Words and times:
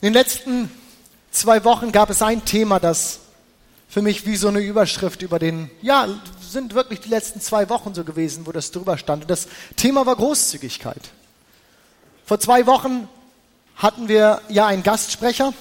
In 0.00 0.06
den 0.06 0.14
letzten 0.14 0.70
zwei 1.32 1.64
Wochen 1.64 1.90
gab 1.90 2.08
es 2.08 2.22
ein 2.22 2.44
Thema, 2.44 2.78
das 2.78 3.18
für 3.88 4.00
mich 4.00 4.26
wie 4.26 4.36
so 4.36 4.46
eine 4.46 4.60
Überschrift 4.60 5.22
über 5.22 5.40
den, 5.40 5.72
ja, 5.82 6.06
sind 6.40 6.74
wirklich 6.74 7.00
die 7.00 7.08
letzten 7.08 7.40
zwei 7.40 7.68
Wochen 7.68 7.94
so 7.94 8.04
gewesen, 8.04 8.46
wo 8.46 8.52
das 8.52 8.70
drüber 8.70 8.96
stand. 8.96 9.24
Und 9.24 9.28
das 9.28 9.48
Thema 9.74 10.06
war 10.06 10.14
Großzügigkeit. 10.14 11.00
Vor 12.24 12.38
zwei 12.38 12.68
Wochen 12.68 13.08
hatten 13.74 14.06
wir 14.06 14.40
ja 14.48 14.68
einen 14.68 14.84
Gastsprecher, 14.84 15.52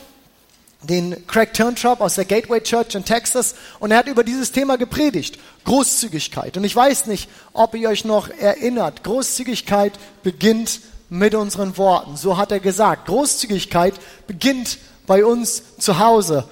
den 0.83 1.25
Craig 1.25 1.55
Turntrop 1.55 1.99
aus 1.99 2.13
der 2.13 2.25
Gateway 2.25 2.61
Church 2.61 2.93
in 2.93 3.05
Texas, 3.05 3.55
und 3.79 3.89
er 3.89 3.97
hat 3.97 4.07
über 4.07 4.23
dieses 4.23 4.51
Thema 4.51 4.77
gepredigt. 4.77 5.39
Großzügigkeit. 5.63 6.57
Und 6.57 6.63
ich 6.63 6.75
weiß 6.75 7.07
nicht, 7.07 7.27
ob 7.53 7.73
ihr 7.73 7.89
euch 7.89 8.05
noch 8.05 8.29
erinnert. 8.29 9.03
Großzügigkeit 9.03 9.93
beginnt 10.21 10.79
mit 11.09 11.35
unseren 11.35 11.77
Worten. 11.77 12.17
So 12.17 12.37
hat 12.37 12.51
er 12.51 12.59
gesagt. 12.59 13.07
Großzügigkeit 13.07 13.95
beginnt 14.27 14.77
bei 15.05 15.23
uns 15.25 15.63
zu 15.77 15.99
Hause. 15.99 16.45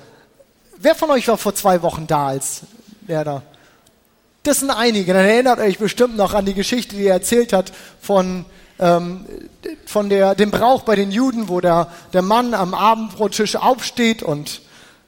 Wer 0.78 0.96
von 0.96 1.12
euch 1.12 1.28
war 1.28 1.38
vor 1.38 1.56
zwei 1.56 1.82
Wochen 1.82 2.08
da, 2.08 2.28
als 2.28 2.62
da? 3.08 3.42
Das 4.44 4.60
sind 4.60 4.70
einige. 4.70 5.14
Dann 5.14 5.26
erinnert 5.26 5.60
euch 5.60 5.80
bestimmt 5.80 6.16
noch 6.16 6.34
an 6.34 6.46
die 6.46 6.54
Geschichte, 6.54 6.96
die 6.96 7.08
er 7.08 7.16
erzählt 7.16 7.52
hat 7.52 7.72
von, 8.00 8.46
ähm, 8.80 9.26
von 9.86 10.10
der, 10.10 10.36
dem 10.36 10.52
Brauch 10.52 10.84
bei 10.84 10.96
den 10.96 11.12
Juden, 11.12 11.50
wo 11.50 11.60
der, 11.62 11.92
der 12.14 12.22
Mann 12.22 12.54
am 12.54 12.74
Abendbrottisch 12.74 13.56
aufsteht 13.56 14.22
und 14.24 14.62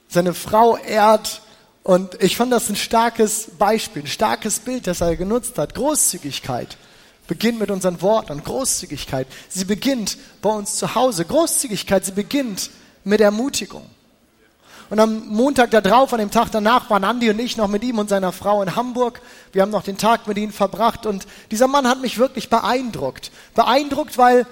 seine 0.09 0.34
Frau 0.34 0.77
ehrt. 0.77 1.41
Und 1.84 2.21
ich 2.21 2.35
fand 2.35 2.52
das 2.52 2.70
ein 2.70 2.76
starkes 2.76 3.52
Beispiel, 3.57 4.04
ein 4.04 4.07
starkes 4.07 4.59
Bild, 4.59 4.88
das 4.88 5.02
er 5.02 5.16
genutzt 5.16 5.57
hat. 5.57 5.76
Großzügigkeit 5.76 6.77
beginnt 7.27 7.59
mit 7.59 7.72
unseren 7.72 8.02
Worten. 8.02 8.44
Großzügigkeit, 8.44 9.27
sie 9.49 9.66
beginnt 9.66 10.18
bei 10.41 10.49
uns 10.49 10.76
zu 10.76 10.95
Hause. 10.95 11.26
Großzügigkeit, 11.26 12.05
sie 12.05 12.13
beginnt 12.13 12.70
mit 13.04 13.22
Ermutigung. 13.22 13.85
Und 14.90 14.99
am 14.99 15.27
Montag 15.27 15.71
darauf, 15.71 16.13
an 16.13 16.20
dem 16.20 16.32
Tag 16.32 16.49
danach, 16.52 16.90
waren 16.90 17.04
Andi 17.04 17.29
und 17.29 17.40
ich 17.40 17.57
noch 17.57 17.68
mit 17.68 17.84
ihm 17.84 17.99
und 17.99 18.07
seiner 18.07 18.32
Frau 18.32 18.62
in 18.62 18.76
Hamburg. 18.76 19.21
Wir 19.51 19.62
haben 19.62 19.71
noch 19.71 19.84
den 19.84 19.98
Tag 19.98 20.27
mit 20.27 20.38
ihnen 20.38 20.54
verbracht 20.54 21.05
und 21.05 21.27
dieser 21.51 21.68
Mann 21.68 21.88
hat 21.88 22.01
mich 22.01 22.18
wirklich 22.18 22.49
beeindruckt. 22.49 23.32
Beeindruckt, 23.54 24.18
weil 24.18 24.48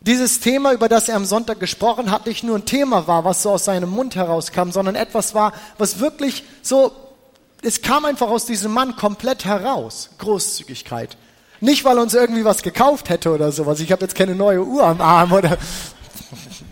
dieses 0.00 0.40
Thema, 0.40 0.72
über 0.72 0.88
das 0.88 1.08
er 1.08 1.16
am 1.16 1.24
Sonntag 1.24 1.58
gesprochen 1.58 2.10
hat, 2.10 2.26
nicht 2.26 2.44
nur 2.44 2.56
ein 2.56 2.66
Thema 2.66 3.06
war, 3.06 3.24
was 3.24 3.42
so 3.42 3.52
aus 3.52 3.64
seinem 3.64 3.88
Mund 3.88 4.14
herauskam, 4.14 4.70
sondern 4.70 4.94
etwas 4.94 5.34
war, 5.34 5.52
was 5.78 6.00
wirklich 6.00 6.44
so, 6.60 6.92
es 7.62 7.80
kam 7.80 8.04
einfach 8.04 8.28
aus 8.28 8.44
diesem 8.44 8.72
Mann 8.72 8.96
komplett 8.96 9.44
heraus. 9.44 10.10
Großzügigkeit. 10.18 11.16
Nicht, 11.62 11.84
weil 11.84 11.96
uns 12.00 12.12
irgendwie 12.12 12.44
was 12.44 12.64
gekauft 12.64 13.08
hätte 13.08 13.30
oder 13.30 13.52
sowas. 13.52 13.78
Ich 13.78 13.92
habe 13.92 14.02
jetzt 14.02 14.16
keine 14.16 14.34
neue 14.34 14.64
Uhr 14.64 14.82
am 14.82 15.00
Arm 15.00 15.30
oder 15.32 15.58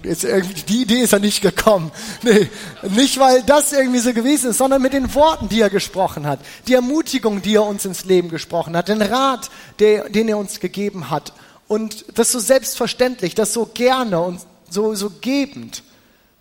jetzt 0.02 0.24
irgendwie, 0.24 0.62
die 0.64 0.82
Idee 0.82 1.02
ist 1.02 1.12
ja 1.12 1.20
nicht 1.20 1.42
gekommen. 1.42 1.92
Nee, 2.22 2.50
nicht 2.88 3.20
weil 3.20 3.44
das 3.44 3.72
irgendwie 3.72 4.00
so 4.00 4.12
gewesen 4.12 4.50
ist, 4.50 4.58
sondern 4.58 4.82
mit 4.82 4.92
den 4.92 5.14
Worten, 5.14 5.48
die 5.48 5.60
er 5.60 5.70
gesprochen 5.70 6.26
hat, 6.26 6.40
die 6.66 6.74
Ermutigung, 6.74 7.40
die 7.40 7.54
er 7.54 7.66
uns 7.66 7.84
ins 7.84 8.04
Leben 8.04 8.30
gesprochen 8.30 8.76
hat, 8.76 8.88
den 8.88 9.00
Rat, 9.00 9.48
der, 9.78 10.08
den 10.08 10.28
er 10.28 10.38
uns 10.38 10.58
gegeben 10.58 11.08
hat. 11.08 11.34
Und 11.68 12.06
das 12.16 12.32
so 12.32 12.40
selbstverständlich, 12.40 13.36
das 13.36 13.52
so 13.52 13.66
gerne 13.66 14.18
und 14.18 14.40
so, 14.68 14.96
so 14.96 15.12
gebend. 15.20 15.84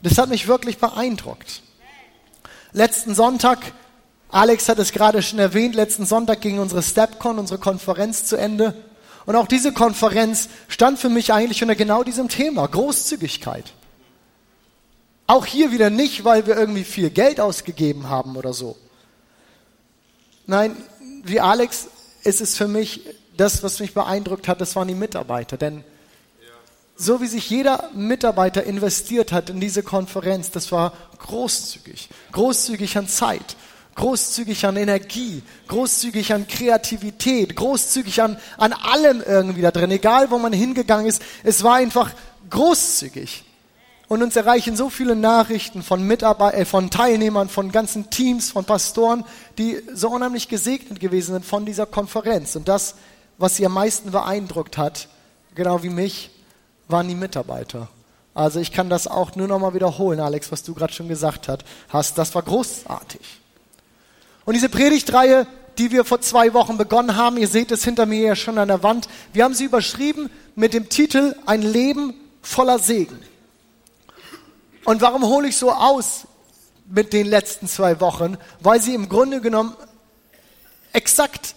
Das 0.01 0.17
hat 0.17 0.29
mich 0.29 0.47
wirklich 0.47 0.79
beeindruckt. 0.79 1.61
Letzten 2.73 3.13
Sonntag 3.13 3.59
Alex 4.31 4.69
hat 4.69 4.77
es 4.79 4.91
gerade 4.91 5.21
schon 5.21 5.39
erwähnt, 5.39 5.75
letzten 5.75 6.05
Sonntag 6.05 6.41
ging 6.41 6.59
unsere 6.59 6.83
StepCon, 6.83 7.39
unsere 7.39 7.59
Konferenz 7.59 8.25
zu 8.25 8.35
Ende. 8.35 8.75
Und 9.25 9.35
auch 9.35 9.47
diese 9.47 9.73
Konferenz 9.73 10.49
stand 10.67 10.99
für 10.99 11.09
mich 11.09 11.33
eigentlich 11.33 11.61
unter 11.61 11.75
genau 11.75 12.03
diesem 12.03 12.29
Thema, 12.29 12.67
Großzügigkeit. 12.67 13.73
Auch 15.27 15.45
hier 15.45 15.71
wieder 15.71 15.89
nicht, 15.89 16.23
weil 16.25 16.47
wir 16.47 16.57
irgendwie 16.57 16.83
viel 16.83 17.09
Geld 17.09 17.39
ausgegeben 17.39 18.09
haben 18.09 18.35
oder 18.35 18.53
so. 18.53 18.75
Nein, 20.47 20.75
wie 21.23 21.39
Alex 21.39 21.87
ist 22.23 22.41
es 22.41 22.57
für 22.57 22.67
mich, 22.67 23.01
das, 23.37 23.63
was 23.63 23.79
mich 23.79 23.93
beeindruckt 23.93 24.47
hat, 24.47 24.59
das 24.61 24.75
waren 24.75 24.87
die 24.87 24.95
Mitarbeiter. 24.95 25.57
Denn 25.57 25.83
so 26.95 27.21
wie 27.21 27.27
sich 27.27 27.49
jeder 27.49 27.89
Mitarbeiter 27.93 28.63
investiert 28.63 29.31
hat 29.31 29.49
in 29.49 29.61
diese 29.61 29.83
Konferenz, 29.83 30.51
das 30.51 30.71
war 30.71 30.93
großzügig. 31.19 32.09
Großzügig 32.31 32.97
an 32.97 33.07
Zeit, 33.07 33.55
großzügig 33.99 34.65
an 34.65 34.77
Energie, 34.77 35.43
großzügig 35.67 36.33
an 36.33 36.47
Kreativität, 36.47 37.53
großzügig 37.57 38.21
an, 38.21 38.37
an 38.57 38.71
allem 38.71 39.21
irgendwie 39.21 39.61
da 39.61 39.71
drin, 39.71 39.91
egal 39.91 40.31
wo 40.31 40.37
man 40.37 40.53
hingegangen 40.53 41.05
ist. 41.05 41.21
Es 41.43 41.63
war 41.63 41.75
einfach 41.75 42.11
großzügig. 42.49 43.43
Und 44.07 44.23
uns 44.23 44.37
erreichen 44.37 44.77
so 44.77 44.89
viele 44.89 45.17
Nachrichten 45.17 45.83
von 45.83 46.01
Mitarbeitern, 46.01 46.61
äh, 46.61 46.65
von 46.65 46.89
Teilnehmern, 46.89 47.49
von 47.49 47.73
ganzen 47.73 48.09
Teams, 48.09 48.51
von 48.51 48.63
Pastoren, 48.63 49.25
die 49.57 49.81
so 49.93 50.09
unheimlich 50.09 50.47
gesegnet 50.47 51.01
gewesen 51.01 51.33
sind 51.33 51.45
von 51.45 51.65
dieser 51.65 51.85
Konferenz. 51.85 52.55
Und 52.55 52.69
das, 52.69 52.95
was 53.37 53.57
sie 53.57 53.65
am 53.65 53.73
meisten 53.73 54.11
beeindruckt 54.11 54.77
hat, 54.77 55.09
genau 55.55 55.83
wie 55.83 55.89
mich, 55.89 56.31
waren 56.87 57.09
die 57.09 57.15
Mitarbeiter. 57.15 57.89
Also 58.33 58.61
ich 58.61 58.71
kann 58.71 58.89
das 58.89 59.07
auch 59.07 59.35
nur 59.35 59.49
noch 59.49 59.59
mal 59.59 59.73
wiederholen, 59.73 60.21
Alex, 60.21 60.53
was 60.53 60.63
du 60.63 60.73
gerade 60.73 60.93
schon 60.93 61.09
gesagt 61.09 61.49
hast. 61.89 62.17
Das 62.17 62.33
war 62.33 62.41
großartig. 62.41 63.39
Und 64.49 64.55
diese 64.55 64.69
Predigtreihe, 64.69 65.45
die 65.77 65.91
wir 65.91 66.03
vor 66.03 66.21
zwei 66.21 66.55
Wochen 66.55 66.75
begonnen 66.75 67.15
haben, 67.15 67.37
ihr 67.37 67.47
seht 67.47 67.69
es 67.69 67.83
hinter 67.83 68.07
mir 68.07 68.19
ja 68.21 68.35
schon 68.35 68.57
an 68.57 68.69
der 68.69 68.81
Wand, 68.81 69.07
wir 69.31 69.43
haben 69.43 69.53
sie 69.53 69.65
überschrieben 69.65 70.31
mit 70.55 70.73
dem 70.73 70.89
Titel 70.89 71.35
Ein 71.45 71.61
Leben 71.61 72.15
voller 72.41 72.79
Segen. 72.79 73.19
Und 74.85 75.01
warum 75.01 75.23
hole 75.23 75.49
ich 75.49 75.55
so 75.55 75.71
aus 75.71 76.25
mit 76.89 77.13
den 77.13 77.27
letzten 77.27 77.67
zwei 77.67 77.99
Wochen? 78.01 78.39
Weil 78.59 78.81
sie 78.81 78.95
im 78.95 79.07
Grunde 79.07 79.39
genommen 79.39 79.75
exakt 80.93 81.53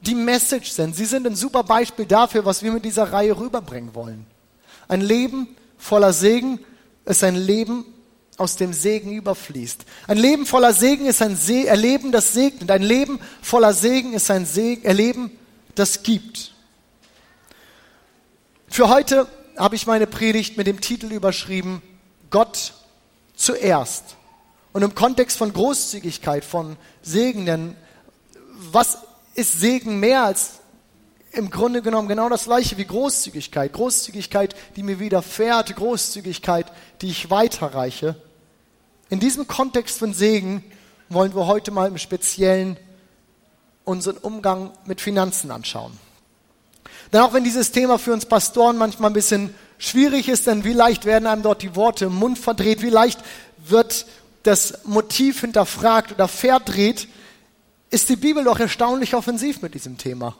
die 0.00 0.16
Message 0.16 0.72
sind. 0.72 0.96
Sie 0.96 1.04
sind 1.04 1.24
ein 1.28 1.36
super 1.36 1.62
Beispiel 1.62 2.06
dafür, 2.06 2.44
was 2.44 2.64
wir 2.64 2.72
mit 2.72 2.84
dieser 2.84 3.12
Reihe 3.12 3.38
rüberbringen 3.38 3.94
wollen. 3.94 4.26
Ein 4.88 5.00
Leben 5.00 5.46
voller 5.78 6.12
Segen 6.12 6.58
ist 7.04 7.22
ein 7.22 7.36
Leben 7.36 7.84
aus 8.38 8.56
dem 8.56 8.72
Segen 8.72 9.12
überfließt. 9.12 9.84
Ein 10.06 10.18
Leben 10.18 10.46
voller 10.46 10.72
Segen 10.72 11.06
ist 11.06 11.22
ein 11.22 11.36
Se 11.36 11.66
Erleben, 11.66 12.12
das 12.12 12.32
segnet. 12.32 12.70
Ein 12.70 12.82
Leben 12.82 13.20
voller 13.42 13.74
Segen 13.74 14.14
ist 14.14 14.30
ein 14.30 14.46
Se 14.46 14.78
Erleben, 14.82 15.30
das 15.74 16.02
gibt. 16.02 16.52
Für 18.68 18.88
heute 18.88 19.28
habe 19.56 19.76
ich 19.76 19.86
meine 19.86 20.06
Predigt 20.06 20.56
mit 20.56 20.66
dem 20.66 20.80
Titel 20.80 21.12
überschrieben, 21.12 21.82
Gott 22.30 22.72
zuerst. 23.34 24.16
Und 24.72 24.82
im 24.82 24.94
Kontext 24.94 25.36
von 25.36 25.52
Großzügigkeit, 25.52 26.44
von 26.44 26.76
Segen, 27.02 27.44
denn 27.44 27.76
was 28.72 28.98
ist 29.34 29.60
Segen 29.60 30.00
mehr 30.00 30.24
als 30.24 30.61
im 31.32 31.50
Grunde 31.50 31.82
genommen 31.82 32.08
genau 32.08 32.28
das 32.28 32.44
gleiche 32.44 32.76
wie 32.76 32.84
Großzügigkeit. 32.84 33.72
Großzügigkeit, 33.72 34.54
die 34.76 34.82
mir 34.82 35.00
widerfährt, 35.00 35.74
Großzügigkeit, 35.74 36.66
die 37.00 37.08
ich 37.08 37.30
weiterreiche. 37.30 38.16
In 39.08 39.18
diesem 39.18 39.48
Kontext 39.48 39.98
von 39.98 40.12
Segen 40.12 40.62
wollen 41.08 41.34
wir 41.34 41.46
heute 41.46 41.70
mal 41.70 41.88
im 41.88 41.98
Speziellen 41.98 42.76
unseren 43.84 44.18
Umgang 44.18 44.70
mit 44.84 45.00
Finanzen 45.00 45.50
anschauen. 45.50 45.98
Denn 47.12 47.20
auch 47.20 47.32
wenn 47.32 47.44
dieses 47.44 47.72
Thema 47.72 47.98
für 47.98 48.12
uns 48.12 48.26
Pastoren 48.26 48.76
manchmal 48.76 49.10
ein 49.10 49.14
bisschen 49.14 49.54
schwierig 49.78 50.28
ist, 50.28 50.46
denn 50.46 50.64
wie 50.64 50.72
leicht 50.72 51.04
werden 51.04 51.26
einem 51.26 51.42
dort 51.42 51.62
die 51.62 51.74
Worte 51.74 52.06
im 52.06 52.14
Mund 52.14 52.38
verdreht, 52.38 52.82
wie 52.82 52.90
leicht 52.90 53.20
wird 53.58 54.06
das 54.44 54.84
Motiv 54.84 55.40
hinterfragt 55.40 56.12
oder 56.12 56.28
verdreht, 56.28 57.08
ist 57.90 58.08
die 58.08 58.16
Bibel 58.16 58.44
doch 58.44 58.58
erstaunlich 58.58 59.14
offensiv 59.14 59.62
mit 59.62 59.74
diesem 59.74 59.98
Thema 59.98 60.36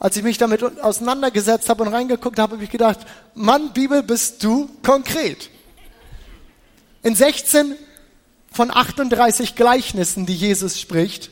als 0.00 0.16
ich 0.16 0.22
mich 0.22 0.38
damit 0.38 0.62
auseinandergesetzt 0.80 1.68
habe 1.68 1.82
und 1.82 1.92
reingeguckt 1.92 2.38
habe, 2.38 2.54
habe 2.54 2.64
ich 2.64 2.70
gedacht, 2.70 3.00
Mann, 3.34 3.74
Bibel, 3.74 4.02
bist 4.02 4.42
du 4.42 4.70
konkret. 4.82 5.50
In 7.02 7.14
16 7.14 7.76
von 8.50 8.70
38 8.70 9.54
Gleichnissen, 9.54 10.24
die 10.24 10.34
Jesus 10.34 10.80
spricht, 10.80 11.30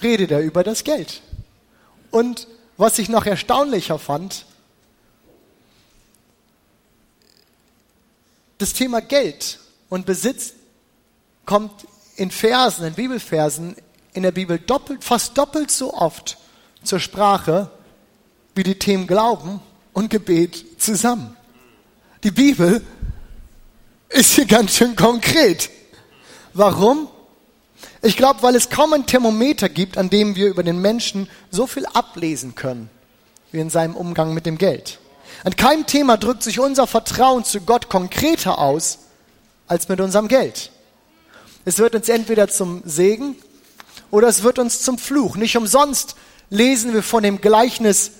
redet 0.00 0.30
er 0.30 0.40
über 0.40 0.62
das 0.62 0.84
Geld. 0.84 1.20
Und 2.12 2.46
was 2.76 3.00
ich 3.00 3.08
noch 3.08 3.26
erstaunlicher 3.26 3.98
fand, 3.98 4.46
das 8.58 8.72
Thema 8.72 9.00
Geld 9.00 9.58
und 9.88 10.06
Besitz 10.06 10.54
kommt 11.44 11.88
in 12.14 12.30
Versen, 12.30 12.86
in 12.86 12.94
Bibelversen 12.94 13.74
in 14.12 14.22
der 14.22 14.30
Bibel 14.30 14.60
doppelt, 14.60 15.02
fast 15.02 15.36
doppelt 15.36 15.72
so 15.72 15.92
oft 15.92 16.38
zur 16.84 17.00
Sprache 17.00 17.70
wie 18.54 18.62
die 18.62 18.78
Themen 18.78 19.06
Glauben 19.06 19.60
und 19.92 20.10
Gebet 20.10 20.80
zusammen. 20.80 21.36
Die 22.22 22.30
Bibel 22.30 22.82
ist 24.08 24.34
hier 24.34 24.46
ganz 24.46 24.76
schön 24.76 24.96
konkret. 24.96 25.70
Warum? 26.52 27.08
Ich 28.02 28.16
glaube, 28.16 28.42
weil 28.42 28.54
es 28.54 28.70
kaum 28.70 28.92
ein 28.92 29.06
Thermometer 29.06 29.68
gibt, 29.68 29.98
an 29.98 30.10
dem 30.10 30.36
wir 30.36 30.48
über 30.48 30.62
den 30.62 30.80
Menschen 30.80 31.28
so 31.50 31.66
viel 31.66 31.86
ablesen 31.86 32.54
können, 32.54 32.90
wie 33.50 33.60
in 33.60 33.70
seinem 33.70 33.96
Umgang 33.96 34.34
mit 34.34 34.46
dem 34.46 34.58
Geld. 34.58 35.00
An 35.42 35.56
keinem 35.56 35.86
Thema 35.86 36.16
drückt 36.16 36.42
sich 36.42 36.60
unser 36.60 36.86
Vertrauen 36.86 37.44
zu 37.44 37.60
Gott 37.60 37.88
konkreter 37.88 38.58
aus, 38.58 38.98
als 39.66 39.88
mit 39.88 40.00
unserem 40.00 40.28
Geld. 40.28 40.70
Es 41.64 41.78
wird 41.78 41.94
uns 41.94 42.08
entweder 42.08 42.48
zum 42.48 42.82
Segen 42.84 43.36
oder 44.10 44.28
es 44.28 44.42
wird 44.42 44.58
uns 44.58 44.82
zum 44.82 44.98
Fluch. 44.98 45.36
Nicht 45.36 45.56
umsonst 45.56 46.14
lesen 46.50 46.92
wir 46.92 47.02
von 47.02 47.22
dem 47.22 47.40
Gleichnis, 47.40 48.12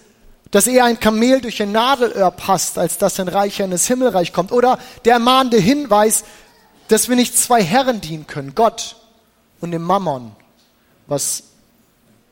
dass 0.50 0.66
eher 0.66 0.84
ein 0.84 1.00
Kamel 1.00 1.40
durch 1.40 1.60
ein 1.60 1.72
Nadelöhr 1.72 2.30
passt, 2.30 2.78
als 2.78 2.96
dass 2.98 3.18
ein 3.18 3.28
Reicher 3.28 3.64
in 3.64 3.72
das 3.72 3.86
Himmelreich 3.86 4.32
kommt. 4.32 4.52
Oder 4.52 4.78
der 5.04 5.14
ermahnende 5.14 5.58
Hinweis, 5.58 6.24
dass 6.88 7.08
wir 7.08 7.16
nicht 7.16 7.36
zwei 7.36 7.62
Herren 7.62 8.00
dienen 8.00 8.26
können, 8.26 8.54
Gott 8.54 8.96
und 9.60 9.72
dem 9.72 9.82
Mammon, 9.82 10.32
was 11.06 11.44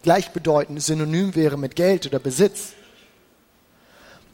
gleichbedeutend 0.03 0.83
synonym 0.83 1.35
wäre 1.35 1.57
mit 1.57 1.77
Geld 1.77 2.07
oder 2.07 2.19
Besitz. 2.19 2.75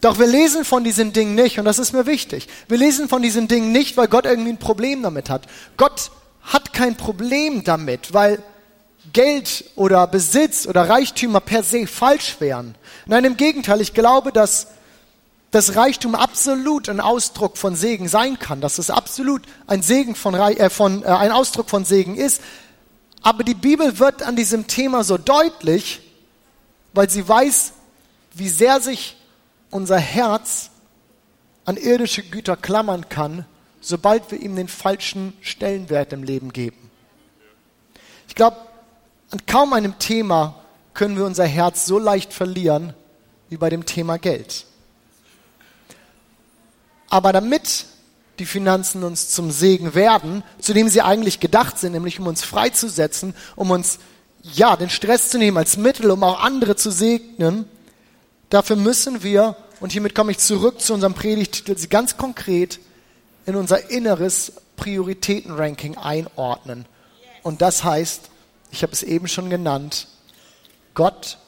Doch 0.01 0.19
wir 0.19 0.27
lesen 0.27 0.65
von 0.65 0.85
diesen 0.85 1.13
Dingen 1.13 1.35
nicht, 1.35 1.59
und 1.59 1.65
das 1.65 1.79
ist 1.79 1.93
mir 1.93 2.07
wichtig. 2.07 2.49
Wir 2.69 2.79
lesen 2.79 3.09
von 3.09 3.23
diesen 3.23 3.49
Dingen 3.49 3.73
nicht, 3.73 3.97
weil 3.97 4.09
Gott 4.09 4.27
irgendwie 4.27 4.51
ein 4.51 4.59
Problem 4.59 5.03
damit 5.03 5.29
hat. 5.29 5.47
Gott 5.77 6.11
hat 6.43 6.73
kein 6.73 6.97
Problem 6.97 7.65
damit, 7.65 8.13
weil 8.15 8.43
Geld 9.13 9.65
oder 9.77 10.07
Besitz 10.07 10.67
oder 10.67 10.89
Reichtümer 10.89 11.41
per 11.41 11.63
se 11.63 11.87
falsch 11.87 12.37
wären. 12.41 12.75
Nein, 13.07 13.25
im 13.25 13.37
Gegenteil, 13.37 13.81
ich 13.81 13.95
glaube, 13.95 14.33
dass 14.33 14.69
das 15.51 15.77
Reichtum 15.77 16.15
absolut 16.15 16.89
ein 16.89 17.01
Ausdruck 17.01 17.57
von 17.57 17.75
Segen 17.75 18.09
sein 18.09 18.39
kann, 18.39 18.61
dass 18.61 18.79
es 18.79 18.91
absolut 18.91 19.43
ein 19.67 19.83
Segen 19.83 20.15
von, 20.15 20.35
äh, 20.35 20.69
von 20.71 21.03
äh, 21.03 21.07
ein 21.07 21.33
Ausdruck 21.33 21.71
von 21.71 21.85
Segen 21.85 22.17
ist. 22.17 22.43
Aber 23.23 23.45
die 23.45 23.55
Bibel 23.55 23.99
wird 23.99 24.23
an 24.23 24.37
diesem 24.37 24.67
Thema 24.67 25.05
so 25.05 25.17
deutlich, 25.17 26.01
weil 26.93 27.09
sie 27.09 27.27
weiß, 27.27 27.73
wie 28.35 28.49
sehr 28.49 28.81
sich 28.81 29.17
unser 29.71 29.99
Herz 29.99 30.71
an 31.65 31.77
irdische 31.77 32.23
Güter 32.23 32.57
klammern 32.57 33.09
kann, 33.09 33.45
sobald 33.81 34.31
wir 34.31 34.41
ihm 34.41 34.57
den 34.57 34.69
falschen 34.69 35.37
Stellenwert 35.41 36.13
im 36.13 36.23
Leben 36.23 36.53
geben. 36.53 36.91
Ich 38.29 38.35
glaube, 38.35 38.57
an 39.31 39.45
kaum 39.47 39.73
einem 39.73 39.99
Thema 39.99 40.55
können 40.95 41.17
wir 41.17 41.25
unser 41.25 41.47
Herz 41.47 41.87
so 41.87 41.99
leicht 41.99 42.33
verlieren 42.33 42.95
wie 43.49 43.57
bei 43.57 43.71
dem 43.71 43.87
Thema 43.87 44.19
Geld. 44.19 44.67
Aber 47.09 47.33
damit 47.33 47.87
die 48.39 48.47
Finanzen 48.47 49.03
uns 49.05 49.31
zum 49.31 49.51
Segen 49.51 49.95
werden, 49.95 50.43
zu 50.61 50.73
dem 50.73 50.89
sie 50.89 51.03
eigentlich 51.03 51.41
gedacht 51.41 51.79
sind, 51.79 51.93
nämlich 51.93 52.21
um 52.21 52.27
uns 52.27 52.45
freizusetzen, 52.45 53.35
um 53.57 53.71
uns 53.71 53.99
ja 54.43 54.77
den 54.77 54.91
Stress 54.91 55.31
zu 55.31 55.39
nehmen 55.39 55.57
als 55.57 55.77
Mittel, 55.77 56.11
um 56.11 56.23
auch 56.23 56.41
andere 56.41 56.77
zu 56.77 56.91
segnen, 56.91 57.65
dafür 58.51 58.77
müssen 58.77 59.23
wir, 59.23 59.57
und 59.81 59.93
hiermit 59.93 60.15
komme 60.15 60.33
ich 60.33 60.39
zurück 60.39 60.81
zu 60.81 60.95
unserem 60.95 61.15
Predigtitel, 61.15 61.77
sie 61.77 61.89
ganz 61.89 62.17
konkret 62.17 62.79
in 63.47 63.57
unser 63.57 63.91
inneres 63.91 64.53
Prioritätenranking 64.77 65.97
einordnen. 65.97 66.87
Und 67.43 67.63
das 67.63 67.83
heißt, 67.83 68.31
ich 68.71 68.83
habe 68.83 68.93
es 68.93 69.03
eben 69.03 69.29
schon 69.29 69.51
genannt, 69.51 70.09
Gott 70.95 71.39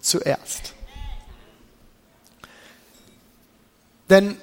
zuerst. 0.00 0.74
Denn 4.08 4.38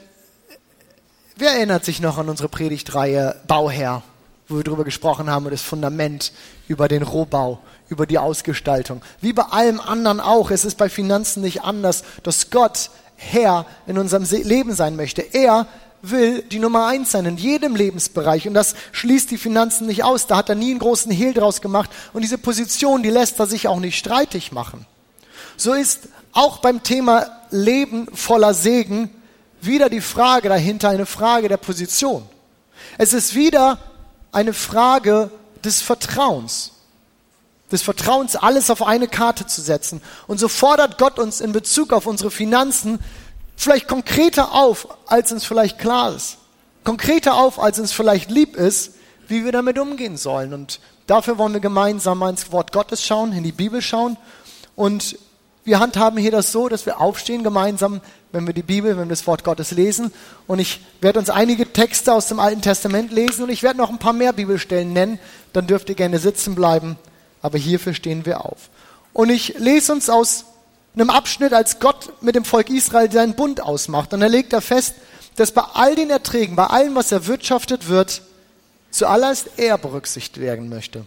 Wer 1.38 1.52
erinnert 1.52 1.84
sich 1.84 2.00
noch 2.00 2.18
an 2.18 2.30
unsere 2.30 2.48
Predigtreihe 2.48 3.36
Bauherr, 3.46 4.04
wo 4.48 4.56
wir 4.56 4.64
darüber 4.64 4.86
gesprochen 4.86 5.30
haben, 5.30 5.44
über 5.44 5.52
das 5.52 5.62
Fundament, 5.62 6.32
über 6.70 6.88
den 6.88 7.04
Rohbau, 7.04 7.60
über 7.90 8.06
die 8.06 8.18
Ausgestaltung. 8.18 9.02
Wie 9.20 9.34
bei 9.34 9.44
allem 9.44 9.82
anderen 9.82 10.22
auch, 10.22 10.50
es 10.50 10.64
ist 10.64 10.78
bei 10.78 10.88
Finanzen 10.88 11.42
nicht 11.42 11.64
anders, 11.64 12.04
dass 12.24 12.52
Gott 12.52 12.90
Herr 13.18 13.66
in 13.86 13.98
unserem 13.98 14.24
Leben 14.24 14.74
sein 14.74 14.96
möchte. 14.96 15.22
Er 15.24 15.68
will 16.10 16.42
die 16.42 16.60
Nummer 16.60 16.88
eins 16.88 17.12
sein 17.12 17.26
in 17.26 17.38
jedem 17.38 17.76
Lebensbereich 17.76 18.48
und 18.48 18.54
das 18.54 18.76
schließt 18.92 19.32
die 19.32 19.38
Finanzen 19.38 19.88
nicht 19.88 20.04
aus. 20.04 20.28
Da 20.28 20.38
hat 20.38 20.50
er 20.50 20.56
nie 20.56 20.72
einen 20.72 20.80
großen 20.80 21.12
Hehl 21.12 21.34
draus 21.34 21.62
gemacht 21.62 21.90
und 22.14 22.22
diese 22.22 22.38
Position, 22.38 23.04
die 23.04 23.10
lässt 23.10 23.40
er 23.40 23.48
sich 23.48 23.68
auch 23.68 23.80
nicht 23.80 23.98
streitig 23.98 24.52
machen. 24.52 24.86
So 25.58 25.74
ist 25.74 26.10
auch 26.32 26.58
beim 26.58 26.84
Thema 26.84 27.28
Leben 27.50 28.08
voller 28.14 28.54
Segen 28.54 29.10
wieder 29.62 29.90
die 29.90 30.02
Frage 30.02 30.50
dahinter, 30.50 30.90
eine 30.90 31.06
Frage 31.06 31.48
der 31.48 31.58
Position. 31.58 32.28
Es 32.98 33.14
ist 33.14 33.36
wieder 33.36 33.80
eine 34.32 34.54
Frage 34.54 35.32
des 35.64 35.82
Vertrauens. 35.82 36.72
Des 37.72 37.82
Vertrauens, 37.82 38.36
alles 38.36 38.70
auf 38.70 38.84
eine 38.84 39.08
Karte 39.08 39.48
zu 39.48 39.62
setzen. 39.62 40.02
Und 40.28 40.40
so 40.40 40.48
fordert 40.48 40.98
Gott 40.98 41.18
uns 41.18 41.42
in 41.42 41.52
Bezug 41.52 41.94
auf 41.94 42.06
unsere 42.06 42.30
Finanzen 42.30 43.00
vielleicht 43.56 43.88
konkreter 43.88 44.54
auf, 44.54 44.88
als 45.08 45.32
uns 45.32 45.46
vielleicht 45.46 45.80
klar 45.80 46.16
ist. 46.16 46.38
Konkreter 46.84 47.36
auf, 47.36 47.60
als 47.60 47.80
uns 47.80 47.92
vielleicht 47.92 48.30
lieb 48.30 48.56
ist, 48.56 48.92
wie 49.28 49.44
wir 49.44 49.52
damit 49.52 49.80
umgehen 49.80 50.18
sollen. 50.18 50.54
Und 50.54 50.80
dafür 51.08 51.38
wollen 51.38 51.54
wir 51.54 51.60
gemeinsam 51.60 52.22
ins 52.24 52.52
Wort 52.52 52.72
Gottes 52.72 53.04
schauen, 53.04 53.34
in 53.34 53.44
die 53.44 53.52
Bibel 53.52 53.82
schauen. 53.82 54.18
Und 54.76 55.18
wir 55.64 55.80
handhaben 55.80 56.20
hier 56.20 56.32
das 56.32 56.52
so, 56.52 56.70
dass 56.70 56.86
wir 56.86 57.02
aufstehen 57.02 57.44
gemeinsam, 57.44 58.02
wenn 58.32 58.46
wir 58.46 58.54
die 58.54 58.62
Bibel, 58.62 58.92
wenn 58.92 59.08
wir 59.08 59.16
das 59.16 59.26
Wort 59.26 59.44
Gottes 59.44 59.72
lesen. 59.72 60.14
Und 60.46 60.60
ich 60.60 60.82
werde 61.02 61.18
uns 61.18 61.32
einige 61.32 61.72
Texte 61.74 62.14
aus 62.14 62.28
dem 62.28 62.40
Alten 62.40 62.62
Testament 62.62 63.12
lesen 63.12 63.44
und 63.44 63.50
ich 63.50 63.64
werde 63.64 63.78
noch 63.78 63.90
ein 63.90 63.98
paar 63.98 64.14
mehr 64.14 64.34
Bibelstellen 64.34 64.94
nennen. 64.94 65.20
Dann 65.54 65.66
dürft 65.66 65.90
ihr 65.90 65.96
gerne 65.96 66.20
sitzen 66.20 66.54
bleiben. 66.54 66.98
Aber 67.42 67.58
hierfür 67.58 67.94
stehen 67.94 68.26
wir 68.26 68.46
auf. 68.46 68.70
Und 69.14 69.30
ich 69.30 69.58
lese 69.58 69.92
uns 69.92 70.10
aus 70.10 70.46
einem 70.96 71.10
Abschnitt, 71.10 71.54
als 71.54 71.80
Gott 71.80 72.22
mit 72.22 72.36
dem 72.36 72.46
Volk 72.46 72.70
Israel 72.70 73.12
seinen 73.12 73.36
Bund 73.36 73.62
ausmacht. 73.62 74.14
Und 74.14 74.22
er 74.22 74.30
legt 74.30 74.54
er 74.54 74.62
fest, 74.62 74.96
dass 75.36 75.52
bei 75.52 75.64
all 75.74 75.96
den 75.96 76.10
Erträgen, 76.10 76.56
bei 76.56 76.68
allem, 76.68 76.96
was 76.96 77.12
erwirtschaftet 77.12 77.88
wird, 77.88 78.22
zuallererst 78.92 79.50
er 79.58 79.78
berücksichtigt 79.78 80.40
werden 80.40 80.70
möchte. 80.70 81.06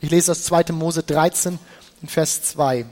Ich 0.00 0.10
lese 0.10 0.32
aus 0.32 0.44
2. 0.44 0.72
Mose 0.72 1.02
13 1.02 1.58
in 2.02 2.08
Vers 2.08 2.42
2 2.42 2.86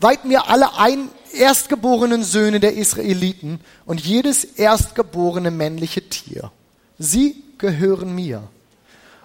weiht 0.00 0.24
mir 0.24 0.48
alle 0.48 0.78
ein 0.78 1.08
erstgeborenen 1.32 2.22
Söhne 2.24 2.60
der 2.60 2.74
Israeliten 2.74 3.60
und 3.84 4.00
jedes 4.00 4.44
erstgeborene 4.44 5.50
männliche 5.50 6.08
Tier. 6.08 6.50
Sie 6.98 7.42
gehören 7.58 8.14
mir. 8.14 8.42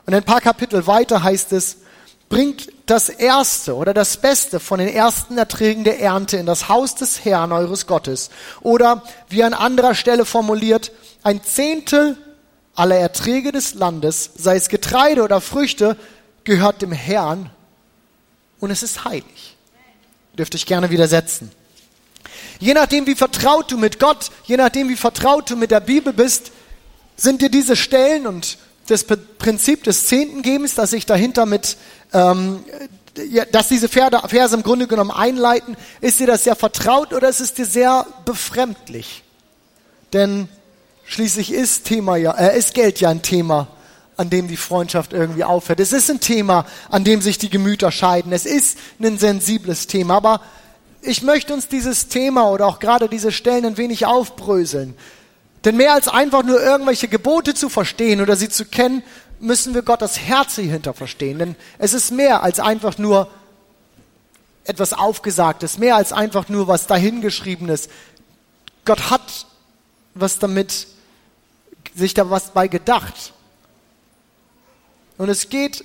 Und 0.06 0.14
ein 0.14 0.24
paar 0.24 0.42
Kapitel 0.42 0.86
weiter 0.86 1.24
heißt 1.24 1.54
es, 1.54 1.78
bringt 2.34 2.72
das 2.88 3.10
Erste 3.10 3.76
oder 3.76 3.94
das 3.94 4.18
Beste 4.18 4.60
von 4.60 4.80
den 4.80 4.88
ersten 4.88 5.38
Erträgen 5.38 5.84
der 5.84 6.02
Ernte 6.02 6.38
in 6.38 6.48
das 6.48 6.68
Haus 6.68 6.96
des 6.96 7.24
Herrn 7.24 7.52
eures 7.52 7.86
Gottes. 7.86 8.32
Oder 8.62 9.04
wie 9.30 9.44
an 9.44 9.54
anderer 9.54 9.94
Stelle 9.94 10.26
formuliert, 10.26 10.92
ein 11.22 11.44
Zehntel 11.44 12.18
aller 12.74 12.96
Erträge 12.96 13.52
des 13.52 13.76
Landes, 13.76 14.32
sei 14.36 14.56
es 14.56 14.70
Getreide 14.70 15.22
oder 15.22 15.42
Früchte, 15.42 15.96
gehört 16.44 16.82
dem 16.82 16.92
Herrn 16.92 17.52
und 18.60 18.72
es 18.72 18.82
ist 18.82 19.06
heilig. 19.06 19.56
Dürft 20.36 20.56
euch 20.56 20.66
gerne 20.66 20.90
widersetzen. 20.90 21.52
Je 22.60 22.74
nachdem, 22.74 23.06
wie 23.06 23.14
vertraut 23.14 23.72
du 23.72 23.78
mit 23.78 24.00
Gott, 24.00 24.32
je 24.46 24.58
nachdem, 24.58 24.90
wie 24.90 24.96
vertraut 24.96 25.52
du 25.52 25.56
mit 25.56 25.70
der 25.70 25.82
Bibel 25.82 26.14
bist, 26.14 26.52
sind 27.16 27.44
dir 27.44 27.50
diese 27.50 27.76
Stellen 27.76 28.26
und 28.26 28.58
das 28.88 29.06
Prinzip 29.06 29.84
des 29.84 30.08
Zehntengebens, 30.08 30.76
das 30.76 30.90
sich 30.90 31.06
dahinter 31.06 31.46
mit, 31.46 31.78
ähm, 32.14 32.64
dass 33.52 33.68
diese 33.68 33.90
Verse 33.90 34.56
im 34.56 34.64
Grunde 34.64 34.88
genommen 34.88 35.12
einleiten, 35.12 35.76
ist 36.02 36.20
dir 36.20 36.28
das 36.28 36.46
sehr 36.46 36.56
vertraut 36.56 37.14
oder 37.14 37.30
ist 37.30 37.42
es 37.42 37.54
dir 37.54 37.66
sehr 37.66 38.08
befremdlich? 38.26 39.24
Denn 40.14 40.48
schließlich 41.06 41.52
ist 41.52 41.86
Thema 41.86 42.16
ja, 42.16 42.32
äh, 42.32 42.58
ist 42.58 42.74
Geld 42.74 43.00
ja 43.00 43.10
ein 43.10 43.22
Thema 43.22 43.68
an 44.18 44.30
dem 44.30 44.48
die 44.48 44.58
Freundschaft 44.58 45.14
irgendwie 45.14 45.44
aufhört. 45.44 45.80
Es 45.80 45.94
ist 45.94 46.10
ein 46.10 46.20
Thema, 46.20 46.66
an 46.90 47.04
dem 47.04 47.22
sich 47.22 47.38
die 47.38 47.50
Gemüter 47.50 47.92
scheiden. 47.92 48.32
Es 48.32 48.46
ist 48.46 48.78
ein 49.02 49.18
sensibles 49.18 49.88
Thema. 49.88 50.16
Aber 50.18 50.42
ich 51.02 51.22
möchte 51.22 51.54
uns 51.54 51.68
dieses 51.68 52.08
Thema 52.08 52.50
oder 52.50 52.68
auch 52.68 52.80
gerade 52.80 53.10
diese 53.10 53.32
Stellen 53.32 53.66
ein 53.66 53.78
wenig 53.78 54.06
aufbröseln. 54.06 54.96
Denn 55.66 55.78
mehr 55.78 55.94
als 55.94 56.08
einfach 56.08 56.44
nur 56.44 56.62
irgendwelche 56.62 57.08
Gebote 57.08 57.54
zu 57.54 57.70
verstehen 57.70 58.22
oder 58.22 58.36
sie 58.36 58.50
zu 58.50 58.66
kennen, 58.66 59.02
müssen 59.44 59.74
wir 59.74 59.82
Gottes 59.82 60.20
Herz 60.20 60.56
hierhinter 60.56 60.94
verstehen. 60.94 61.38
Denn 61.38 61.56
es 61.78 61.94
ist 61.94 62.12
mehr 62.12 62.44
als 62.44 62.60
einfach 62.60 62.98
nur 62.98 63.30
etwas 64.64 64.94
Aufgesagtes, 64.94 65.78
mehr 65.78 65.98
als 65.98 66.14
einfach 66.14 66.50
nur 66.50 66.68
was 66.68 66.88
dahingeschriebenes. 66.88 67.90
Gott 68.86 69.10
hat 69.10 69.46
was 70.16 70.40
damit, 70.40 70.88
sich 71.94 72.14
da 72.14 72.30
was 72.30 72.52
bei 72.52 72.68
gedacht. 72.68 73.34
Und 75.18 75.30
es 75.30 75.50
geht 75.50 75.84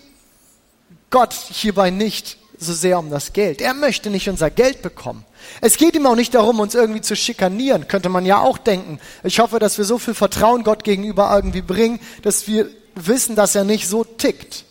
Gott 1.10 1.32
hierbei 1.32 1.90
nicht 1.90 2.38
so 2.58 2.72
sehr 2.72 2.98
um 2.98 3.10
das 3.10 3.32
Geld. 3.32 3.60
Er 3.60 3.74
möchte 3.74 4.10
nicht 4.10 4.28
unser 4.28 4.50
Geld 4.50 4.82
bekommen. 4.82 5.24
Es 5.60 5.76
geht 5.76 5.94
ihm 5.94 6.06
auch 6.06 6.16
nicht 6.16 6.34
darum, 6.34 6.60
uns 6.60 6.74
irgendwie 6.74 7.00
zu 7.00 7.16
schikanieren, 7.16 7.88
könnte 7.88 8.08
man 8.08 8.26
ja 8.26 8.40
auch 8.40 8.58
denken. 8.58 9.00
Ich 9.22 9.38
hoffe, 9.38 9.58
dass 9.58 9.78
wir 9.78 9.84
so 9.84 9.98
viel 9.98 10.14
Vertrauen 10.14 10.64
Gott 10.64 10.84
gegenüber 10.84 11.32
irgendwie 11.34 11.62
bringen, 11.62 12.00
dass 12.22 12.46
wir 12.46 12.68
wissen, 13.06 13.36
dass 13.36 13.54
er 13.54 13.64
nicht 13.64 13.88
so 13.88 14.04
tickt. 14.04 14.64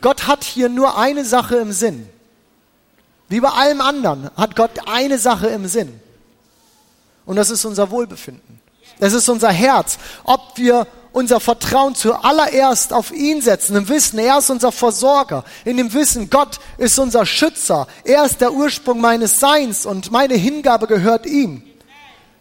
Gott 0.00 0.26
hat 0.26 0.44
hier 0.44 0.68
nur 0.68 0.98
eine 0.98 1.24
Sache 1.24 1.56
im 1.56 1.72
Sinn. 1.72 2.08
Wie 3.28 3.40
bei 3.40 3.50
allem 3.50 3.80
anderen 3.80 4.30
hat 4.36 4.56
Gott 4.56 4.72
eine 4.86 5.18
Sache 5.18 5.48
im 5.48 5.66
Sinn. 5.66 6.00
Und 7.24 7.36
das 7.36 7.50
ist 7.50 7.64
unser 7.64 7.90
Wohlbefinden. 7.90 8.60
Das 8.98 9.12
ist 9.12 9.28
unser 9.28 9.50
Herz. 9.50 9.98
Ob 10.24 10.40
wir 10.56 10.86
unser 11.12 11.40
Vertrauen 11.40 11.94
zuallererst 11.94 12.92
auf 12.92 13.12
ihn 13.12 13.40
setzen, 13.40 13.76
im 13.76 13.88
Wissen, 13.88 14.18
er 14.18 14.38
ist 14.38 14.50
unser 14.50 14.72
Versorger, 14.72 15.44
in 15.64 15.76
dem 15.76 15.92
Wissen, 15.92 16.30
Gott 16.30 16.58
ist 16.78 16.98
unser 16.98 17.26
Schützer, 17.26 17.86
er 18.04 18.24
ist 18.24 18.40
der 18.40 18.52
Ursprung 18.52 19.00
meines 19.00 19.38
Seins 19.38 19.86
und 19.86 20.10
meine 20.10 20.34
Hingabe 20.34 20.86
gehört 20.86 21.26
ihm. 21.26 21.62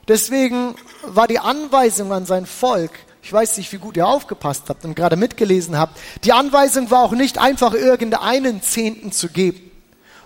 Deswegen 0.07 0.75
war 1.03 1.27
die 1.27 1.39
Anweisung 1.39 2.11
an 2.11 2.25
sein 2.25 2.45
Volk, 2.45 2.91
ich 3.23 3.31
weiß 3.31 3.57
nicht, 3.57 3.71
wie 3.71 3.77
gut 3.77 3.97
ihr 3.97 4.07
aufgepasst 4.07 4.63
habt 4.69 4.83
und 4.83 4.95
gerade 4.95 5.15
mitgelesen 5.15 5.77
habt, 5.77 5.99
die 6.23 6.33
Anweisung 6.33 6.89
war 6.89 7.03
auch 7.03 7.11
nicht 7.11 7.37
einfach 7.37 7.73
irgendeinen 7.73 8.61
Zehnten 8.61 9.11
zu 9.11 9.29
geben, 9.29 9.71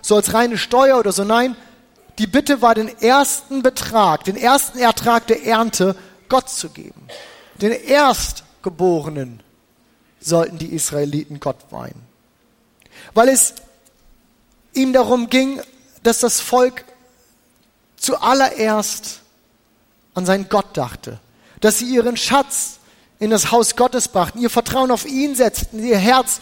so 0.00 0.16
als 0.16 0.32
reine 0.32 0.56
Steuer 0.56 0.98
oder 0.98 1.12
so, 1.12 1.24
nein, 1.24 1.56
die 2.18 2.26
Bitte 2.26 2.62
war, 2.62 2.74
den 2.74 2.88
ersten 3.00 3.62
Betrag, 3.62 4.24
den 4.24 4.36
ersten 4.36 4.78
Ertrag 4.78 5.26
der 5.26 5.44
Ernte 5.44 5.94
Gott 6.28 6.48
zu 6.48 6.70
geben. 6.70 7.06
Den 7.60 7.72
Erstgeborenen 7.72 9.42
sollten 10.20 10.58
die 10.58 10.74
Israeliten 10.74 11.40
Gott 11.40 11.58
weihen. 11.70 12.00
Weil 13.12 13.28
es 13.28 13.54
ihm 14.72 14.92
darum 14.92 15.28
ging, 15.28 15.60
dass 16.02 16.20
das 16.20 16.40
Volk 16.40 16.84
zuallererst 17.96 19.20
an 20.14 20.24
seinen 20.24 20.48
Gott 20.48 20.76
dachte, 20.76 21.20
dass 21.60 21.78
sie 21.78 21.86
ihren 21.86 22.16
Schatz 22.16 22.75
in 23.18 23.30
das 23.30 23.50
Haus 23.50 23.76
Gottes 23.76 24.08
brachten, 24.08 24.40
ihr 24.40 24.50
Vertrauen 24.50 24.90
auf 24.90 25.06
ihn 25.06 25.34
setzten, 25.34 25.82
ihr 25.82 25.98
Herz 25.98 26.40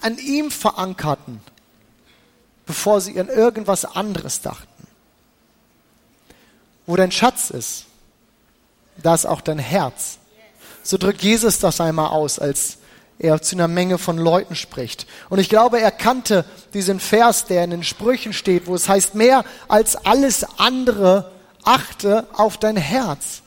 an 0.00 0.18
ihm 0.18 0.50
verankerten, 0.50 1.40
bevor 2.66 3.00
sie 3.00 3.18
an 3.20 3.28
irgendwas 3.28 3.84
anderes 3.84 4.40
dachten. 4.40 4.68
Wo 6.86 6.96
dein 6.96 7.12
Schatz 7.12 7.50
ist, 7.50 7.86
da 9.02 9.14
ist 9.14 9.26
auch 9.26 9.40
dein 9.40 9.58
Herz. 9.58 10.18
So 10.82 10.98
drückt 10.98 11.22
Jesus 11.22 11.58
das 11.58 11.80
einmal 11.80 12.08
aus, 12.08 12.38
als 12.38 12.78
er 13.18 13.40
zu 13.40 13.56
einer 13.56 13.68
Menge 13.68 13.98
von 13.98 14.18
Leuten 14.18 14.56
spricht. 14.56 15.06
Und 15.30 15.38
ich 15.38 15.48
glaube, 15.48 15.80
er 15.80 15.90
kannte 15.90 16.44
diesen 16.74 17.00
Vers, 17.00 17.46
der 17.46 17.64
in 17.64 17.70
den 17.70 17.84
Sprüchen 17.84 18.32
steht, 18.32 18.66
wo 18.66 18.74
es 18.74 18.88
heißt, 18.88 19.14
mehr 19.14 19.44
als 19.68 19.96
alles 19.96 20.44
andere 20.58 21.32
achte 21.64 22.26
auf 22.32 22.58
dein 22.58 22.76
Herz. 22.76 23.42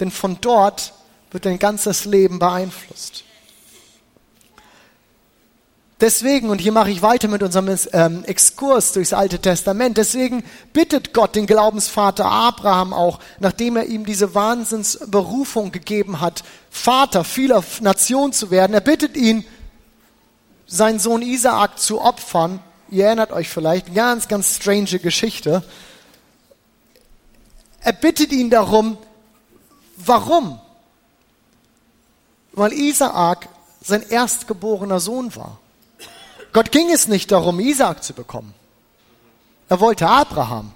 Denn 0.00 0.10
von 0.10 0.38
dort 0.40 0.94
wird 1.32 1.46
dein 1.46 1.58
ganzes 1.58 2.04
Leben 2.04 2.38
beeinflusst. 2.38 3.24
Deswegen, 6.02 6.50
und 6.50 6.60
hier 6.60 6.72
mache 6.72 6.90
ich 6.90 7.00
weiter 7.00 7.28
mit 7.28 7.44
unserem 7.44 7.78
ähm, 7.92 8.24
Exkurs 8.24 8.92
durchs 8.92 9.12
Alte 9.12 9.38
Testament, 9.38 9.96
deswegen 9.96 10.42
bittet 10.72 11.14
Gott 11.14 11.36
den 11.36 11.46
Glaubensvater 11.46 12.26
Abraham 12.26 12.92
auch, 12.92 13.20
nachdem 13.38 13.76
er 13.76 13.86
ihm 13.86 14.04
diese 14.04 14.34
Wahnsinnsberufung 14.34 15.70
gegeben 15.70 16.20
hat, 16.20 16.42
Vater 16.70 17.22
vieler 17.22 17.62
Nationen 17.80 18.32
zu 18.32 18.50
werden, 18.50 18.74
er 18.74 18.80
bittet 18.80 19.16
ihn, 19.16 19.44
seinen 20.66 20.98
Sohn 20.98 21.22
Isaak 21.22 21.78
zu 21.78 22.00
opfern. 22.00 22.58
Ihr 22.90 23.06
erinnert 23.06 23.30
euch 23.30 23.48
vielleicht, 23.48 23.94
ganz, 23.94 24.26
ganz 24.26 24.56
strange 24.56 24.98
Geschichte. 24.98 25.62
Er 27.80 27.92
bittet 27.92 28.32
ihn 28.32 28.50
darum, 28.50 28.98
warum? 29.96 30.58
Weil 32.52 32.72
Isaak 32.72 33.48
sein 33.82 34.02
erstgeborener 34.08 35.00
Sohn 35.00 35.34
war. 35.36 35.58
Gott 36.52 36.70
ging 36.70 36.90
es 36.90 37.08
nicht 37.08 37.32
darum, 37.32 37.60
Isaak 37.60 38.04
zu 38.04 38.12
bekommen. 38.12 38.54
Er 39.68 39.80
wollte 39.80 40.06
Abraham. 40.06 40.72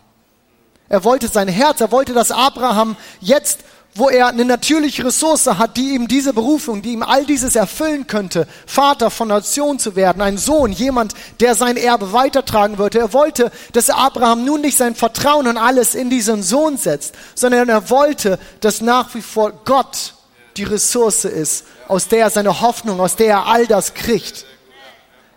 Er 0.88 1.04
wollte 1.04 1.28
sein 1.28 1.49
Herz. 1.49 1.80
Er 1.80 1.92
wollte, 1.92 2.14
dass 2.14 2.30
Abraham 2.30 2.97
jetzt, 3.21 3.61
wo 3.95 4.09
er 4.09 4.28
eine 4.28 4.47
natürliche 4.47 5.04
Ressource 5.04 5.47
hat, 5.47 5.76
die 5.76 5.95
ihm 5.95 6.09
diese 6.09 6.33
Berufung, 6.33 6.80
die 6.80 6.92
ihm 6.92 7.02
all 7.02 7.26
dieses 7.26 7.56
erfüllen 7.56 8.06
könnte, 8.06 8.47
Vater 8.66 9.11
von 9.11 9.28
Nation 9.28 9.78
zu 9.78 9.97
werden, 9.97 10.23
ein 10.23 10.38
Sohn, 10.38 10.73
jemand, 10.73 11.12
der 11.40 11.54
sein 11.54 11.76
Erbe 11.76 12.12
weitertragen 12.14 12.78
würde. 12.78 13.00
Er 13.00 13.12
wollte, 13.12 13.50
dass 13.73 13.90
Abraham 13.90 14.45
nun 14.45 14.62
nicht 14.62 14.78
sein 14.78 14.95
Vertrauen 14.95 15.47
und 15.47 15.59
alles 15.59 15.95
in 15.95 16.09
diesen 16.09 16.42
Sohn 16.42 16.78
setzt, 16.78 17.14
sondern 17.35 17.68
er 17.68 17.90
wollte, 17.90 18.38
dass 18.61 18.80
nach 18.80 19.14
wie 19.14 19.23
vor 19.23 19.52
Gott 19.64 20.14
die 20.57 20.65
Ressource 20.65 21.25
ist, 21.25 21.67
aus 21.89 22.09
der 22.09 22.21
er 22.21 22.31
seine 22.31 22.61
Hoffnung, 22.61 23.01
aus 23.01 23.17
der 23.17 23.29
er 23.29 23.47
all 23.47 23.67
das 23.67 23.95
kriegt. 23.95 24.47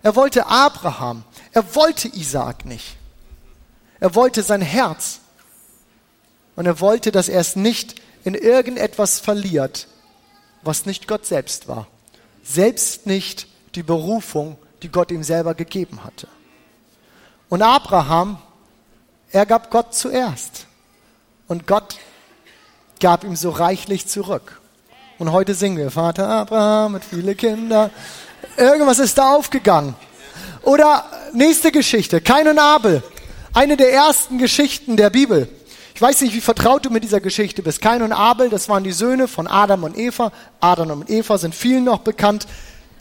Er 0.02 0.16
wollte 0.16 0.48
Abraham. 0.48 1.24
Er 1.52 1.76
wollte 1.76 2.08
Isaak 2.08 2.66
nicht. 2.66 2.96
Er 4.00 4.16
wollte 4.16 4.44
sein 4.44 4.62
Herz. 4.62 5.20
Und 6.56 6.66
er 6.66 6.80
wollte, 6.80 7.12
dass 7.12 7.30
er 7.30 7.42
es 7.42 7.56
nicht 7.56 8.02
in 8.24 8.34
irgendetwas 8.34 9.20
verliert, 9.20 9.88
was 10.62 10.86
nicht 10.86 11.08
Gott 11.08 11.26
selbst 11.26 11.68
war. 11.68 11.88
Selbst 12.44 13.06
nicht 13.06 13.48
die 13.76 13.84
Berufung, 13.84 14.58
die 14.82 14.90
Gott 14.90 15.12
ihm 15.12 15.24
selber 15.24 15.54
gegeben 15.54 16.04
hatte. 16.04 16.28
Und 17.50 17.62
Abraham, 17.62 18.38
er 19.32 19.46
gab 19.46 19.72
Gott 19.72 19.94
zuerst. 19.96 20.66
Und 21.48 21.68
Gott 21.68 21.98
gab 23.00 23.24
ihm 23.24 23.36
so 23.36 23.50
reichlich 23.50 24.08
zurück. 24.08 24.62
Und 25.20 25.34
heute 25.34 25.54
singen 25.54 25.76
wir, 25.76 25.92
Vater 25.92 26.30
Abraham 26.30 26.94
mit 26.94 27.04
viele 27.04 27.36
Kinder. 27.36 27.90
Irgendwas 28.56 29.00
ist 29.00 29.18
da 29.18 29.36
aufgegangen. 29.36 29.94
Oder 30.62 31.04
nächste 31.34 31.74
Geschichte, 31.74 32.22
Kain 32.22 32.48
und 32.48 32.58
Abel. 32.58 33.04
Eine 33.54 33.76
der 33.76 33.92
ersten 33.92 34.38
Geschichten 34.38 34.96
der 34.96 35.10
Bibel. 35.10 35.50
Ich 35.94 36.02
weiß 36.02 36.22
nicht, 36.22 36.34
wie 36.34 36.40
vertraut 36.40 36.86
du 36.86 36.90
mit 36.90 37.04
dieser 37.04 37.20
Geschichte 37.20 37.62
bist. 37.62 37.82
Kain 37.82 38.02
und 38.02 38.14
Abel, 38.14 38.50
das 38.50 38.70
waren 38.70 38.86
die 38.86 38.94
Söhne 38.94 39.28
von 39.28 39.48
Adam 39.48 39.84
und 39.84 39.98
Eva. 39.98 40.32
Adam 40.62 41.02
und 41.02 41.10
Eva 41.10 41.38
sind 41.38 41.54
vielen 41.54 41.84
noch 41.84 42.00
bekannt. 42.00 42.48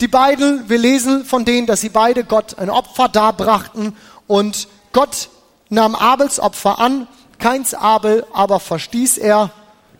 Die 0.01 0.09
beiden, 0.09 0.67
wir 0.67 0.77
lesen 0.77 1.23
von 1.23 1.45
denen, 1.45 1.67
dass 1.67 1.79
sie 1.79 1.87
beide 1.87 2.25
Gott 2.25 2.59
ein 2.59 2.69
Opfer 2.69 3.07
darbrachten 3.07 3.95
und 4.27 4.67
Gott 4.91 5.29
nahm 5.69 5.95
Abels 5.95 6.41
Opfer 6.41 6.79
an, 6.79 7.07
keins 7.37 7.73
Abel 7.73 8.25
aber 8.33 8.59
verstieß 8.59 9.19
er. 9.19 9.51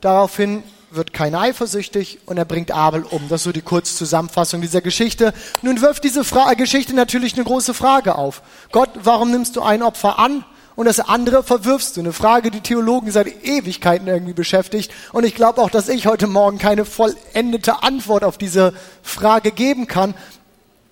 Daraufhin 0.01 0.63
wird 0.91 1.13
kein 1.13 1.35
eifersüchtig 1.35 2.19
und 2.25 2.37
er 2.37 2.45
bringt 2.45 2.71
Abel 2.71 3.03
um. 3.03 3.29
Das 3.29 3.41
ist 3.41 3.43
so 3.45 3.51
die 3.51 3.61
Kurzzusammenfassung 3.61 4.61
dieser 4.61 4.81
Geschichte. 4.81 5.33
Nun 5.61 5.81
wirft 5.81 6.03
diese 6.03 6.23
Fra 6.23 6.53
Geschichte 6.53 6.93
natürlich 6.95 7.35
eine 7.35 7.43
große 7.43 7.73
Frage 7.73 8.15
auf. 8.15 8.41
Gott, 8.71 8.89
warum 9.03 9.31
nimmst 9.31 9.55
du 9.55 9.61
ein 9.61 9.83
Opfer 9.83 10.19
an 10.19 10.43
und 10.75 10.85
das 10.85 10.99
andere 10.99 11.43
verwirfst 11.43 11.97
du? 11.97 12.01
Eine 12.01 12.13
Frage, 12.13 12.51
die 12.51 12.61
Theologen 12.61 13.11
seit 13.11 13.43
Ewigkeiten 13.43 14.07
irgendwie 14.07 14.33
beschäftigt. 14.33 14.91
Und 15.11 15.25
ich 15.25 15.35
glaube 15.35 15.61
auch, 15.61 15.69
dass 15.69 15.89
ich 15.89 16.07
heute 16.07 16.27
Morgen 16.27 16.57
keine 16.57 16.85
vollendete 16.85 17.83
Antwort 17.83 18.23
auf 18.23 18.37
diese 18.37 18.73
Frage 19.03 19.51
geben 19.51 19.87
kann. 19.87 20.13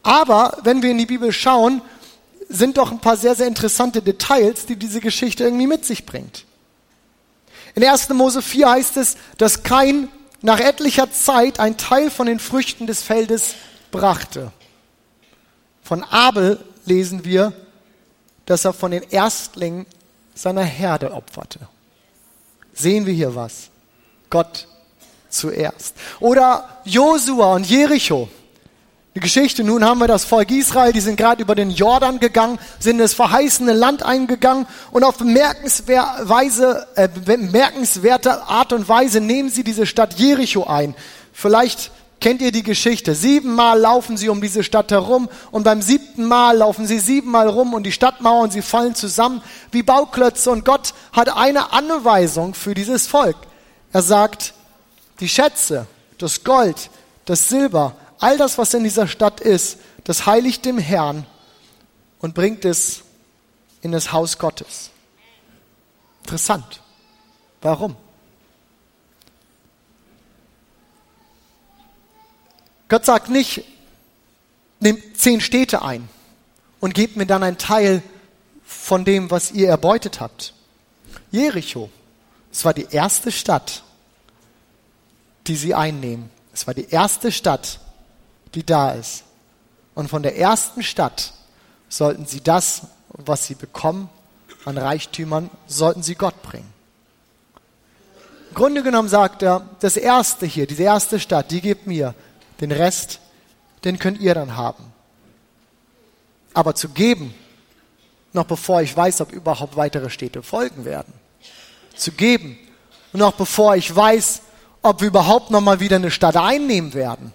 Aber 0.03 0.57
wenn 0.63 0.81
wir 0.81 0.91
in 0.91 0.97
die 0.97 1.05
Bibel 1.05 1.31
schauen, 1.31 1.81
sind 2.49 2.77
doch 2.77 2.91
ein 2.91 2.99
paar 2.99 3.17
sehr, 3.17 3.35
sehr 3.35 3.47
interessante 3.47 4.01
Details, 4.01 4.65
die 4.65 4.77
diese 4.77 5.01
Geschichte 5.01 5.43
irgendwie 5.43 5.67
mit 5.67 5.85
sich 5.85 6.05
bringt. 6.05 6.46
In 7.77 7.84
1. 7.84 8.10
Mose 8.10 8.41
4 8.41 8.72
heißt 8.72 8.98
es, 8.98 9.17
dass 9.38 9.62
Kain 9.62 10.10
nach 10.41 10.60
etlicher 10.60 11.12
Zeit 11.12 11.60
ein 11.60 11.77
Teil 11.77 12.10
von 12.10 12.25
den 12.25 12.39
Früchten 12.39 12.88
des 12.88 13.03
Feldes 13.03 13.53
brachte. 13.91 14.51
Von 15.84 16.03
Abel 16.03 16.57
lesen 16.86 17.24
wir, 17.24 17.53
dass 18.48 18.65
er 18.65 18.74
von 18.74 18.89
den 18.89 19.03
Erstlingen 19.03 19.86
seiner 20.34 20.63
Herde 20.63 21.13
opferte. 21.13 21.60
Sehen 22.74 23.05
wir 23.05 23.13
hier 23.13 23.36
was? 23.36 23.69
Gott 24.31 24.67
zuerst. 25.29 25.93
Oder 26.19 26.79
Josua 26.84 27.53
und 27.53 27.69
Jericho 27.69 28.27
Geschichte. 29.19 29.63
Nun 29.63 29.83
haben 29.83 30.00
wir 30.00 30.07
das 30.07 30.25
Volk 30.25 30.51
Israel, 30.51 30.93
die 30.93 31.00
sind 31.00 31.17
gerade 31.17 31.41
über 31.41 31.55
den 31.55 31.69
Jordan 31.69 32.19
gegangen, 32.19 32.59
sind 32.79 32.93
in 32.93 33.00
das 33.00 33.13
verheißene 33.13 33.74
Land 33.74 34.03
eingegangen 34.03 34.67
und 34.91 35.03
auf 35.03 35.17
bemerkenswerte, 35.17 36.88
äh, 36.95 37.07
bemerkenswerte 37.07 38.43
Art 38.43 38.74
und 38.74 38.88
Weise 38.89 39.21
nehmen 39.21 39.50
sie 39.50 39.63
diese 39.63 39.86
Stadt 39.86 40.15
Jericho 40.15 40.65
ein. 40.65 40.95
Vielleicht 41.33 41.91
kennt 42.19 42.41
ihr 42.41 42.51
die 42.51 42.63
Geschichte. 42.63 43.15
Siebenmal 43.15 43.79
laufen 43.79 44.17
sie 44.17 44.29
um 44.29 44.41
diese 44.41 44.63
Stadt 44.63 44.91
herum 44.91 45.29
und 45.51 45.63
beim 45.63 45.81
siebten 45.81 46.25
Mal 46.25 46.57
laufen 46.57 46.88
sie 46.88 47.00
siebenmal 47.00 47.47
rum 47.47 47.74
und 47.74 47.83
die 47.83 47.91
Stadtmauern, 47.91 48.51
sie 48.51 48.62
fallen 48.62 48.95
zusammen 48.95 49.41
wie 49.71 49.83
Bauklötze 49.83 50.51
und 50.51 50.65
Gott 50.65 50.93
hat 51.13 51.36
eine 51.36 51.74
Anweisung 51.74 52.53
für 52.53 52.74
dieses 52.74 53.07
Volk. 53.07 53.38
Er 53.93 54.01
sagt, 54.01 54.53
die 55.19 55.29
Schätze, 55.29 55.88
das 56.17 56.43
Gold, 56.43 56.89
das 57.25 57.50
Silber, 57.50 57.95
all 58.19 58.38
das, 58.38 58.57
was 58.57 58.74
in 58.74 58.83
dieser 58.83 59.07
Stadt 59.07 59.39
ist, 59.39 59.77
das 60.03 60.25
heiligt 60.25 60.65
dem 60.65 60.77
Herrn 60.77 61.25
und 62.19 62.33
bringt 62.33 62.65
es 62.65 63.03
in 63.81 63.91
das 63.91 64.12
Haus 64.12 64.38
Gottes. 64.38 64.91
Interessant. 66.24 66.81
Warum? 67.62 67.95
Gott 72.89 73.05
sagt 73.05 73.29
nicht, 73.29 73.63
nehmt 74.79 75.17
zehn 75.17 75.41
Städte 75.41 75.81
ein 75.81 76.07
und 76.79 76.93
gebt 76.93 77.17
mir 77.17 77.25
dann 77.25 77.43
einen 77.43 77.57
Teil 77.57 78.01
von 78.63 79.05
dem, 79.05 79.31
was 79.31 79.51
ihr 79.51 79.67
erbeutet 79.69 80.19
habt. 80.19 80.53
Jericho, 81.31 81.89
es 82.51 82.63
war 82.63 82.74
die 82.74 82.88
erste 82.89 83.31
Stadt, 83.31 83.83
die 85.47 85.55
sie 85.55 85.74
einnehmen. 85.74 86.29
Es 86.53 86.67
war 86.67 86.74
die 86.74 86.89
erste 86.89 87.31
Stadt, 87.31 87.79
die 88.57 88.65
da 88.65 88.89
ist. 88.91 89.23
Und 89.93 90.09
von 90.09 90.23
der 90.23 90.35
ersten 90.35 90.81
Stadt 90.81 91.31
sollten 91.89 92.25
sie 92.25 92.41
das, 92.41 92.87
was 93.09 93.45
sie 93.45 93.53
bekommen, 93.53 94.09
an 94.65 94.79
Reichtümern, 94.79 95.51
sollten 95.67 96.01
sie 96.01 96.15
Gott 96.15 96.41
bringen. 96.41 96.73
Im 98.49 98.55
Grunde 98.55 98.81
genommen 98.81 99.09
sagt 99.09 99.43
er, 99.43 99.69
das 99.79 99.95
erste 99.95 100.47
hier, 100.47 100.65
diese 100.65 100.81
erste 100.81 101.19
Stadt, 101.19 101.51
die 101.51 101.61
gibt 101.61 101.85
mir. 101.85 102.15
Den 102.59 102.71
Rest, 102.71 103.19
den 103.83 103.99
könnt 103.99 104.19
ihr 104.19 104.33
dann 104.33 104.57
haben. 104.57 104.91
Aber 106.55 106.73
zu 106.73 106.89
geben, 106.89 107.35
noch 108.33 108.45
bevor 108.45 108.81
ich 108.81 108.97
weiß, 108.97 109.21
ob 109.21 109.31
überhaupt 109.31 109.75
weitere 109.75 110.09
Städte 110.09 110.41
folgen 110.41 110.83
werden. 110.83 111.13
Zu 111.95 112.11
geben, 112.11 112.57
noch 113.13 113.33
bevor 113.33 113.75
ich 113.75 113.95
weiß, 113.95 114.41
ob 114.81 115.01
wir 115.01 115.09
überhaupt 115.09 115.51
noch 115.51 115.61
mal 115.61 115.79
wieder 115.79 115.97
eine 115.97 116.09
Stadt 116.09 116.35
einnehmen 116.35 116.95
werden. 116.95 117.33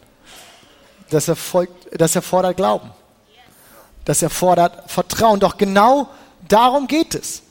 Das, 1.12 1.28
erfolgt, 1.28 1.88
das 1.92 2.16
erfordert 2.16 2.56
Glauben. 2.56 2.90
Das 4.04 4.22
erfordert 4.22 4.90
Vertrauen. 4.90 5.40
Doch 5.40 5.58
genau 5.58 6.08
darum 6.48 6.86
geht 6.86 7.14
es. 7.14 7.42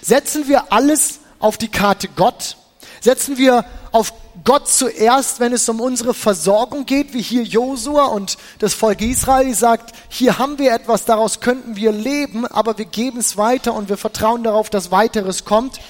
Setzen 0.00 0.46
wir 0.46 0.72
alles 0.72 1.18
auf 1.40 1.58
die 1.58 1.68
Karte 1.68 2.08
Gott? 2.08 2.56
Setzen 3.00 3.36
wir 3.36 3.64
auf 3.90 4.12
Gott 4.44 4.68
zuerst, 4.68 5.40
wenn 5.40 5.52
es 5.52 5.68
um 5.68 5.80
unsere 5.80 6.14
Versorgung 6.14 6.86
geht, 6.86 7.14
wie 7.14 7.22
hier 7.22 7.42
Josua 7.42 8.04
und 8.04 8.38
das 8.60 8.74
Volk 8.74 9.00
Israel 9.00 9.52
sagt, 9.54 9.92
hier 10.08 10.38
haben 10.38 10.58
wir 10.58 10.72
etwas, 10.72 11.04
daraus 11.04 11.40
könnten 11.40 11.74
wir 11.74 11.90
leben, 11.90 12.46
aber 12.46 12.78
wir 12.78 12.84
geben 12.84 13.18
es 13.18 13.36
weiter 13.36 13.74
und 13.74 13.88
wir 13.88 13.96
vertrauen 13.96 14.44
darauf, 14.44 14.70
dass 14.70 14.92
weiteres 14.92 15.44
kommt. 15.44 15.80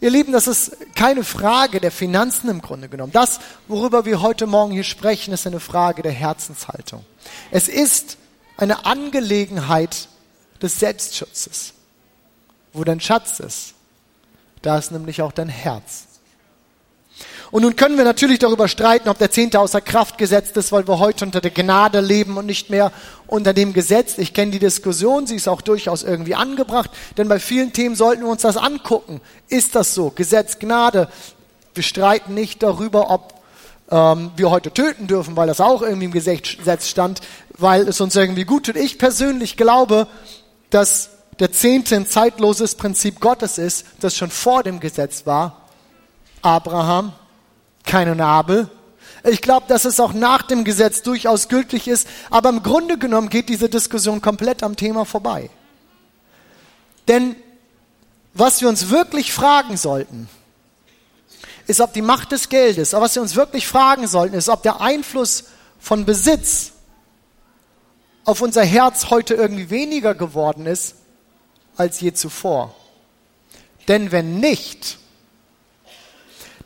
Ihr 0.00 0.10
Lieben, 0.10 0.32
das 0.32 0.46
ist 0.46 0.76
keine 0.94 1.24
Frage 1.24 1.80
der 1.80 1.90
Finanzen 1.90 2.50
im 2.50 2.60
Grunde 2.60 2.88
genommen. 2.88 3.12
Das, 3.12 3.40
worüber 3.66 4.04
wir 4.04 4.20
heute 4.20 4.46
Morgen 4.46 4.72
hier 4.72 4.84
sprechen, 4.84 5.32
ist 5.32 5.46
eine 5.46 5.60
Frage 5.60 6.02
der 6.02 6.12
Herzenshaltung. 6.12 7.04
Es 7.50 7.68
ist 7.68 8.18
eine 8.56 8.84
Angelegenheit 8.84 10.08
des 10.60 10.78
Selbstschutzes. 10.78 11.72
Wo 12.72 12.84
dein 12.84 13.00
Schatz 13.00 13.40
ist, 13.40 13.74
da 14.60 14.76
ist 14.76 14.92
nämlich 14.92 15.22
auch 15.22 15.32
dein 15.32 15.48
Herz. 15.48 16.06
Und 17.50 17.62
nun 17.62 17.76
können 17.76 17.96
wir 17.96 18.04
natürlich 18.04 18.38
darüber 18.38 18.68
streiten, 18.68 19.08
ob 19.08 19.18
der 19.18 19.30
Zehnte 19.30 19.60
außer 19.60 19.80
Kraft 19.80 20.18
gesetzt 20.18 20.56
ist, 20.56 20.72
weil 20.72 20.86
wir 20.86 20.98
heute 20.98 21.24
unter 21.24 21.40
der 21.40 21.52
Gnade 21.52 22.00
leben 22.00 22.36
und 22.36 22.46
nicht 22.46 22.68
mehr 22.68 22.92
unter 23.26 23.52
dem 23.52 23.72
Gesetz. 23.72 24.18
Ich 24.18 24.32
kenne 24.32 24.52
die 24.52 24.58
Diskussion, 24.58 25.26
sie 25.26 25.36
ist 25.36 25.48
auch 25.48 25.60
durchaus 25.60 26.02
irgendwie 26.02 26.34
angebracht, 26.34 26.90
denn 27.16 27.28
bei 27.28 27.38
vielen 27.38 27.72
Themen 27.72 27.96
sollten 27.96 28.22
wir 28.22 28.30
uns 28.30 28.42
das 28.42 28.56
angucken. 28.56 29.20
Ist 29.48 29.74
das 29.74 29.94
so? 29.94 30.10
Gesetz, 30.10 30.58
Gnade. 30.58 31.08
Wir 31.74 31.82
streiten 31.82 32.34
nicht 32.34 32.62
darüber, 32.62 33.10
ob 33.10 33.34
ähm, 33.90 34.30
wir 34.36 34.50
heute 34.50 34.72
töten 34.72 35.06
dürfen, 35.06 35.36
weil 35.36 35.46
das 35.46 35.60
auch 35.60 35.82
irgendwie 35.82 36.06
im 36.06 36.12
Gesetz 36.12 36.88
stand, 36.88 37.20
weil 37.56 37.88
es 37.88 38.00
uns 38.00 38.16
irgendwie 38.16 38.44
gut 38.44 38.66
tut. 38.66 38.76
Ich 38.76 38.98
persönlich 38.98 39.56
glaube, 39.56 40.06
dass 40.70 41.10
der 41.38 41.52
Zehnte 41.52 41.96
ein 41.96 42.06
zeitloses 42.06 42.74
Prinzip 42.74 43.20
Gottes 43.20 43.58
ist, 43.58 43.86
das 44.00 44.16
schon 44.16 44.30
vor 44.30 44.62
dem 44.62 44.80
Gesetz 44.80 45.26
war. 45.26 45.68
Abraham, 46.42 47.12
keinen 47.84 48.20
Abel. 48.20 48.70
Ich 49.28 49.42
glaube, 49.42 49.66
dass 49.66 49.84
es 49.84 49.98
auch 49.98 50.12
nach 50.12 50.42
dem 50.42 50.62
Gesetz 50.62 51.02
durchaus 51.02 51.48
gültig 51.48 51.88
ist, 51.88 52.06
aber 52.30 52.48
im 52.48 52.62
Grunde 52.62 52.96
genommen 52.96 53.28
geht 53.28 53.48
diese 53.48 53.68
Diskussion 53.68 54.22
komplett 54.22 54.62
am 54.62 54.76
Thema 54.76 55.04
vorbei. 55.04 55.50
Denn 57.08 57.34
was 58.34 58.60
wir 58.60 58.68
uns 58.68 58.88
wirklich 58.88 59.32
fragen 59.32 59.76
sollten, 59.76 60.28
ist, 61.66 61.80
ob 61.80 61.92
die 61.92 62.02
Macht 62.02 62.30
des 62.30 62.48
Geldes, 62.48 62.94
aber 62.94 63.06
was 63.06 63.16
wir 63.16 63.22
uns 63.22 63.34
wirklich 63.34 63.66
fragen 63.66 64.06
sollten, 64.06 64.36
ist, 64.36 64.48
ob 64.48 64.62
der 64.62 64.80
Einfluss 64.80 65.44
von 65.80 66.04
Besitz 66.04 66.72
auf 68.24 68.40
unser 68.40 68.64
Herz 68.64 69.10
heute 69.10 69.34
irgendwie 69.34 69.70
weniger 69.70 70.14
geworden 70.14 70.66
ist 70.66 70.94
als 71.76 72.00
je 72.00 72.12
zuvor. 72.12 72.76
Denn 73.88 74.12
wenn 74.12 74.38
nicht, 74.38 74.98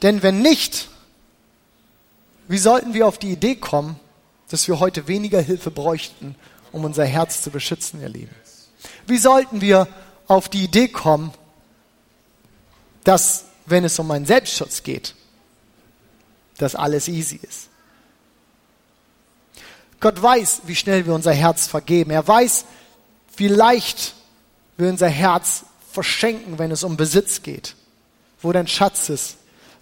denn 0.03 0.23
wenn 0.23 0.43
nicht, 0.43 0.90
wie 2.51 2.59
sollten 2.59 2.95
wir 2.95 3.07
auf 3.07 3.17
die 3.17 3.31
Idee 3.31 3.55
kommen, 3.55 3.95
dass 4.49 4.67
wir 4.67 4.81
heute 4.81 5.07
weniger 5.07 5.41
Hilfe 5.41 5.71
bräuchten, 5.71 6.35
um 6.73 6.85
unser 6.85 7.05
Herz 7.05 7.43
zu 7.43 7.51
beschützen, 7.53 8.01
ihr 8.01 8.09
Lieben? 8.09 8.35
Wie 9.07 9.19
sollten 9.19 9.61
wir 9.61 9.87
auf 10.27 10.49
die 10.49 10.65
Idee 10.65 10.89
kommen, 10.89 11.33
dass, 13.05 13.45
wenn 13.67 13.85
es 13.85 13.97
um 14.01 14.11
einen 14.11 14.27
Selbstschutz 14.27 14.83
geht, 14.83 15.15
dass 16.59 16.75
alles 16.75 17.07
easy 17.07 17.39
ist? 17.41 17.69
Gott 20.01 20.21
weiß, 20.21 20.63
wie 20.65 20.75
schnell 20.75 21.07
wir 21.07 21.15
unser 21.15 21.33
Herz 21.33 21.69
vergeben. 21.69 22.11
Er 22.11 22.27
weiß, 22.27 22.65
wie 23.37 23.47
leicht 23.47 24.17
wir 24.77 24.89
unser 24.89 25.09
Herz 25.09 25.67
verschenken, 25.93 26.59
wenn 26.59 26.73
es 26.73 26.83
um 26.83 26.97
Besitz 26.97 27.43
geht. 27.43 27.77
Wo 28.43 28.51
dein 28.51 28.67
Schatz 28.67 29.09
ist, 29.09 29.37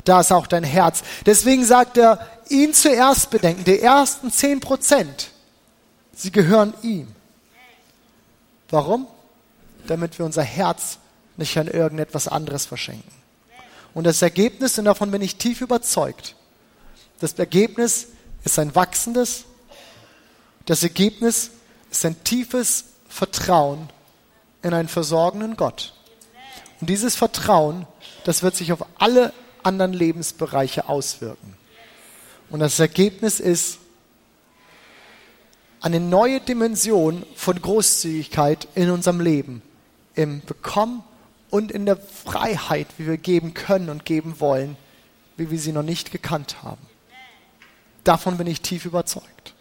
da 0.05 0.21
ist 0.21 0.33
auch 0.33 0.47
dein 0.47 0.65
Herz. 0.65 1.03
Deswegen 1.27 1.65
sagt 1.65 1.99
er, 1.99 2.27
ihn 2.51 2.75
zuerst 2.75 3.31
bedenken. 3.31 3.65
Die 3.65 3.81
ersten 3.81 4.31
zehn 4.31 4.61
Prozent, 4.61 5.31
sie 6.13 6.31
gehören 6.31 6.75
ihm. 6.83 7.09
Warum? 8.71 9.07
Damit 9.87 10.19
wir 10.19 10.27
unser 10.27 10.43
Herz 10.43 10.99
nicht 11.37 11.57
an 11.59 11.69
irgendetwas 11.69 12.29
anderes 12.29 12.67
verschenken. 12.67 13.11
Und 13.95 14.05
das 14.05 14.23
Ergebnis, 14.23 14.79
und 14.79 14.85
davon 14.85 15.11
bin 15.11 15.23
ich 15.23 15.37
tief 15.37 15.61
überzeugt, 15.61 16.37
das 17.21 17.33
Ergebnis 17.35 18.09
ist 18.45 18.59
ein 18.59 18.75
wachsendes, 18.75 19.45
das 20.67 20.83
Ergebnis 20.83 21.51
ist 21.91 22.05
ein 22.05 22.23
tiefes 22.23 22.85
Vertrauen 23.09 23.89
in 24.63 24.75
einen 24.75 24.89
versorgenden 24.89 25.57
Gott. 25.57 25.95
Und 26.81 26.91
dieses 26.91 27.17
Vertrauen, 27.17 27.87
das 28.25 28.43
wird 28.43 28.55
sich 28.55 28.73
auf 28.73 28.85
alle 28.99 29.33
anderen 29.63 29.93
Lebensbereiche 29.93 30.89
auswirken. 30.89 31.58
Und 32.51 32.61
das 32.61 32.79
Ergebnis 32.79 33.41
ist 33.41 33.79
eine 35.81 36.01
neue 36.01 36.41
Dimension 36.41 37.25
von 37.37 37.61
Großzügigkeit 37.61 38.69
in 38.75 38.91
unserem 38.91 39.21
Leben, 39.21 39.63
im 40.15 40.41
Bekommen 40.45 41.05
und 41.51 41.71
in 41.71 41.87
der 41.87 41.97
Freiheit, 41.97 42.89
wie 42.97 43.07
wir 43.07 43.17
geben 43.17 43.55
können 43.55 43.89
und 43.91 44.05
geben 44.05 44.41
wollen, 44.41 44.77
wie 45.37 45.51
wir 45.51 45.59
sie 45.59 45.73
noch 45.73 45.83
nicht 45.83 46.11
gekannt 46.11 46.63
haben. 46.63 46.85
Davon 48.05 48.39
bin 48.39 48.47
ich 48.47 48.61
tief 48.61 48.85
überzeugt. 48.85 49.55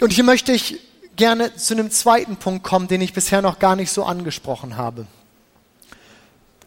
Und 0.00 0.12
hier 0.12 0.24
möchte 0.24 0.52
ich 0.52 0.80
gerne 1.16 1.54
zu 1.54 1.74
einem 1.74 1.90
zweiten 1.90 2.36
Punkt 2.36 2.64
kommen, 2.64 2.88
den 2.88 3.00
ich 3.00 3.12
bisher 3.12 3.42
noch 3.42 3.58
gar 3.58 3.76
nicht 3.76 3.90
so 3.90 4.04
angesprochen 4.04 4.76
habe. 4.76 5.06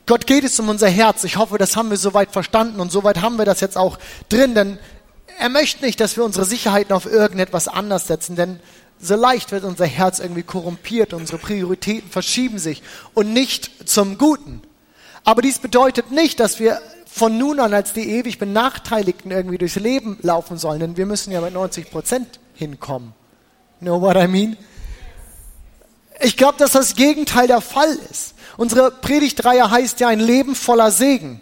Gott 0.05 0.27
geht 0.27 0.43
es 0.43 0.59
um 0.59 0.69
unser 0.69 0.87
Herz. 0.87 1.23
Ich 1.23 1.37
hoffe, 1.37 1.57
das 1.57 1.75
haben 1.75 1.89
wir 1.89 1.97
soweit 1.97 2.31
verstanden 2.31 2.79
und 2.79 2.91
soweit 2.91 3.21
haben 3.21 3.37
wir 3.37 3.45
das 3.45 3.59
jetzt 3.59 3.77
auch 3.77 3.97
drin, 4.29 4.53
denn 4.53 4.77
er 5.39 5.49
möchte 5.49 5.83
nicht, 5.83 5.99
dass 5.99 6.15
wir 6.15 6.23
unsere 6.23 6.45
Sicherheiten 6.45 6.93
auf 6.93 7.05
irgendetwas 7.05 7.67
anders 7.67 8.07
setzen, 8.07 8.35
denn 8.35 8.59
so 8.99 9.15
leicht 9.15 9.51
wird 9.51 9.63
unser 9.63 9.85
Herz 9.85 10.19
irgendwie 10.19 10.43
korrumpiert, 10.43 11.13
unsere 11.13 11.37
Prioritäten 11.37 12.09
verschieben 12.09 12.59
sich 12.59 12.81
und 13.13 13.33
nicht 13.33 13.89
zum 13.89 14.17
Guten. 14.17 14.61
Aber 15.23 15.41
dies 15.41 15.59
bedeutet 15.59 16.11
nicht, 16.11 16.39
dass 16.39 16.59
wir 16.59 16.79
von 17.05 17.37
nun 17.37 17.59
an 17.59 17.73
als 17.73 17.93
die 17.93 18.09
ewig 18.09 18.39
Benachteiligten 18.39 19.31
irgendwie 19.31 19.57
durchs 19.57 19.75
Leben 19.75 20.17
laufen 20.21 20.57
sollen, 20.57 20.79
denn 20.79 20.97
wir 20.97 21.05
müssen 21.05 21.31
ja 21.31 21.41
mit 21.41 21.53
90 21.53 21.89
Prozent 21.89 22.39
hinkommen. 22.53 23.13
Know 23.79 23.99
what 23.99 24.15
I 24.15 24.27
mean? 24.27 24.55
Ich 26.21 26.38
glaube, 26.38 26.58
dass 26.58 26.71
das 26.71 26.95
Gegenteil 26.95 27.47
der 27.47 27.62
Fall 27.62 27.97
ist. 28.12 28.36
Unsere 28.58 28.91
Predigtreihe 28.91 29.69
heißt 29.69 29.99
ja 29.99 30.08
ein 30.08 30.19
Leben 30.19 30.56
voller 30.56 30.91
Segen. 30.91 31.41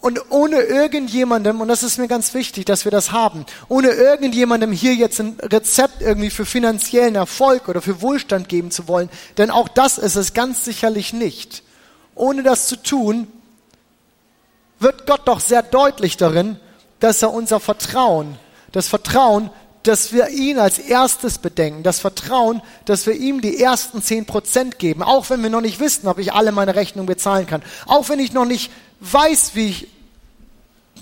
Und 0.00 0.20
ohne 0.30 0.60
irgendjemandem, 0.60 1.62
und 1.62 1.68
das 1.68 1.82
ist 1.82 1.96
mir 1.96 2.08
ganz 2.08 2.34
wichtig, 2.34 2.66
dass 2.66 2.84
wir 2.84 2.92
das 2.92 3.12
haben, 3.12 3.46
ohne 3.68 3.88
irgendjemandem 3.88 4.70
hier 4.70 4.94
jetzt 4.94 5.18
ein 5.18 5.38
Rezept 5.40 6.02
irgendwie 6.02 6.28
für 6.28 6.44
finanziellen 6.44 7.14
Erfolg 7.14 7.68
oder 7.68 7.80
für 7.80 8.02
Wohlstand 8.02 8.50
geben 8.50 8.70
zu 8.70 8.86
wollen, 8.86 9.08
denn 9.38 9.50
auch 9.50 9.66
das 9.66 9.96
ist 9.96 10.16
es 10.16 10.34
ganz 10.34 10.62
sicherlich 10.62 11.14
nicht. 11.14 11.62
Ohne 12.14 12.42
das 12.42 12.66
zu 12.66 12.76
tun, 12.76 13.28
wird 14.78 15.06
Gott 15.06 15.22
doch 15.24 15.40
sehr 15.40 15.62
deutlich 15.62 16.18
darin, 16.18 16.60
dass 17.00 17.22
er 17.22 17.32
unser 17.32 17.58
Vertrauen, 17.58 18.36
das 18.72 18.88
Vertrauen 18.88 19.48
dass 19.84 20.12
wir 20.12 20.28
ihn 20.30 20.58
als 20.58 20.78
erstes 20.78 21.38
bedenken, 21.38 21.82
das 21.82 22.00
Vertrauen, 22.00 22.62
dass 22.86 23.06
wir 23.06 23.14
ihm 23.14 23.40
die 23.40 23.60
ersten 23.60 24.02
zehn 24.02 24.26
Prozent 24.26 24.78
geben, 24.78 25.02
auch 25.02 25.30
wenn 25.30 25.42
wir 25.42 25.50
noch 25.50 25.60
nicht 25.60 25.78
wissen, 25.78 26.08
ob 26.08 26.18
ich 26.18 26.32
alle 26.32 26.52
meine 26.52 26.74
Rechnungen 26.74 27.06
bezahlen 27.06 27.46
kann, 27.46 27.62
auch 27.86 28.08
wenn 28.08 28.18
ich 28.18 28.32
noch 28.32 28.46
nicht 28.46 28.70
weiß, 29.00 29.52
wie 29.54 29.68
ich 29.68 29.88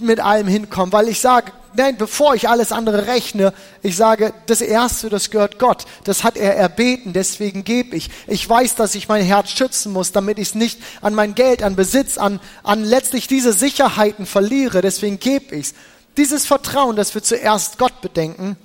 mit 0.00 0.20
allem 0.20 0.48
hinkomme, 0.48 0.92
weil 0.92 1.08
ich 1.08 1.20
sage, 1.20 1.52
nein, 1.74 1.96
bevor 1.96 2.34
ich 2.34 2.48
alles 2.48 2.72
andere 2.72 3.06
rechne, 3.06 3.52
ich 3.82 3.96
sage, 3.96 4.32
das 4.46 4.60
Erste, 4.60 5.08
das 5.08 5.30
gehört 5.30 5.58
Gott. 5.58 5.84
Das 6.04 6.24
hat 6.24 6.36
er 6.36 6.56
erbeten, 6.56 7.12
deswegen 7.12 7.62
gebe 7.62 7.96
ich. 7.96 8.10
Ich 8.26 8.48
weiß, 8.48 8.74
dass 8.74 8.94
ich 8.94 9.08
mein 9.08 9.24
Herz 9.24 9.50
schützen 9.50 9.92
muss, 9.92 10.12
damit 10.12 10.38
ich 10.38 10.48
es 10.48 10.54
nicht 10.54 10.80
an 11.00 11.14
mein 11.14 11.34
Geld, 11.34 11.62
an 11.62 11.76
Besitz, 11.76 12.18
an, 12.18 12.40
an 12.62 12.84
letztlich 12.84 13.26
diese 13.28 13.52
Sicherheiten 13.52 14.26
verliere, 14.26 14.80
deswegen 14.80 15.18
gebe 15.18 15.54
ich 15.54 15.68
es. 15.68 15.74
Dieses 16.16 16.46
Vertrauen, 16.46 16.96
das 16.96 17.14
wir 17.14 17.22
zuerst 17.22 17.78
Gott 17.78 18.02
bedenken, 18.02 18.56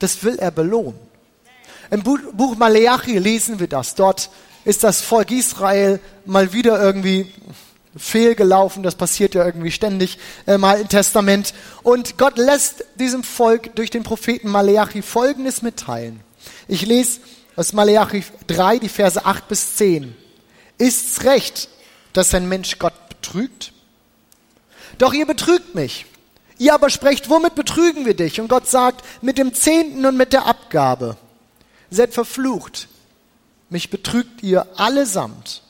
das 0.00 0.24
will 0.24 0.38
er 0.38 0.50
belohnen. 0.50 0.98
Im 1.90 2.02
Buch 2.02 2.56
Maleachi 2.56 3.18
lesen 3.18 3.60
wir 3.60 3.68
das. 3.68 3.94
Dort 3.94 4.30
ist 4.64 4.84
das 4.84 5.00
Volk 5.00 5.30
Israel 5.30 6.00
mal 6.24 6.52
wieder 6.52 6.80
irgendwie 6.80 7.32
fehlgelaufen. 7.96 8.82
Das 8.82 8.94
passiert 8.94 9.34
ja 9.34 9.44
irgendwie 9.44 9.72
ständig 9.72 10.18
äh, 10.46 10.54
im 10.54 10.88
Testament. 10.88 11.54
Und 11.82 12.18
Gott 12.18 12.38
lässt 12.38 12.84
diesem 12.96 13.24
Volk 13.24 13.74
durch 13.74 13.90
den 13.90 14.02
Propheten 14.02 14.48
Maleachi 14.48 15.02
Folgendes 15.02 15.62
mitteilen. 15.62 16.20
Ich 16.68 16.86
lese 16.86 17.20
aus 17.56 17.72
Maleachi 17.72 18.24
3, 18.46 18.78
die 18.78 18.88
Verse 18.88 19.24
8 19.24 19.48
bis 19.48 19.76
10. 19.76 20.14
Ist's 20.78 21.24
recht, 21.24 21.68
dass 22.12 22.34
ein 22.34 22.48
Mensch 22.48 22.78
Gott 22.78 23.08
betrügt? 23.08 23.72
Doch 24.98 25.12
ihr 25.12 25.26
betrügt 25.26 25.74
mich. 25.74 26.06
Ihr 26.60 26.74
aber 26.74 26.90
sprecht, 26.90 27.30
womit 27.30 27.54
betrügen 27.54 28.04
wir 28.04 28.12
dich? 28.12 28.38
Und 28.38 28.48
Gott 28.48 28.68
sagt, 28.68 29.02
mit 29.22 29.38
dem 29.38 29.54
Zehnten 29.54 30.04
und 30.04 30.18
mit 30.18 30.34
der 30.34 30.44
Abgabe. 30.44 31.16
Seid 31.90 32.12
verflucht. 32.12 32.86
Mich 33.70 33.88
betrügt 33.88 34.42
ihr 34.42 34.66
allesamt. 34.76 35.62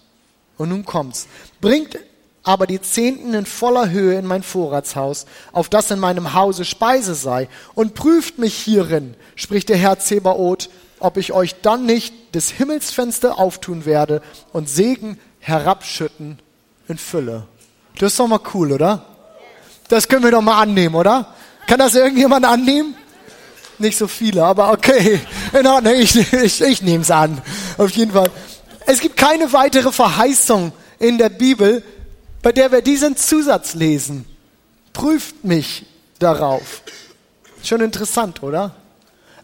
Und 0.59 0.71
nun 0.71 0.85
kommt's. 0.85 1.29
Bringt 1.61 1.97
aber 2.43 2.67
die 2.67 2.83
Zehnten 2.83 3.35
in 3.35 3.47
voller 3.47 3.91
Höhe 3.91 4.19
in 4.19 4.27
mein 4.27 4.43
Vorratshaus, 4.43 5.27
auf 5.53 5.69
das 5.69 5.93
in 5.93 6.01
meinem 6.01 6.35
Hause 6.35 6.65
Speise 6.65 7.15
sei, 7.15 7.49
und 7.77 7.95
prüft 7.95 8.39
mich 8.39 8.57
hierin, 8.57 9.15
spricht 9.37 9.69
der 9.69 9.77
Herr 9.77 10.01
Zebaoth, 10.01 10.71
ob 10.99 11.19
ich 11.19 11.33
euch 11.33 11.61
dann 11.63 11.87
nicht 11.87 12.35
des 12.35 12.51
Himmelsfenster 12.51 13.39
auftun 13.39 13.85
werde 13.85 14.23
und 14.53 14.69
Segen 14.69 15.21
herabschütten 15.39 16.41
in 16.89 16.99
Fülle. 16.99 17.47
Das 17.97 18.13
ist 18.13 18.19
doch 18.19 18.27
mal 18.27 18.41
cool, 18.55 18.73
oder? 18.73 19.07
Das 19.91 20.07
können 20.07 20.23
wir 20.23 20.31
doch 20.31 20.41
mal 20.41 20.63
annehmen, 20.63 20.95
oder? 20.95 21.35
Kann 21.67 21.81
das 21.81 21.97
irgendjemand 21.97 22.47
annehmen? 22.47 22.95
Nicht 23.79 23.99
so 23.99 24.07
viele, 24.07 24.45
aber 24.45 24.71
okay. 24.71 25.21
In 25.53 25.67
Ordnung, 25.67 25.95
ich, 25.95 26.33
ich, 26.33 26.61
ich 26.63 26.81
nehme 26.83 27.03
es 27.03 27.11
an. 27.11 27.43
Auf 27.77 27.91
jeden 27.91 28.13
Fall. 28.13 28.31
Es 28.87 29.01
gibt 29.01 29.17
keine 29.17 29.53
weitere 29.53 29.91
Verheißung 29.91 30.73
in 31.01 31.19
der 31.19 31.29
Bibel, 31.29 31.83
bei 32.41 32.53
der 32.53 32.71
wir 32.71 32.83
diesen 32.83 33.17
Zusatz 33.17 33.75
lesen. 33.75 34.27
Prüft 34.93 35.45
mich 35.45 35.87
darauf. 36.21 36.83
Schon 37.65 37.81
interessant, 37.81 38.45
oder? 38.45 38.77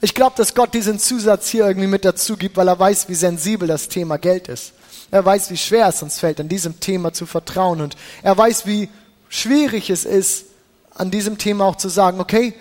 Ich 0.01 0.15
glaube, 0.15 0.37
dass 0.37 0.55
Gott 0.55 0.75
diesen 0.75 1.01
Zusatz 1.01 1.49
hier 1.49 1.67
irgendwie 1.67 1.89
mit 1.89 2.05
dazu 2.05 2.37
gibt, 2.37 2.57
weil 2.57 2.69
er 2.69 2.79
weiß, 2.79 3.09
wie 3.09 3.15
sensibel 3.15 3.67
das 3.67 3.89
Thema 3.89 4.17
Geld 4.17 4.47
ist. 4.47 4.75
Er 5.11 5.25
weiß, 5.25 5.51
wie 5.51 5.57
schwer 5.57 5.89
es 5.89 6.03
uns 6.03 6.21
fällt, 6.21 6.39
an 6.39 6.49
diesem 6.49 6.79
Thema 6.79 7.13
zu 7.13 7.27
vertrauen. 7.27 7.81
Und 7.81 7.97
er 8.23 8.37
weiß, 8.37 8.67
wie 8.67 8.89
schwierig 9.29 9.91
es 9.91 10.05
ist, 10.05 10.47
an 10.95 11.11
diesem 11.11 11.39
Thema 11.39 11.65
auch 11.65 11.77
zu 11.77 11.89
sagen, 11.89 12.21
okay, 12.21 12.55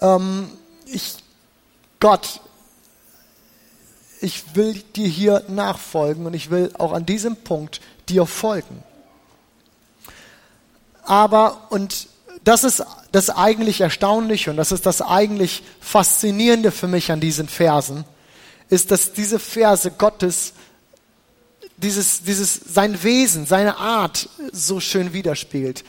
ähm, 0.00 0.50
ich, 0.86 1.16
Gott, 2.00 2.40
ich 4.20 4.54
will 4.54 4.74
dir 4.94 5.08
hier 5.08 5.44
nachfolgen 5.48 6.26
und 6.26 6.34
ich 6.34 6.50
will 6.50 6.70
auch 6.78 6.92
an 6.92 7.06
diesem 7.06 7.36
Punkt 7.36 7.80
dir 8.08 8.26
folgen. 8.26 8.82
Aber, 11.04 11.66
und 11.70 12.08
das 12.44 12.64
ist 12.64 12.84
das 13.10 13.30
eigentlich 13.30 13.80
Erstaunliche 13.80 14.50
und 14.50 14.56
das 14.56 14.72
ist 14.72 14.86
das 14.86 15.02
eigentlich 15.02 15.62
Faszinierende 15.80 16.70
für 16.70 16.88
mich 16.88 17.10
an 17.10 17.20
diesen 17.20 17.48
Versen, 17.48 18.04
ist, 18.68 18.90
dass 18.90 19.12
diese 19.12 19.38
Verse 19.38 19.90
Gottes 19.90 20.54
dieses, 21.76 22.22
dieses, 22.22 22.54
sein 22.54 23.02
Wesen, 23.02 23.44
seine 23.44 23.76
Art 23.76 24.28
so 24.52 24.78
schön 24.80 25.12
widerspiegelt. 25.12 25.84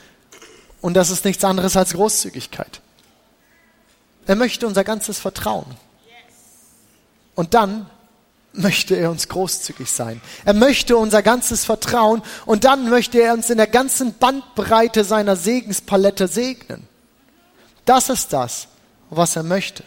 Und 0.83 0.95
das 0.95 1.09
ist 1.09 1.23
nichts 1.23 1.45
anderes 1.45 1.77
als 1.77 1.93
Großzügigkeit. 1.93 2.81
Er 4.27 4.35
möchte 4.35 4.67
unser 4.67 4.83
ganzes 4.83 5.17
Vertrauen. 5.17 5.65
Und 7.35 7.53
dann 7.53 7.89
möchte 8.51 8.93
er 8.97 9.09
uns 9.09 9.29
großzügig 9.29 9.89
sein. 9.89 10.21
Er 10.43 10.53
möchte 10.53 10.97
unser 10.97 11.23
ganzes 11.23 11.63
Vertrauen 11.63 12.21
und 12.45 12.65
dann 12.65 12.89
möchte 12.89 13.21
er 13.21 13.33
uns 13.33 13.49
in 13.49 13.59
der 13.59 13.67
ganzen 13.67 14.13
Bandbreite 14.15 15.05
seiner 15.05 15.37
Segenspalette 15.37 16.27
segnen. 16.27 16.85
Das 17.85 18.09
ist 18.09 18.33
das, 18.33 18.67
was 19.09 19.37
er 19.37 19.43
möchte. 19.43 19.85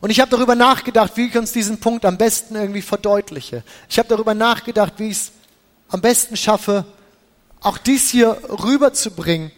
Und 0.00 0.08
ich 0.08 0.20
habe 0.20 0.30
darüber 0.30 0.54
nachgedacht, 0.54 1.12
wie 1.16 1.26
ich 1.26 1.36
uns 1.36 1.52
diesen 1.52 1.80
Punkt 1.80 2.06
am 2.06 2.16
besten 2.16 2.56
irgendwie 2.56 2.82
verdeutliche. 2.82 3.62
Ich 3.90 3.98
habe 3.98 4.08
darüber 4.08 4.32
nachgedacht, 4.32 4.94
wie 4.96 5.10
ich 5.10 5.18
es 5.18 5.32
am 5.90 6.00
besten 6.00 6.38
schaffe, 6.38 6.86
auch 7.60 7.78
dies 7.78 8.10
hier 8.10 8.38
rüberzubringen, 8.48 9.50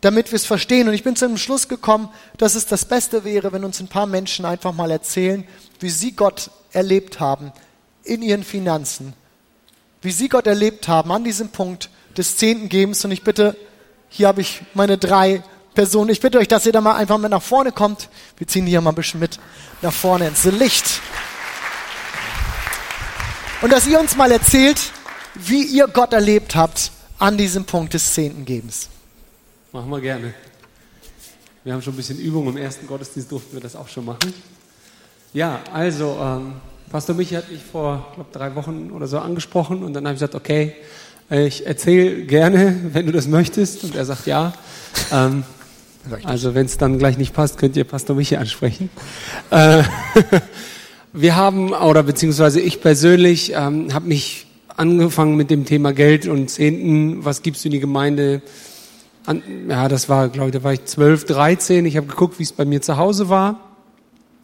damit 0.00 0.30
wir 0.30 0.36
es 0.36 0.46
verstehen. 0.46 0.88
Und 0.88 0.94
ich 0.94 1.04
bin 1.04 1.16
zu 1.16 1.26
dem 1.26 1.38
Schluss 1.38 1.68
gekommen, 1.68 2.08
dass 2.36 2.54
es 2.54 2.66
das 2.66 2.84
Beste 2.84 3.24
wäre, 3.24 3.52
wenn 3.52 3.64
uns 3.64 3.80
ein 3.80 3.88
paar 3.88 4.06
Menschen 4.06 4.44
einfach 4.44 4.72
mal 4.72 4.90
erzählen, 4.90 5.46
wie 5.80 5.90
sie 5.90 6.12
Gott 6.12 6.50
erlebt 6.72 7.20
haben 7.20 7.52
in 8.04 8.22
ihren 8.22 8.44
Finanzen, 8.44 9.14
wie 10.02 10.12
sie 10.12 10.28
Gott 10.28 10.46
erlebt 10.46 10.88
haben 10.88 11.10
an 11.12 11.24
diesem 11.24 11.48
Punkt 11.48 11.90
des 12.16 12.36
Zehntengebens. 12.36 13.04
Und 13.04 13.10
ich 13.10 13.24
bitte, 13.24 13.56
hier 14.08 14.28
habe 14.28 14.40
ich 14.40 14.62
meine 14.74 14.98
drei 14.98 15.42
Personen. 15.74 16.10
Ich 16.10 16.20
bitte 16.20 16.38
euch, 16.38 16.48
dass 16.48 16.66
ihr 16.66 16.72
da 16.72 16.80
mal 16.80 16.96
einfach 16.96 17.18
mit 17.18 17.30
nach 17.30 17.42
vorne 17.42 17.72
kommt. 17.72 18.08
Wir 18.36 18.46
ziehen 18.46 18.66
hier 18.66 18.80
mal 18.80 18.90
ein 18.90 18.96
bisschen 18.96 19.20
mit 19.20 19.38
nach 19.82 19.92
vorne 19.92 20.28
ins 20.28 20.44
Licht. 20.44 21.00
Und 23.60 23.72
dass 23.72 23.86
ihr 23.86 23.98
uns 23.98 24.16
mal 24.16 24.30
erzählt, 24.30 24.80
wie 25.34 25.62
ihr 25.62 25.88
Gott 25.88 26.12
erlebt 26.12 26.54
habt 26.54 26.92
an 27.18 27.36
diesem 27.36 27.64
Punkt 27.64 27.94
des 27.94 28.12
Zehntengebens. 28.14 28.88
Machen 29.72 29.90
wir 29.90 30.00
gerne. 30.00 30.34
Wir 31.64 31.74
haben 31.74 31.82
schon 31.82 31.94
ein 31.94 31.96
bisschen 31.96 32.18
Übung. 32.18 32.48
Im 32.48 32.56
ersten 32.56 32.86
Gottesdienst 32.86 33.30
durften 33.30 33.52
wir 33.54 33.60
das 33.60 33.76
auch 33.76 33.88
schon 33.88 34.04
machen. 34.04 34.32
Ja, 35.34 35.60
also, 35.72 36.16
ähm, 36.20 36.54
Pastor 36.90 37.14
Michi 37.14 37.34
hat 37.34 37.50
mich 37.50 37.62
vor, 37.62 38.12
glaube 38.14 38.30
drei 38.32 38.54
Wochen 38.54 38.90
oder 38.92 39.06
so 39.06 39.18
angesprochen 39.18 39.82
und 39.82 39.92
dann 39.92 40.04
habe 40.06 40.14
ich 40.14 40.20
gesagt, 40.20 40.34
okay, 40.34 40.74
ich 41.28 41.66
erzähle 41.66 42.24
gerne, 42.24 42.74
wenn 42.92 43.06
du 43.06 43.12
das 43.12 43.26
möchtest. 43.26 43.84
Und 43.84 43.94
er 43.94 44.04
sagt 44.04 44.26
ja. 44.26 44.54
Ähm, 45.12 45.44
also 46.24 46.54
wenn 46.54 46.64
es 46.64 46.78
dann 46.78 46.98
gleich 46.98 47.18
nicht 47.18 47.34
passt, 47.34 47.58
könnt 47.58 47.76
ihr 47.76 47.84
Pastor 47.84 48.16
Michi 48.16 48.36
ansprechen. 48.36 48.88
Äh, 49.50 49.82
wir 51.12 51.36
haben, 51.36 51.74
oder 51.74 52.02
beziehungsweise 52.02 52.60
ich 52.60 52.80
persönlich, 52.80 53.52
ähm, 53.54 53.92
habe 53.92 54.06
mich 54.06 54.47
angefangen 54.78 55.36
mit 55.36 55.50
dem 55.50 55.64
Thema 55.64 55.92
Geld 55.92 56.26
und 56.26 56.48
Zehnten. 56.48 57.24
Was 57.24 57.42
gibst 57.42 57.64
du 57.64 57.68
in 57.68 57.72
die 57.72 57.80
Gemeinde? 57.80 58.42
Ja, 59.68 59.88
das 59.88 60.08
war, 60.08 60.28
glaube 60.28 60.48
ich, 60.48 60.54
da 60.54 60.62
war 60.62 60.72
ich 60.72 60.84
12, 60.84 61.24
13. 61.26 61.84
Ich 61.84 61.96
habe 61.96 62.06
geguckt, 62.06 62.38
wie 62.38 62.44
es 62.44 62.52
bei 62.52 62.64
mir 62.64 62.80
zu 62.80 62.96
Hause 62.96 63.28
war. 63.28 63.60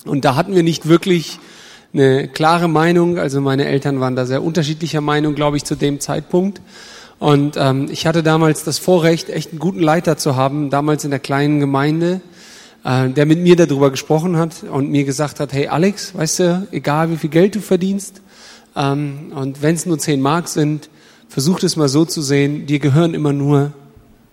Und 0.05 0.25
da 0.25 0.35
hatten 0.35 0.55
wir 0.55 0.63
nicht 0.63 0.89
wirklich 0.89 1.39
eine 1.93 2.29
klare 2.29 2.69
Meinung. 2.69 3.19
Also 3.19 3.41
meine 3.41 3.67
Eltern 3.67 4.01
waren 4.01 4.17
da 4.17 4.27
sehr 4.27 4.43
unterschiedlicher 4.43 5.01
Meinung, 5.01 5.35
glaube 5.35 5.57
ich, 5.57 5.65
zu 5.65 5.77
dem 5.77 6.01
Zeitpunkt. 6.01 6.61
Und 7.21 7.57
ähm, 7.57 7.89
ich 7.91 8.07
hatte 8.07 8.23
damals 8.23 8.65
das 8.65 8.79
Vorrecht, 8.79 9.31
echt 9.31 9.53
einen 9.53 9.61
guten 9.61 9.81
Leiter 9.81 10.17
zu 10.17 10.37
haben, 10.37 10.69
damals 10.69 11.05
in 11.05 11.11
der 11.11 11.21
kleinen 11.21 11.61
Gemeinde, 11.61 12.21
äh, 12.85 13.09
der 13.09 13.25
mit 13.25 13.39
mir 13.39 13.55
darüber 13.55 13.91
gesprochen 13.91 14.37
hat 14.37 14.65
und 14.65 14.91
mir 14.91 15.05
gesagt 15.05 15.39
hat, 15.39 15.53
hey 15.53 15.69
Alex, 15.69 16.15
weißt 16.15 16.39
du, 16.41 16.67
egal 16.73 17.11
wie 17.11 17.17
viel 17.17 17.31
Geld 17.31 17.55
du 17.55 17.61
verdienst, 17.61 18.21
ähm, 18.77 19.33
und 19.35 19.63
wenn 19.63 19.75
es 19.75 19.87
nur 19.87 19.99
zehn 19.99 20.21
Mark 20.21 20.49
sind, 20.49 20.89
versuch 21.29 21.63
es 21.63 21.77
mal 21.77 21.89
so 21.89 22.05
zu 22.05 22.23
sehen, 22.23 22.67
dir 22.67 22.79
gehören 22.79 23.15
immer 23.15 23.33
nur 23.33 23.73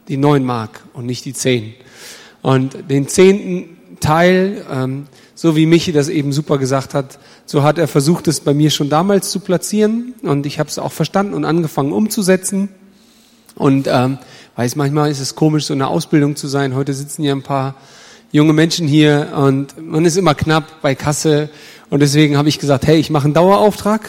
die 0.08 0.17
neun 0.17 0.43
Mark 0.43 0.82
und 0.93 1.06
nicht 1.06 1.25
die 1.25 1.34
zehn. 1.34 1.73
Und 2.41 2.89
den 2.89 3.08
zehnten 3.08 3.77
Teil, 3.99 4.65
ähm, 4.71 5.08
so 5.36 5.56
wie 5.56 5.65
Michi 5.65 5.91
das 5.91 6.10
eben 6.10 6.34
super 6.34 6.58
gesagt 6.58 6.93
hat, 6.93 7.19
so 7.45 7.63
hat 7.63 7.77
er 7.77 7.88
versucht, 7.88 8.27
es 8.27 8.39
bei 8.39 8.54
mir 8.54 8.69
schon 8.71 8.89
damals 8.89 9.30
zu 9.32 9.39
platzieren 9.39 10.13
und 10.23 10.45
ich 10.45 10.60
habe 10.60 10.69
es 10.69 10.80
auch 10.80 10.91
verstanden 10.91 11.34
und 11.34 11.45
angefangen 11.45 11.91
umzusetzen. 11.91 12.69
Und 13.56 13.88
ähm, 13.88 14.17
weiß 14.56 14.75
manchmal 14.75 15.12
ist 15.12 15.19
es 15.19 15.36
komisch, 15.36 15.65
so 15.65 15.73
eine 15.73 15.88
Ausbildung 15.88 16.36
zu 16.36 16.47
sein. 16.47 16.75
Heute 16.75 16.93
sitzen 16.93 17.23
ja 17.23 17.34
ein 17.34 17.43
paar 17.43 17.75
junge 18.32 18.54
Menschen 18.54 18.88
hier 18.88 19.34
und 19.36 19.75
man 19.84 20.06
ist 20.06 20.17
immer 20.17 20.36
knapp 20.36 20.82
bei 20.82 20.95
Kasse 20.95 21.49
und 21.89 21.99
deswegen 21.99 22.38
habe 22.38 22.49
ich 22.49 22.60
gesagt, 22.60 22.88
hey, 22.88 22.97
ich 22.97 23.10
mache 23.10 23.25
einen 23.25 23.34
Dauerauftrag. 23.34 24.08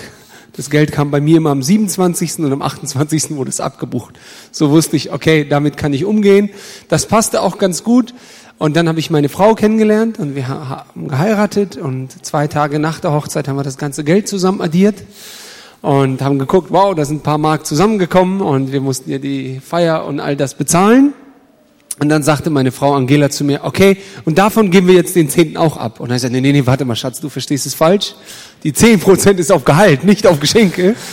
Das 0.55 0.69
Geld 0.69 0.93
kam 0.93 1.11
bei 1.11 1.21
mir 1.21 1.39
immer 1.39 1.51
am 1.51 1.63
27. 1.63 2.41
und 2.41 2.53
am 2.53 2.63
28. 2.63 3.37
wurde 3.37 3.49
es 3.49 3.61
abgebucht. 3.61 4.19
So 4.51 4.71
wusste 4.71 4.97
ich, 4.97 5.13
okay, 5.13 5.47
damit 5.49 5.77
kann 5.77 5.95
ich 5.95 6.05
umgehen. 6.05 6.51
Das 6.89 7.07
passte 7.07 7.41
auch 7.41 7.59
ganz 7.59 7.85
gut. 7.85 8.13
Und 8.59 8.77
dann 8.77 8.87
habe 8.89 9.01
ich 9.01 9.11
meine 9.11 9.29
Frau 9.29 9.55
kennengelernt 9.55 10.19
und 10.19 10.37
wir 10.37 10.47
haben 10.47 11.09
geheiratet 11.09 11.77
und 11.77 12.25
zwei 12.25 12.47
Tage 12.47 12.79
nach 12.79 13.01
der 13.01 13.13
Hochzeit 13.13 13.49
haben 13.49 13.57
wir 13.57 13.65
das 13.65 13.79
ganze 13.79 14.05
Geld 14.05 14.29
zusammen 14.29 14.61
addiert 14.61 15.03
und 15.81 16.23
haben 16.23 16.39
geguckt, 16.39 16.69
wow, 16.71 16.95
da 16.95 17.05
sind 17.05 17.19
ein 17.19 17.23
paar 17.23 17.39
Mark 17.39 17.67
zusammengekommen 17.67 18.41
und 18.41 18.71
wir 18.71 18.81
mussten 18.81 19.11
ihr 19.11 19.19
die 19.19 19.59
Feier 19.59 20.05
und 20.05 20.21
all 20.21 20.37
das 20.37 20.55
bezahlen. 20.55 21.13
Und 21.99 22.09
dann 22.09 22.23
sagte 22.23 22.51
meine 22.51 22.73
Frau 22.73 22.95
Angela 22.95 23.31
zu 23.31 23.45
mir, 23.45 23.61
okay, 23.65 23.99
und 24.25 24.39
davon 24.39 24.71
geben 24.71 24.89
wir 24.89 24.95
jetzt 24.95 25.15
den 25.15 25.29
Zehnten 25.29 25.57
auch 25.57 25.77
ab. 25.77 26.01
Und 26.01 26.09
dann 26.09 26.17
ich 26.17 26.23
sagte, 26.23 26.35
nee, 26.35 26.41
nee, 26.41 26.53
nee, 26.53 26.67
warte 26.67 26.85
mal, 26.85 26.97
Schatz, 26.97 27.21
du 27.21 27.29
verstehst 27.29 27.67
es 27.67 27.75
falsch. 27.75 28.15
Die 28.65 28.73
zehn 28.73 28.99
Prozent 28.99 29.39
ist 29.39 29.53
auf 29.53 29.65
Gehalt, 29.65 30.05
nicht 30.05 30.27
auf 30.27 30.41
Geschenke. 30.41 30.95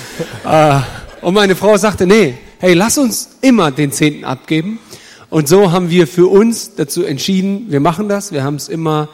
Äh, 0.45 0.79
und 1.21 1.33
meine 1.33 1.55
Frau 1.55 1.77
sagte, 1.77 2.07
nee, 2.07 2.35
hey, 2.59 2.73
lass 2.73 2.97
uns 2.97 3.37
immer 3.41 3.71
den 3.71 3.91
Zehnten 3.91 4.23
abgeben. 4.23 4.79
Und 5.29 5.47
so 5.47 5.71
haben 5.71 5.89
wir 5.89 6.07
für 6.07 6.27
uns 6.27 6.75
dazu 6.75 7.03
entschieden, 7.03 7.65
wir 7.69 7.81
machen 7.81 8.09
das. 8.09 8.31
Wir 8.31 8.43
haben 8.43 8.55
es 8.55 8.69
immer 8.69 9.09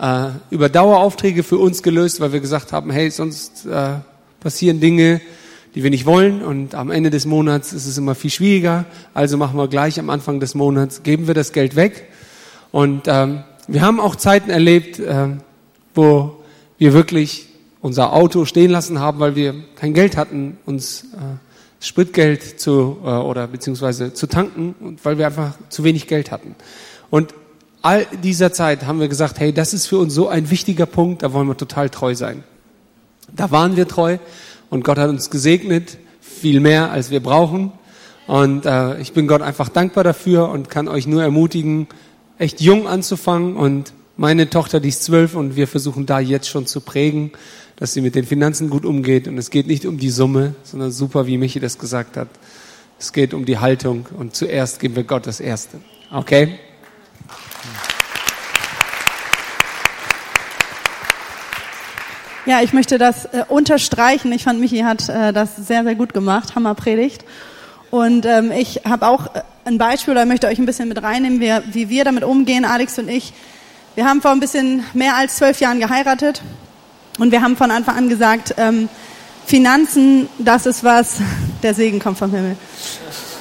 äh, 0.00 0.28
über 0.50 0.68
Daueraufträge 0.68 1.42
für 1.42 1.58
uns 1.58 1.82
gelöst, 1.82 2.20
weil 2.20 2.32
wir 2.32 2.40
gesagt 2.40 2.72
haben, 2.72 2.90
hey, 2.90 3.10
sonst 3.10 3.66
äh, 3.66 3.96
passieren 4.40 4.80
Dinge, 4.80 5.20
die 5.74 5.82
wir 5.82 5.90
nicht 5.90 6.06
wollen 6.06 6.42
und 6.42 6.74
am 6.74 6.90
Ende 6.90 7.10
des 7.10 7.26
Monats 7.26 7.72
ist 7.72 7.86
es 7.86 7.96
immer 7.96 8.14
viel 8.14 8.30
schwieriger. 8.30 8.86
Also 9.14 9.36
machen 9.36 9.56
wir 9.56 9.68
gleich 9.68 9.98
am 10.00 10.10
Anfang 10.10 10.40
des 10.40 10.54
Monats, 10.54 11.02
geben 11.02 11.26
wir 11.26 11.34
das 11.34 11.52
Geld 11.52 11.76
weg. 11.76 12.08
Und 12.72 13.02
ähm, 13.06 13.44
wir 13.68 13.82
haben 13.82 14.00
auch 14.00 14.16
Zeiten 14.16 14.50
erlebt, 14.50 14.98
äh, 14.98 15.28
wo 15.94 16.36
wir 16.78 16.92
wirklich 16.92 17.46
unser 17.80 18.12
Auto 18.12 18.44
stehen 18.44 18.70
lassen 18.70 19.00
haben, 19.00 19.20
weil 19.20 19.36
wir 19.36 19.54
kein 19.76 19.94
Geld 19.94 20.16
hatten, 20.16 20.58
uns 20.66 21.04
äh, 21.14 21.84
Spritgeld 21.84 22.60
zu 22.60 22.98
äh, 23.04 23.08
oder 23.08 23.46
beziehungsweise 23.46 24.12
zu 24.12 24.26
tanken 24.26 24.74
und 24.80 25.04
weil 25.04 25.18
wir 25.18 25.26
einfach 25.26 25.54
zu 25.68 25.84
wenig 25.84 26.06
Geld 26.06 26.30
hatten. 26.30 26.56
Und 27.10 27.34
all 27.82 28.06
dieser 28.22 28.52
Zeit 28.52 28.86
haben 28.86 29.00
wir 29.00 29.08
gesagt, 29.08 29.38
hey, 29.40 29.52
das 29.52 29.72
ist 29.72 29.86
für 29.86 29.98
uns 29.98 30.14
so 30.14 30.28
ein 30.28 30.50
wichtiger 30.50 30.86
Punkt, 30.86 31.22
da 31.22 31.32
wollen 31.32 31.48
wir 31.48 31.56
total 31.56 31.88
treu 31.88 32.14
sein. 32.14 32.44
Da 33.34 33.50
waren 33.50 33.76
wir 33.76 33.88
treu 33.88 34.18
und 34.70 34.84
Gott 34.84 34.98
hat 34.98 35.10
uns 35.10 35.30
gesegnet, 35.30 35.98
viel 36.20 36.60
mehr 36.60 36.90
als 36.90 37.10
wir 37.10 37.20
brauchen. 37.20 37.72
Und 38.26 38.64
äh, 38.64 39.00
ich 39.00 39.12
bin 39.12 39.26
Gott 39.26 39.42
einfach 39.42 39.68
dankbar 39.68 40.04
dafür 40.04 40.48
und 40.48 40.70
kann 40.70 40.86
euch 40.86 41.06
nur 41.06 41.22
ermutigen, 41.22 41.88
echt 42.38 42.60
jung 42.60 42.86
anzufangen. 42.86 43.56
Und 43.56 43.92
meine 44.16 44.48
Tochter, 44.48 44.78
die 44.78 44.88
ist 44.88 45.02
zwölf 45.02 45.34
und 45.34 45.56
wir 45.56 45.66
versuchen 45.66 46.06
da 46.06 46.20
jetzt 46.20 46.48
schon 46.48 46.66
zu 46.66 46.80
prägen, 46.80 47.32
dass 47.76 47.92
sie 47.92 48.00
mit 48.00 48.14
den 48.14 48.24
Finanzen 48.24 48.70
gut 48.70 48.84
umgeht. 48.84 49.26
Und 49.26 49.36
es 49.38 49.50
geht 49.50 49.66
nicht 49.66 49.84
um 49.86 49.98
die 49.98 50.10
Summe, 50.10 50.54
sondern 50.62 50.92
super, 50.92 51.26
wie 51.26 51.36
Michi 51.36 51.58
das 51.58 51.78
gesagt 51.78 52.16
hat. 52.16 52.28
Es 52.98 53.12
geht 53.12 53.34
um 53.34 53.44
die 53.44 53.58
Haltung 53.58 54.06
und 54.16 54.36
zuerst 54.36 54.78
geben 54.78 54.94
wir 54.94 55.04
Gott 55.04 55.26
das 55.26 55.40
Erste. 55.40 55.78
Okay? 56.12 56.58
Ja, 62.46 62.62
ich 62.62 62.72
möchte 62.72 62.96
das 62.96 63.26
äh, 63.26 63.44
unterstreichen. 63.48 64.32
Ich 64.32 64.44
fand, 64.44 64.60
Michi 64.60 64.78
hat 64.78 65.08
äh, 65.08 65.32
das 65.32 65.56
sehr, 65.56 65.84
sehr 65.84 65.94
gut 65.94 66.14
gemacht. 66.14 66.54
Hammer 66.54 66.74
Predigt. 66.74 67.24
Und 67.90 68.24
ähm, 68.24 68.50
ich 68.50 68.82
habe 68.88 69.06
auch 69.06 69.34
äh, 69.34 69.42
ein 69.66 69.76
Beispiel, 69.76 70.12
oder 70.12 70.24
möchte 70.24 70.46
euch 70.46 70.58
ein 70.58 70.64
bisschen 70.64 70.88
mit 70.88 71.02
reinnehmen, 71.02 71.40
wie, 71.40 71.74
wie 71.74 71.88
wir 71.90 72.04
damit 72.04 72.24
umgehen, 72.24 72.64
Alex 72.64 72.98
und 72.98 73.08
ich. 73.08 73.34
Wir 73.94 74.06
haben 74.06 74.22
vor 74.22 74.30
ein 74.30 74.40
bisschen 74.40 74.84
mehr 74.94 75.16
als 75.16 75.36
zwölf 75.36 75.60
Jahren 75.60 75.80
geheiratet 75.80 76.40
und 77.18 77.30
wir 77.30 77.42
haben 77.42 77.56
von 77.56 77.70
Anfang 77.70 77.96
an 77.96 78.08
gesagt, 78.08 78.54
ähm, 78.56 78.88
Finanzen, 79.44 80.28
das 80.38 80.64
ist 80.64 80.82
was, 80.82 81.16
der 81.62 81.74
Segen 81.74 81.98
kommt 81.98 82.16
vom 82.16 82.30
Himmel. 82.30 82.56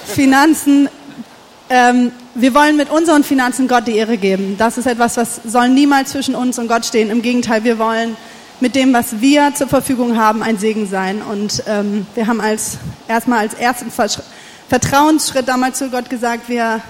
Finanzen, 0.08 0.90
ähm, 1.70 2.12
wir 2.36 2.54
wollen 2.54 2.76
mit 2.76 2.90
unseren 2.90 3.24
Finanzen 3.24 3.68
Gott 3.68 3.88
die 3.88 3.96
Ehre 3.96 4.18
geben. 4.18 4.56
Das 4.58 4.78
ist 4.78 4.88
etwas, 4.88 5.16
was 5.16 5.40
soll 5.46 5.70
niemals 5.70 6.12
zwischen 6.12 6.36
uns 6.36 6.60
und 6.60 6.68
Gott 6.68 6.86
stehen. 6.86 7.12
Im 7.12 7.22
Gegenteil, 7.22 7.64
wir 7.64 7.80
wollen 7.80 8.18
mit 8.62 8.76
dem, 8.76 8.94
was 8.94 9.22
wir 9.22 9.54
zur 9.56 9.68
Verfügung 9.68 10.18
haben, 10.18 10.44
ein 10.44 10.58
Segen 10.58 10.88
sein. 10.88 11.22
Und 11.22 11.64
ähm, 11.68 12.06
wir 12.16 12.28
haben 12.28 12.42
als 12.42 12.78
erstmal 13.08 13.40
als 13.40 13.54
ersten 13.54 13.92
Vertrauensschritt 14.68 15.48
damals 15.48 15.78
zu 15.78 15.90
Gott 15.90 16.10
gesagt, 16.10 16.50
wir 16.50 16.82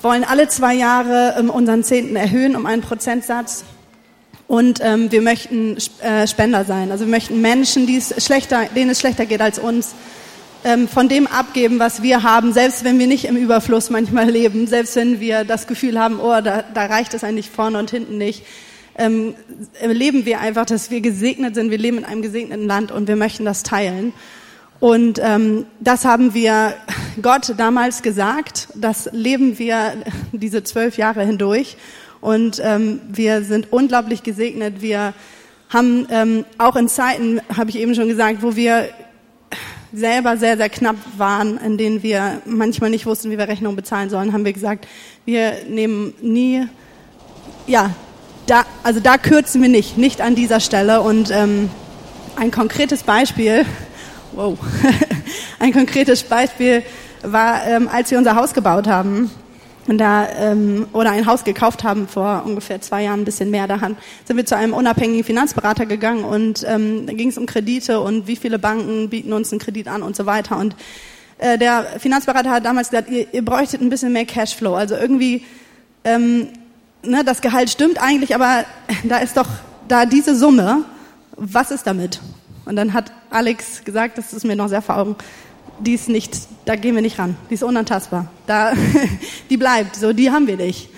wollen 0.00 0.24
alle 0.24 0.48
zwei 0.48 0.74
Jahre 0.74 1.34
ähm, 1.38 1.50
unseren 1.50 1.84
Zehnten 1.84 2.16
erhöhen 2.16 2.56
um 2.56 2.66
einen 2.66 2.82
Prozentsatz. 2.82 3.64
Und 4.48 4.80
ähm, 4.82 5.10
wir 5.10 5.22
möchten 5.22 5.76
äh, 6.00 6.26
Spender 6.26 6.64
sein. 6.64 6.90
Also 6.90 7.04
wir 7.06 7.10
möchten 7.10 7.40
Menschen, 7.40 7.86
die 7.86 7.96
es 7.96 8.24
schlechter, 8.24 8.66
denen 8.74 8.90
es 8.90 9.00
schlechter 9.00 9.24
geht 9.24 9.40
als 9.40 9.58
uns, 9.58 9.94
ähm, 10.64 10.88
von 10.88 11.08
dem 11.08 11.26
abgeben, 11.26 11.78
was 11.78 12.02
wir 12.02 12.22
haben, 12.22 12.52
selbst 12.52 12.84
wenn 12.84 12.98
wir 12.98 13.06
nicht 13.06 13.24
im 13.24 13.36
Überfluss 13.36 13.90
manchmal 13.90 14.30
leben, 14.30 14.66
selbst 14.66 14.96
wenn 14.96 15.20
wir 15.20 15.44
das 15.44 15.66
Gefühl 15.66 15.98
haben, 15.98 16.20
oh, 16.20 16.40
da, 16.40 16.64
da 16.74 16.86
reicht 16.86 17.14
es 17.14 17.24
eigentlich 17.24 17.50
vorne 17.50 17.78
und 17.78 17.90
hinten 17.90 18.18
nicht 18.18 18.44
ähm, 18.96 19.34
erleben 19.80 20.26
wir 20.26 20.40
einfach, 20.40 20.66
dass 20.66 20.90
wir 20.90 21.00
gesegnet 21.00 21.54
sind. 21.54 21.70
Wir 21.70 21.78
leben 21.78 21.98
in 21.98 22.04
einem 22.04 22.22
gesegneten 22.22 22.66
Land 22.66 22.92
und 22.92 23.08
wir 23.08 23.16
möchten 23.16 23.44
das 23.44 23.62
teilen. 23.62 24.12
Und 24.80 25.20
ähm, 25.22 25.66
das 25.80 26.04
haben 26.04 26.34
wir 26.34 26.74
Gott 27.22 27.54
damals 27.56 28.02
gesagt. 28.02 28.68
Das 28.74 29.08
leben 29.12 29.58
wir 29.58 29.94
diese 30.32 30.64
zwölf 30.64 30.98
Jahre 30.98 31.24
hindurch. 31.24 31.76
Und 32.20 32.60
ähm, 32.64 33.00
wir 33.08 33.42
sind 33.42 33.72
unglaublich 33.72 34.22
gesegnet. 34.22 34.80
Wir 34.80 35.14
haben 35.68 36.06
ähm, 36.10 36.44
auch 36.58 36.76
in 36.76 36.88
Zeiten, 36.88 37.40
habe 37.56 37.70
ich 37.70 37.78
eben 37.78 37.94
schon 37.94 38.08
gesagt, 38.08 38.42
wo 38.42 38.56
wir 38.56 38.88
selber 39.92 40.36
sehr, 40.36 40.56
sehr 40.56 40.68
knapp 40.68 40.96
waren, 41.16 41.58
in 41.58 41.78
denen 41.78 42.02
wir 42.02 42.42
manchmal 42.44 42.90
nicht 42.90 43.06
wussten, 43.06 43.30
wie 43.30 43.38
wir 43.38 43.48
Rechnungen 43.48 43.76
bezahlen 43.76 44.10
sollen, 44.10 44.32
haben 44.32 44.44
wir 44.44 44.52
gesagt, 44.52 44.86
wir 45.24 45.54
nehmen 45.68 46.14
nie 46.20 46.66
ja, 47.66 47.94
da, 48.52 48.66
also 48.82 49.00
da 49.00 49.16
kürzen 49.16 49.62
wir 49.62 49.70
nicht, 49.70 49.96
nicht 49.96 50.20
an 50.20 50.34
dieser 50.34 50.60
Stelle. 50.60 51.00
Und 51.00 51.30
ähm, 51.30 51.70
ein 52.36 52.50
konkretes 52.50 53.02
Beispiel, 53.02 53.64
wow, 54.32 54.58
ein 55.58 55.72
konkretes 55.72 56.22
Beispiel 56.22 56.82
war, 57.22 57.66
ähm, 57.66 57.88
als 57.90 58.10
wir 58.10 58.18
unser 58.18 58.36
Haus 58.36 58.52
gebaut 58.52 58.86
haben. 58.86 59.30
Und 59.88 59.98
da, 59.98 60.28
ähm, 60.38 60.86
oder 60.92 61.12
ein 61.12 61.26
Haus 61.26 61.44
gekauft 61.44 61.82
haben 61.82 62.06
vor 62.06 62.42
ungefähr 62.44 62.80
zwei 62.82 63.04
Jahren, 63.04 63.20
ein 63.20 63.24
bisschen 63.24 63.50
mehr, 63.50 63.66
da 63.66 63.78
sind 64.26 64.36
wir 64.36 64.46
zu 64.46 64.56
einem 64.56 64.74
unabhängigen 64.74 65.24
Finanzberater 65.24 65.86
gegangen 65.86 66.22
und 66.22 66.64
ähm, 66.68 67.06
da 67.06 67.12
ging 67.14 67.30
es 67.30 67.36
um 67.36 67.46
Kredite 67.46 68.00
und 68.00 68.28
wie 68.28 68.36
viele 68.36 68.60
Banken 68.60 69.08
bieten 69.08 69.32
uns 69.32 69.50
einen 69.50 69.60
Kredit 69.60 69.88
an 69.88 70.04
und 70.04 70.14
so 70.14 70.24
weiter. 70.24 70.56
Und 70.56 70.76
äh, 71.38 71.58
der 71.58 71.84
Finanzberater 71.98 72.50
hat 72.50 72.64
damals 72.64 72.90
gesagt, 72.90 73.10
ihr, 73.10 73.26
ihr 73.34 73.44
bräuchtet 73.44 73.80
ein 73.80 73.90
bisschen 73.90 74.12
mehr 74.12 74.24
Cashflow. 74.24 74.76
Also 74.76 74.94
irgendwie 74.94 75.44
ähm, 76.04 76.46
ne, 77.02 77.24
das 77.24 77.40
Gehalt 77.40 77.70
stimmt 77.70 78.00
eigentlich, 78.00 78.34
aber 78.34 78.64
da 79.04 79.18
ist 79.18 79.36
doch 79.36 79.48
da 79.88 80.06
diese 80.06 80.34
Summe, 80.34 80.84
was 81.36 81.70
ist 81.70 81.86
damit? 81.86 82.20
Und 82.64 82.76
dann 82.76 82.92
hat 82.92 83.12
Alex 83.30 83.84
gesagt, 83.84 84.18
das 84.18 84.32
ist 84.32 84.44
mir 84.44 84.56
noch 84.56 84.68
sehr 84.68 84.82
vor 84.82 84.96
Augen, 84.96 85.16
die 85.80 85.94
ist 85.94 86.08
nicht, 86.08 86.36
da 86.64 86.76
gehen 86.76 86.94
wir 86.94 87.02
nicht 87.02 87.18
ran, 87.18 87.36
die 87.50 87.54
ist 87.54 87.62
unantastbar. 87.62 88.30
Da, 88.46 88.72
die 89.50 89.56
bleibt, 89.56 89.96
so 89.96 90.12
die 90.12 90.30
haben 90.30 90.46
wir 90.46 90.56
nicht. 90.56 90.88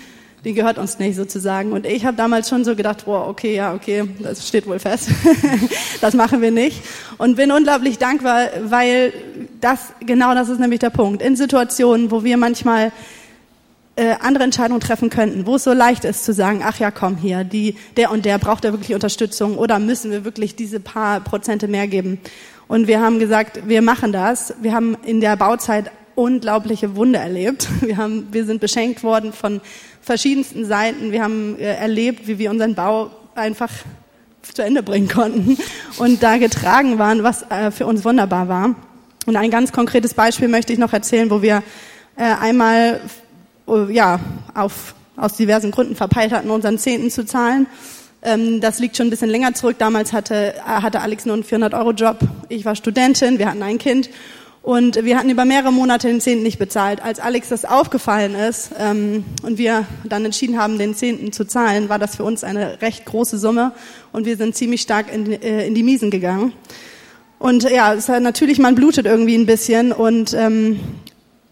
Die 0.43 0.53
gehört 0.53 0.77
uns 0.77 0.99
nicht 0.99 1.15
sozusagen. 1.15 1.71
Und 1.71 1.87
ich 1.87 2.05
habe 2.05 2.15
damals 2.15 2.49
schon 2.49 2.63
so 2.63 2.75
gedacht, 2.75 3.05
boah, 3.05 3.27
okay, 3.27 3.55
ja, 3.55 3.73
okay, 3.73 4.07
das 4.19 4.47
steht 4.47 4.67
wohl 4.67 4.77
fest. 4.77 5.09
das 6.01 6.13
machen 6.13 6.39
wir 6.39 6.51
nicht. 6.51 6.83
Und 7.17 7.35
bin 7.35 7.51
unglaublich 7.51 7.97
dankbar, 7.97 8.49
weil 8.65 9.11
das, 9.59 9.79
genau 10.05 10.35
das 10.35 10.49
ist 10.49 10.59
nämlich 10.59 10.81
der 10.81 10.91
Punkt. 10.91 11.23
In 11.23 11.35
Situationen, 11.35 12.11
wo 12.11 12.23
wir 12.23 12.37
manchmal 12.37 12.91
äh, 13.97 14.15
andere 14.19 14.43
Entscheidungen 14.43 14.81
treffen 14.81 15.09
könnten, 15.09 15.45
wo 15.45 15.55
es 15.55 15.63
so 15.63 15.71
leicht 15.71 16.03
ist 16.03 16.25
zu 16.25 16.33
sagen, 16.33 16.61
ach 16.63 16.79
ja, 16.79 16.91
komm 16.91 17.15
hier, 17.15 17.45
die, 17.45 17.75
der 17.95 18.11
und 18.11 18.25
der 18.25 18.37
braucht 18.39 18.65
ja 18.65 18.73
wirklich 18.73 18.93
Unterstützung 18.93 19.57
oder 19.57 19.79
müssen 19.79 20.11
wir 20.11 20.25
wirklich 20.25 20.55
diese 20.55 20.81
paar 20.81 21.21
Prozente 21.21 21.69
mehr 21.69 21.87
geben. 21.87 22.19
Und 22.67 22.87
wir 22.87 22.99
haben 22.99 23.19
gesagt, 23.19 23.67
wir 23.67 23.81
machen 23.81 24.11
das. 24.11 24.53
Wir 24.61 24.73
haben 24.73 24.97
in 25.05 25.21
der 25.21 25.37
Bauzeit 25.37 25.91
unglaubliche 26.15 26.95
Wunder 26.95 27.19
erlebt. 27.19 27.67
Wir 27.81 27.97
haben, 27.97 28.27
wir 28.31 28.45
sind 28.45 28.61
beschenkt 28.61 29.03
worden 29.03 29.33
von 29.33 29.59
verschiedensten 30.01 30.65
Seiten. 30.65 31.11
Wir 31.11 31.21
haben 31.21 31.57
äh, 31.59 31.75
erlebt, 31.75 32.27
wie 32.27 32.39
wir 32.39 32.51
unseren 32.51 32.73
Bau 32.73 33.11
einfach 33.35 33.69
zu 34.41 34.61
Ende 34.63 34.81
bringen 34.81 35.09
konnten 35.09 35.57
und 35.97 36.23
da 36.23 36.37
getragen 36.37 36.99
waren, 36.99 37.23
was 37.23 37.43
äh, 37.49 37.69
für 37.71 37.85
uns 37.85 38.05
wunderbar 38.05 38.47
war. 38.47 38.75
Und 39.25 39.35
ein 39.35 39.51
ganz 39.51 39.71
konkretes 39.71 40.13
Beispiel 40.13 40.47
möchte 40.47 40.71
ich 40.71 40.79
noch 40.79 40.93
erzählen, 40.93 41.29
wo 41.29 41.41
wir 41.41 41.63
einmal 42.17 43.01
ja, 43.67 44.19
auf, 44.53 44.95
aus 45.15 45.33
diversen 45.33 45.71
Gründen 45.71 45.95
verpeilt 45.95 46.31
hatten, 46.31 46.49
unseren 46.49 46.77
Zehnten 46.77 47.09
zu 47.09 47.25
zahlen. 47.25 47.67
Ähm, 48.21 48.61
das 48.61 48.79
liegt 48.79 48.97
schon 48.97 49.07
ein 49.07 49.11
bisschen 49.11 49.29
länger 49.29 49.53
zurück. 49.53 49.77
Damals 49.79 50.13
hatte, 50.13 50.55
hatte 50.65 51.01
Alex 51.01 51.25
nur 51.25 51.35
einen 51.35 51.43
400-Euro-Job. 51.43 52.19
Ich 52.49 52.65
war 52.65 52.75
Studentin, 52.75 53.39
wir 53.39 53.49
hatten 53.49 53.63
ein 53.63 53.77
Kind. 53.77 54.09
Und 54.65 55.05
wir 55.05 55.19
hatten 55.19 55.29
über 55.29 55.45
mehrere 55.45 55.71
Monate 55.71 56.07
den 56.07 56.19
Zehnten 56.19 56.41
nicht 56.41 56.57
bezahlt. 56.57 56.99
Als 57.03 57.19
Alex 57.19 57.49
das 57.49 57.65
aufgefallen 57.65 58.33
ist 58.33 58.71
ähm, 58.79 59.23
und 59.43 59.59
wir 59.59 59.85
dann 60.03 60.25
entschieden 60.25 60.57
haben, 60.57 60.79
den 60.79 60.95
Zehnten 60.95 61.31
zu 61.31 61.45
zahlen, 61.45 61.87
war 61.87 61.99
das 61.99 62.15
für 62.15 62.23
uns 62.23 62.43
eine 62.43 62.81
recht 62.81 63.05
große 63.05 63.37
Summe 63.37 63.73
und 64.11 64.25
wir 64.25 64.37
sind 64.37 64.55
ziemlich 64.55 64.81
stark 64.81 65.13
in, 65.13 65.31
äh, 65.31 65.67
in 65.67 65.75
die 65.75 65.83
Miesen 65.83 66.09
gegangen. 66.09 66.51
Und 67.37 67.69
ja, 67.69 67.93
es 67.93 68.07
natürlich, 68.07 68.57
man 68.57 68.73
blutet 68.73 69.05
irgendwie 69.05 69.35
ein 69.35 69.45
bisschen 69.45 69.91
und 69.91 70.33
ähm, 70.33 70.79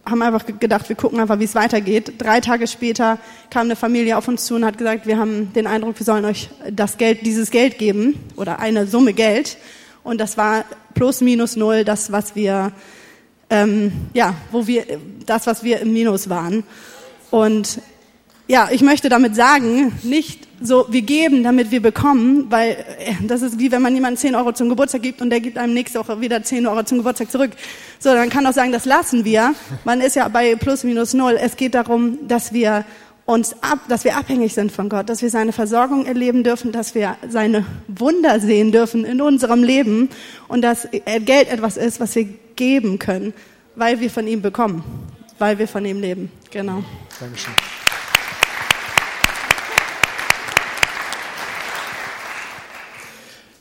haben 0.05 0.21
einfach 0.21 0.45
gedacht, 0.45 0.89
wir 0.89 0.95
gucken 0.95 1.19
einfach, 1.19 1.39
wie 1.39 1.45
es 1.45 1.55
weitergeht. 1.55 2.13
Drei 2.17 2.41
Tage 2.41 2.67
später 2.67 3.19
kam 3.49 3.67
eine 3.67 3.75
Familie 3.75 4.17
auf 4.17 4.27
uns 4.27 4.45
zu 4.45 4.55
und 4.55 4.65
hat 4.65 4.77
gesagt, 4.77 5.07
wir 5.07 5.17
haben 5.17 5.53
den 5.53 5.65
Eindruck, 5.65 5.97
wir 5.97 6.05
sollen 6.05 6.25
euch 6.25 6.49
das 6.69 6.97
Geld, 6.97 7.25
dieses 7.25 7.51
Geld 7.51 7.77
geben 7.77 8.19
oder 8.35 8.59
eine 8.59 8.85
Summe 8.85 9.13
Geld. 9.13 9.57
Und 10.03 10.19
das 10.19 10.37
war 10.37 10.65
plus 10.93 11.21
minus 11.21 11.55
null, 11.55 11.85
das 11.85 12.11
was 12.11 12.35
wir, 12.35 12.73
ähm, 13.49 13.93
ja, 14.13 14.35
wo 14.51 14.67
wir, 14.67 14.85
das 15.25 15.47
was 15.47 15.63
wir 15.63 15.79
im 15.79 15.93
Minus 15.93 16.29
waren. 16.29 16.63
Und 17.31 17.79
ja, 18.47 18.69
ich 18.71 18.81
möchte 18.81 19.09
damit 19.09 19.35
sagen, 19.35 19.93
nicht 20.03 20.47
so, 20.61 20.85
wir 20.89 21.01
geben, 21.01 21.43
damit 21.43 21.71
wir 21.71 21.81
bekommen, 21.81 22.47
weil 22.49 22.71
äh, 22.99 23.13
das 23.25 23.41
ist 23.41 23.59
wie 23.59 23.71
wenn 23.71 23.81
man 23.81 23.93
jemandem 23.93 24.17
10 24.17 24.35
Euro 24.35 24.51
zum 24.51 24.69
Geburtstag 24.69 25.01
gibt 25.01 25.21
und 25.21 25.29
der 25.29 25.39
gibt 25.39 25.57
einem 25.57 25.73
nächste 25.73 25.99
Woche 25.99 26.19
wieder 26.21 26.43
10 26.43 26.67
Euro 26.67 26.83
zum 26.83 26.99
Geburtstag 26.99 27.31
zurück. 27.31 27.51
So, 27.99 28.13
dann 28.13 28.29
kann 28.29 28.45
auch 28.45 28.53
sagen, 28.53 28.71
das 28.71 28.85
lassen 28.85 29.25
wir. 29.25 29.55
Man 29.85 30.01
ist 30.01 30.15
ja 30.15 30.27
bei 30.27 30.55
plus 30.55 30.83
minus 30.83 31.13
null. 31.13 31.37
Es 31.39 31.55
geht 31.55 31.73
darum, 31.73 32.27
dass 32.27 32.53
wir 32.53 32.85
uns 33.25 33.55
ab, 33.61 33.79
dass 33.87 34.03
wir 34.03 34.17
abhängig 34.17 34.53
sind 34.53 34.71
von 34.71 34.89
Gott, 34.89 35.07
dass 35.07 35.21
wir 35.21 35.29
seine 35.29 35.53
Versorgung 35.53 36.05
erleben 36.05 36.43
dürfen, 36.43 36.73
dass 36.73 36.93
wir 36.95 37.15
seine 37.29 37.65
Wunder 37.87 38.41
sehen 38.41 38.73
dürfen 38.73 39.05
in 39.05 39.21
unserem 39.21 39.63
Leben 39.63 40.09
und 40.49 40.61
dass 40.61 40.87
Geld 40.91 41.49
etwas 41.49 41.77
ist, 41.77 42.01
was 42.01 42.15
wir 42.15 42.27
geben 42.57 42.99
können, 42.99 43.33
weil 43.75 44.01
wir 44.01 44.09
von 44.09 44.27
ihm 44.27 44.41
bekommen, 44.41 44.83
weil 45.39 45.57
wir 45.57 45.69
von 45.69 45.85
ihm 45.85 46.01
leben. 46.01 46.31
Genau. 46.51 46.83
Dankeschön. 47.19 47.53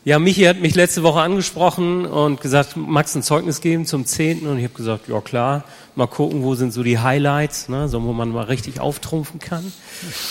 Ja, 0.04 0.18
Michi 0.18 0.42
hat 0.46 0.60
mich 0.60 0.74
letzte 0.74 1.04
Woche 1.04 1.20
angesprochen 1.20 2.06
und 2.06 2.40
gesagt, 2.40 2.76
magst 2.76 3.14
du 3.14 3.20
ein 3.20 3.22
Zeugnis 3.22 3.60
geben 3.60 3.86
zum 3.86 4.04
Zehnten? 4.04 4.48
Und 4.48 4.58
ich 4.58 4.64
habe 4.64 4.74
gesagt, 4.74 5.06
ja 5.06 5.20
klar, 5.20 5.62
mal 5.94 6.08
gucken, 6.08 6.42
wo 6.42 6.56
sind 6.56 6.72
so 6.72 6.82
die 6.82 6.98
Highlights, 6.98 7.68
ne, 7.68 7.88
so 7.88 8.02
wo 8.02 8.12
man 8.12 8.30
mal 8.30 8.46
richtig 8.46 8.80
auftrumpfen 8.80 9.38
kann. 9.38 9.72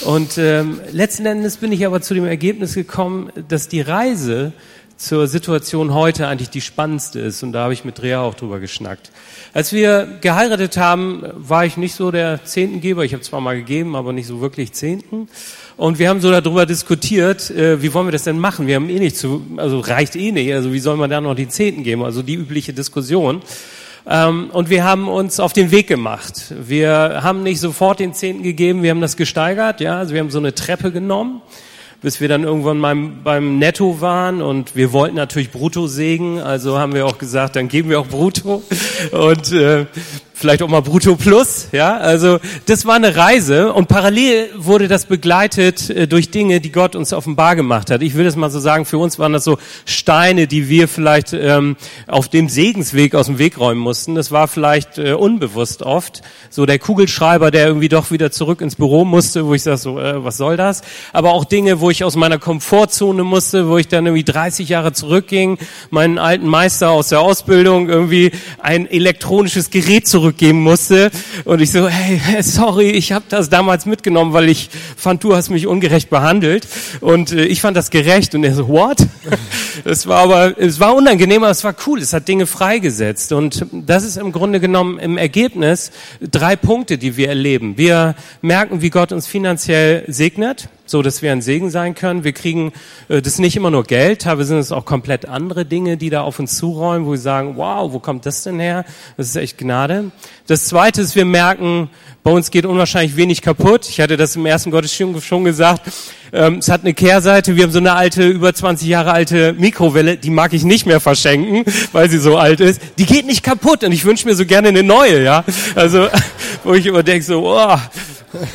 Und 0.03 0.37
ähm, 0.37 0.81
letzten 0.91 1.25
Endes 1.25 1.55
bin 1.55 1.71
ich 1.71 1.85
aber 1.85 2.01
zu 2.01 2.13
dem 2.13 2.25
Ergebnis 2.25 2.73
gekommen, 2.73 3.31
dass 3.47 3.69
die 3.69 3.79
Reise 3.79 4.51
zur 4.97 5.27
Situation 5.27 5.93
heute 5.93 6.27
eigentlich 6.27 6.49
die 6.49 6.61
spannendste 6.61 7.19
ist. 7.19 7.41
Und 7.41 7.53
da 7.53 7.63
habe 7.63 7.73
ich 7.73 7.85
mit 7.85 7.99
Drea 7.99 8.21
auch 8.21 8.35
drüber 8.35 8.59
geschnackt. 8.59 9.09
Als 9.53 9.71
wir 9.71 10.19
geheiratet 10.21 10.77
haben, 10.77 11.23
war 11.33 11.65
ich 11.65 11.77
nicht 11.77 11.95
so 11.95 12.11
der 12.11 12.43
Zehntengeber. 12.43 13.03
Ich 13.03 13.13
habe 13.13 13.23
zwar 13.23 13.41
mal 13.41 13.55
gegeben, 13.55 13.95
aber 13.95 14.13
nicht 14.13 14.27
so 14.27 14.41
wirklich 14.41 14.73
Zehnten. 14.73 15.27
Und 15.81 15.97
wir 15.97 16.09
haben 16.09 16.21
so 16.21 16.29
darüber 16.29 16.67
diskutiert, 16.67 17.49
äh, 17.49 17.81
wie 17.81 17.91
wollen 17.91 18.05
wir 18.05 18.11
das 18.11 18.25
denn 18.25 18.37
machen? 18.37 18.67
Wir 18.67 18.75
haben 18.75 18.87
eh 18.87 18.99
nicht 18.99 19.17
zu, 19.17 19.43
also 19.57 19.79
reicht 19.79 20.15
eh 20.15 20.31
nicht, 20.31 20.53
also 20.53 20.71
wie 20.73 20.79
soll 20.79 20.95
man 20.95 21.09
da 21.09 21.19
noch 21.19 21.33
die 21.33 21.47
Zehnten 21.47 21.81
geben? 21.81 22.03
Also 22.03 22.21
die 22.21 22.35
übliche 22.35 22.71
Diskussion. 22.71 23.41
Ähm, 24.07 24.51
und 24.53 24.69
wir 24.69 24.83
haben 24.83 25.07
uns 25.07 25.39
auf 25.39 25.53
den 25.53 25.71
Weg 25.71 25.87
gemacht. 25.87 26.53
Wir 26.55 27.21
haben 27.23 27.41
nicht 27.41 27.59
sofort 27.59 27.99
den 27.99 28.13
Zehnten 28.13 28.43
gegeben, 28.43 28.83
wir 28.83 28.91
haben 28.91 29.01
das 29.01 29.17
gesteigert, 29.17 29.81
ja, 29.81 29.97
also 29.97 30.13
wir 30.13 30.19
haben 30.19 30.29
so 30.29 30.37
eine 30.37 30.53
Treppe 30.53 30.91
genommen 30.91 31.41
bis 32.03 32.19
wir 32.19 32.27
dann 32.27 32.43
irgendwann 32.43 32.81
beim, 32.81 33.23
beim 33.23 33.59
Netto 33.59 34.01
waren 34.01 34.41
und 34.41 34.75
wir 34.75 34.91
wollten 34.91 35.15
natürlich 35.15 35.51
Brutto 35.51 35.85
sägen, 35.85 36.39
also 36.39 36.79
haben 36.79 36.95
wir 36.95 37.05
auch 37.05 37.19
gesagt, 37.19 37.55
dann 37.55 37.67
geben 37.67 37.91
wir 37.91 37.99
auch 37.99 38.07
Brutto 38.07 38.63
und 39.11 39.51
äh, 39.51 39.85
vielleicht 40.41 40.63
auch 40.63 40.67
mal 40.67 40.81
Brutto 40.81 41.15
Plus, 41.15 41.67
ja. 41.71 41.97
Also 41.97 42.39
das 42.65 42.85
war 42.85 42.95
eine 42.95 43.15
Reise 43.15 43.71
und 43.73 43.87
parallel 43.87 44.49
wurde 44.57 44.87
das 44.87 45.05
begleitet 45.05 45.89
äh, 45.89 46.07
durch 46.07 46.31
Dinge, 46.31 46.59
die 46.59 46.71
Gott 46.71 46.95
uns 46.95 47.13
offenbar 47.13 47.55
gemacht 47.55 47.91
hat. 47.91 48.01
Ich 48.01 48.15
will 48.15 48.25
das 48.25 48.35
mal 48.35 48.49
so 48.49 48.59
sagen, 48.59 48.85
für 48.85 48.97
uns 48.97 49.19
waren 49.19 49.33
das 49.33 49.43
so 49.43 49.59
Steine, 49.85 50.47
die 50.47 50.67
wir 50.67 50.87
vielleicht 50.87 51.33
ähm, 51.33 51.77
auf 52.07 52.27
dem 52.27 52.49
Segensweg 52.49 53.13
aus 53.13 53.27
dem 53.27 53.37
Weg 53.37 53.59
räumen 53.59 53.79
mussten. 53.79 54.15
Das 54.15 54.31
war 54.31 54.47
vielleicht 54.47 54.97
äh, 54.97 55.13
unbewusst 55.13 55.83
oft. 55.83 56.23
So 56.49 56.65
der 56.65 56.79
Kugelschreiber, 56.79 57.51
der 57.51 57.67
irgendwie 57.67 57.89
doch 57.89 58.09
wieder 58.09 58.31
zurück 58.31 58.61
ins 58.61 58.75
Büro 58.75 59.05
musste, 59.05 59.45
wo 59.45 59.53
ich 59.53 59.61
sage 59.61 59.77
so, 59.77 59.99
äh, 59.99 60.23
was 60.23 60.37
soll 60.37 60.57
das? 60.57 60.81
Aber 61.13 61.33
auch 61.33 61.45
Dinge, 61.45 61.79
wo 61.79 61.91
ich 61.91 62.03
aus 62.03 62.15
meiner 62.15 62.39
Komfortzone 62.39 63.23
musste, 63.23 63.69
wo 63.69 63.77
ich 63.77 63.87
dann 63.87 64.07
irgendwie 64.07 64.23
30 64.23 64.67
Jahre 64.67 64.91
zurückging, 64.91 65.59
meinen 65.91 66.17
alten 66.17 66.47
Meister 66.47 66.89
aus 66.89 67.09
der 67.09 67.19
Ausbildung 67.19 67.89
irgendwie 67.89 68.31
ein 68.57 68.89
elektronisches 68.89 69.69
Gerät 69.69 70.07
zurück 70.07 70.30
zurückgeben 70.31 70.61
musste. 70.61 71.11
Und 71.45 71.61
ich 71.61 71.71
so, 71.71 71.87
hey, 71.87 72.19
sorry, 72.41 72.91
ich 72.91 73.11
habe 73.11 73.25
das 73.29 73.49
damals 73.49 73.85
mitgenommen, 73.85 74.33
weil 74.33 74.49
ich 74.49 74.69
fand, 74.95 75.23
du 75.23 75.35
hast 75.35 75.49
mich 75.49 75.67
ungerecht 75.67 76.09
behandelt. 76.09 76.67
Und 77.01 77.31
äh, 77.31 77.45
ich 77.45 77.61
fand 77.61 77.75
das 77.75 77.89
gerecht. 77.89 78.33
Und 78.35 78.43
er 78.43 78.55
so, 78.55 78.67
what? 78.67 78.97
Es 79.83 80.05
war 80.05 80.19
aber, 80.19 80.59
es 80.59 80.79
war 80.79 80.93
unangenehm, 80.93 81.43
aber 81.43 81.51
es 81.51 81.63
war 81.63 81.73
cool. 81.87 81.99
Es 81.99 82.13
hat 82.13 82.27
Dinge 82.27 82.45
freigesetzt. 82.45 83.31
Und 83.31 83.65
das 83.71 84.03
ist 84.03 84.17
im 84.17 84.31
Grunde 84.31 84.59
genommen 84.59 84.99
im 84.99 85.17
Ergebnis 85.17 85.91
drei 86.19 86.55
Punkte, 86.55 86.97
die 86.97 87.17
wir 87.17 87.29
erleben. 87.29 87.77
Wir 87.77 88.15
merken, 88.41 88.81
wie 88.81 88.89
Gott 88.89 89.11
uns 89.11 89.27
finanziell 89.27 90.03
segnet 90.07 90.69
so 90.91 91.01
dass 91.01 91.21
wir 91.21 91.31
ein 91.31 91.41
Segen 91.41 91.69
sein 91.69 91.95
können. 91.95 92.23
Wir 92.23 92.33
kriegen 92.33 92.73
äh, 93.09 93.21
das 93.21 93.39
nicht 93.39 93.55
immer 93.55 93.71
nur 93.71 93.83
Geld, 93.83 94.21
teilweise 94.23 94.49
sind 94.49 94.59
es 94.59 94.71
auch 94.71 94.85
komplett 94.85 95.27
andere 95.27 95.65
Dinge, 95.65 95.97
die 95.97 96.09
da 96.09 96.21
auf 96.21 96.37
uns 96.39 96.57
zuräumen, 96.57 97.07
wo 97.07 97.11
wir 97.11 97.17
sagen, 97.17 97.55
wow, 97.57 97.91
wo 97.91 97.99
kommt 97.99 98.25
das 98.25 98.43
denn 98.43 98.59
her? 98.59 98.85
Das 99.17 99.27
ist 99.27 99.35
echt 99.35 99.57
Gnade. 99.57 100.11
Das 100.47 100.65
zweite 100.65 101.01
ist, 101.01 101.15
wir 101.15 101.25
merken, 101.25 101.89
bei 102.23 102.31
uns 102.31 102.51
geht 102.51 102.65
unwahrscheinlich 102.65 103.15
wenig 103.15 103.41
kaputt. 103.41 103.87
Ich 103.89 103.99
hatte 103.99 104.15
das 104.15 104.35
im 104.35 104.45
ersten 104.45 104.69
Gottesdienst 104.69 105.25
schon 105.25 105.43
gesagt. 105.43 105.89
Ähm, 106.33 106.59
es 106.59 106.69
hat 106.69 106.81
eine 106.81 106.93
Kehrseite. 106.93 107.55
Wir 107.55 107.63
haben 107.63 107.71
so 107.71 107.79
eine 107.79 107.93
alte, 107.93 108.27
über 108.27 108.53
20 108.53 108.87
Jahre 108.87 109.11
alte 109.11 109.53
Mikrowelle, 109.53 110.17
die 110.17 110.29
mag 110.29 110.53
ich 110.53 110.63
nicht 110.63 110.85
mehr 110.85 110.99
verschenken, 110.99 111.65
weil 111.93 112.09
sie 112.09 112.19
so 112.19 112.37
alt 112.37 112.59
ist. 112.59 112.81
Die 112.99 113.05
geht 113.05 113.25
nicht 113.25 113.43
kaputt 113.43 113.83
und 113.83 113.91
ich 113.91 114.05
wünsche 114.05 114.27
mir 114.27 114.35
so 114.35 114.45
gerne 114.45 114.67
eine 114.67 114.83
neue, 114.83 115.23
ja. 115.23 115.43
Also, 115.75 116.09
wo 116.63 116.73
ich 116.73 116.85
immer 116.85 117.01
denke 117.01 117.23
so, 117.25 117.47
oh, 117.47 117.77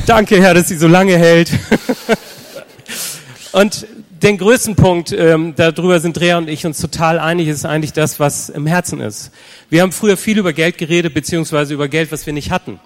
danke 0.05 0.41
Herr, 0.41 0.53
dass 0.53 0.69
sie 0.69 0.77
so 0.77 0.87
lange 0.87 1.17
hält. 1.17 1.51
Und 3.57 3.87
den 4.21 4.37
größten 4.37 4.75
Punkt, 4.75 5.11
ähm, 5.11 5.55
darüber 5.55 5.99
sind 5.99 6.15
Drea 6.15 6.37
und 6.37 6.47
ich 6.47 6.63
uns 6.67 6.79
total 6.79 7.17
einig, 7.17 7.47
ist 7.47 7.65
eigentlich 7.65 7.91
das, 7.91 8.19
was 8.19 8.49
im 8.49 8.67
Herzen 8.67 9.01
ist. 9.01 9.31
Wir 9.71 9.81
haben 9.81 9.91
früher 9.91 10.15
viel 10.15 10.37
über 10.37 10.53
Geld 10.53 10.77
geredet, 10.77 11.15
beziehungsweise 11.15 11.73
über 11.73 11.87
Geld, 11.87 12.11
was 12.11 12.27
wir 12.27 12.33
nicht 12.33 12.51
hatten. 12.51 12.79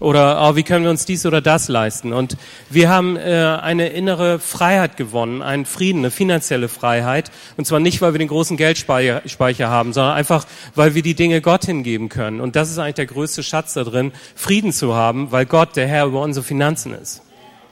Oder 0.00 0.40
oh, 0.40 0.56
wie 0.56 0.62
können 0.62 0.82
wir 0.82 0.90
uns 0.90 1.04
dies 1.04 1.26
oder 1.26 1.42
das 1.42 1.68
leisten? 1.68 2.14
Und 2.14 2.38
wir 2.70 2.88
haben 2.88 3.18
äh, 3.18 3.58
eine 3.60 3.88
innere 3.88 4.38
Freiheit 4.38 4.96
gewonnen, 4.96 5.42
einen 5.42 5.66
Frieden, 5.66 5.98
eine 5.98 6.10
finanzielle 6.10 6.68
Freiheit. 6.68 7.30
Und 7.58 7.66
zwar 7.66 7.80
nicht, 7.80 8.00
weil 8.00 8.14
wir 8.14 8.18
den 8.18 8.28
großen 8.28 8.56
Geldspeicher 8.56 9.68
haben, 9.68 9.92
sondern 9.92 10.14
einfach, 10.14 10.46
weil 10.74 10.94
wir 10.94 11.02
die 11.02 11.14
Dinge 11.14 11.42
Gott 11.42 11.66
hingeben 11.66 12.08
können. 12.08 12.40
Und 12.40 12.56
das 12.56 12.70
ist 12.70 12.78
eigentlich 12.78 12.94
der 12.94 13.06
größte 13.06 13.42
Schatz 13.42 13.74
da 13.74 13.84
drin, 13.84 14.10
Frieden 14.34 14.72
zu 14.72 14.94
haben, 14.94 15.32
weil 15.32 15.44
Gott 15.44 15.76
der 15.76 15.86
Herr 15.86 16.06
über 16.06 16.22
unsere 16.22 16.46
Finanzen 16.46 16.94
ist. 16.94 17.20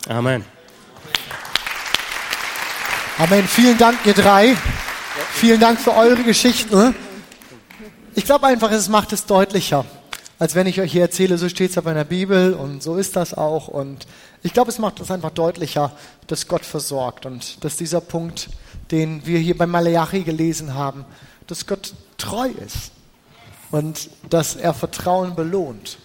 Amen. 0.06 0.44
Amen. 3.18 3.46
Vielen 3.46 3.76
Dank, 3.76 3.98
ihr 4.06 4.14
drei. 4.14 4.56
Vielen 5.32 5.60
Dank 5.60 5.78
für 5.78 5.94
eure 5.94 6.22
Geschichten. 6.22 6.94
Ich 8.14 8.24
glaube 8.24 8.46
einfach, 8.46 8.72
es 8.72 8.88
macht 8.88 9.12
es 9.12 9.26
deutlicher, 9.26 9.84
als 10.38 10.54
wenn 10.54 10.66
ich 10.66 10.80
euch 10.80 10.92
hier 10.92 11.02
erzähle, 11.02 11.36
so 11.36 11.50
steht 11.50 11.72
es 11.72 11.78
aber 11.78 11.90
in 11.90 11.96
der 11.96 12.04
Bibel 12.04 12.54
und 12.54 12.82
so 12.82 12.96
ist 12.96 13.14
das 13.16 13.34
auch. 13.34 13.68
Und 13.68 14.06
ich 14.42 14.54
glaube, 14.54 14.70
es 14.70 14.78
macht 14.78 14.98
es 15.00 15.10
einfach 15.10 15.30
deutlicher, 15.30 15.92
dass 16.26 16.48
Gott 16.48 16.64
versorgt 16.64 17.26
und 17.26 17.62
dass 17.62 17.76
dieser 17.76 18.00
Punkt, 18.00 18.48
den 18.90 19.26
wir 19.26 19.38
hier 19.38 19.58
bei 19.58 19.66
Malachi 19.66 20.22
gelesen 20.22 20.74
haben, 20.74 21.04
dass 21.46 21.66
Gott 21.66 21.92
treu 22.16 22.48
ist 22.66 22.92
und 23.70 24.08
dass 24.30 24.56
er 24.56 24.72
Vertrauen 24.72 25.34
belohnt. 25.34 25.98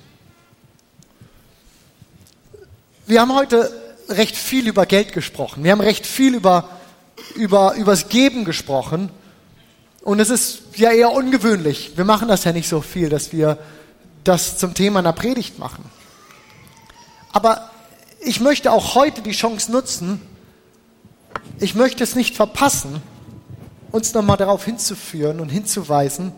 Wir 3.05 3.21
haben 3.21 3.33
heute 3.33 3.71
recht 4.09 4.35
viel 4.35 4.67
über 4.67 4.85
Geld 4.85 5.13
gesprochen. 5.13 5.63
Wir 5.63 5.71
haben 5.71 5.81
recht 5.81 6.05
viel 6.05 6.35
über 6.35 6.76
über 7.35 7.75
übers 7.75 8.09
Geben 8.09 8.45
gesprochen. 8.45 9.09
Und 10.01 10.19
es 10.19 10.29
ist 10.29 10.61
ja 10.75 10.91
eher 10.91 11.11
ungewöhnlich. 11.11 11.91
Wir 11.95 12.05
machen 12.05 12.27
das 12.27 12.43
ja 12.43 12.53
nicht 12.53 12.69
so 12.69 12.81
viel, 12.81 13.09
dass 13.09 13.31
wir 13.31 13.57
das 14.23 14.57
zum 14.57 14.73
Thema 14.73 14.99
einer 14.99 15.13
Predigt 15.13 15.59
machen. 15.59 15.83
Aber 17.31 17.69
ich 18.19 18.39
möchte 18.39 18.71
auch 18.71 18.95
heute 18.95 19.21
die 19.21 19.31
Chance 19.31 19.71
nutzen, 19.71 20.21
ich 21.59 21.75
möchte 21.75 22.03
es 22.03 22.15
nicht 22.15 22.35
verpassen, 22.35 23.01
uns 23.91 24.13
nochmal 24.13 24.37
darauf 24.37 24.65
hinzuführen 24.65 25.39
und 25.39 25.49
hinzuweisen, 25.49 26.33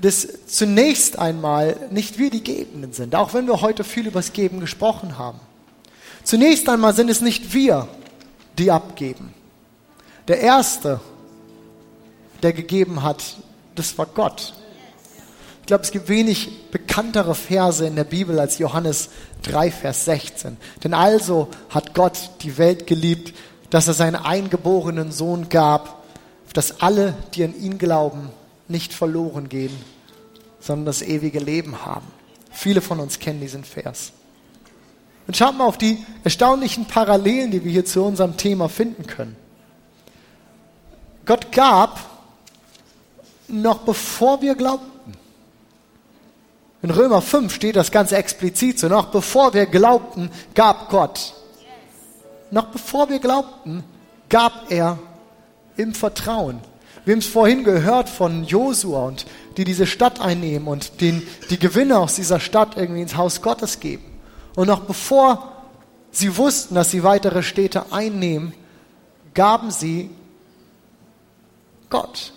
dass 0.00 0.26
zunächst 0.46 1.18
einmal 1.18 1.76
nicht 1.90 2.18
wir 2.18 2.30
die 2.30 2.42
Gebenden 2.42 2.92
sind, 2.92 3.14
auch 3.14 3.34
wenn 3.34 3.46
wir 3.46 3.60
heute 3.60 3.84
viel 3.84 4.06
über 4.06 4.20
das 4.20 4.32
Geben 4.32 4.60
gesprochen 4.60 5.18
haben. 5.18 5.40
Zunächst 6.24 6.68
einmal 6.68 6.94
sind 6.94 7.10
es 7.10 7.20
nicht 7.20 7.52
wir, 7.52 7.88
die 8.58 8.70
abgeben. 8.70 9.34
Der 10.30 10.38
erste, 10.38 11.00
der 12.40 12.52
gegeben 12.52 13.02
hat, 13.02 13.20
das 13.74 13.98
war 13.98 14.06
Gott. 14.06 14.54
Ich 15.58 15.66
glaube, 15.66 15.82
es 15.82 15.90
gibt 15.90 16.08
wenig 16.08 16.70
bekanntere 16.70 17.34
Verse 17.34 17.84
in 17.84 17.96
der 17.96 18.04
Bibel 18.04 18.38
als 18.38 18.58
Johannes 18.58 19.08
3, 19.42 19.72
Vers 19.72 20.04
16. 20.04 20.56
Denn 20.84 20.94
also 20.94 21.48
hat 21.68 21.94
Gott 21.94 22.30
die 22.42 22.58
Welt 22.58 22.86
geliebt, 22.86 23.36
dass 23.70 23.88
er 23.88 23.94
seinen 23.94 24.14
eingeborenen 24.14 25.10
Sohn 25.10 25.48
gab, 25.48 26.04
dass 26.52 26.80
alle, 26.80 27.14
die 27.34 27.42
an 27.42 27.60
ihn 27.60 27.78
glauben, 27.78 28.30
nicht 28.68 28.92
verloren 28.92 29.48
gehen, 29.48 29.76
sondern 30.60 30.86
das 30.86 31.02
ewige 31.02 31.40
Leben 31.40 31.84
haben. 31.84 32.06
Viele 32.52 32.82
von 32.82 33.00
uns 33.00 33.18
kennen 33.18 33.40
diesen 33.40 33.64
Vers. 33.64 34.12
Und 35.26 35.36
schaut 35.36 35.58
mal 35.58 35.66
auf 35.66 35.76
die 35.78 35.98
erstaunlichen 36.22 36.84
Parallelen, 36.86 37.50
die 37.50 37.64
wir 37.64 37.72
hier 37.72 37.84
zu 37.84 38.04
unserem 38.04 38.36
Thema 38.36 38.68
finden 38.68 39.08
können. 39.08 39.34
Gott 41.30 41.52
gab, 41.52 42.00
noch 43.46 43.78
bevor 43.82 44.42
wir 44.42 44.56
glaubten. 44.56 45.12
In 46.82 46.90
Römer 46.90 47.22
5 47.22 47.54
steht 47.54 47.76
das 47.76 47.92
ganz 47.92 48.10
explizit 48.10 48.80
so. 48.80 48.88
Noch 48.88 49.12
bevor 49.12 49.54
wir 49.54 49.66
glaubten, 49.66 50.32
gab 50.56 50.88
Gott. 50.88 51.34
Noch 52.50 52.64
bevor 52.72 53.08
wir 53.10 53.20
glaubten, 53.20 53.84
gab 54.28 54.72
er 54.72 54.98
im 55.76 55.94
Vertrauen. 55.94 56.58
Wir 57.04 57.12
haben 57.12 57.20
es 57.20 57.26
vorhin 57.26 57.62
gehört 57.62 58.08
von 58.08 58.42
Josua 58.42 59.04
und 59.04 59.24
die 59.56 59.62
diese 59.62 59.86
Stadt 59.86 60.20
einnehmen 60.20 60.66
und 60.66 61.00
den, 61.00 61.22
die 61.48 61.60
Gewinne 61.60 62.00
aus 62.00 62.16
dieser 62.16 62.40
Stadt 62.40 62.76
irgendwie 62.76 63.02
ins 63.02 63.16
Haus 63.16 63.40
Gottes 63.40 63.78
geben. 63.78 64.18
Und 64.56 64.66
noch 64.66 64.80
bevor 64.80 65.62
sie 66.10 66.36
wussten, 66.36 66.74
dass 66.74 66.90
sie 66.90 67.04
weitere 67.04 67.44
Städte 67.44 67.92
einnehmen, 67.92 68.52
gaben 69.32 69.70
sie 69.70 70.10
Gott 71.90 72.32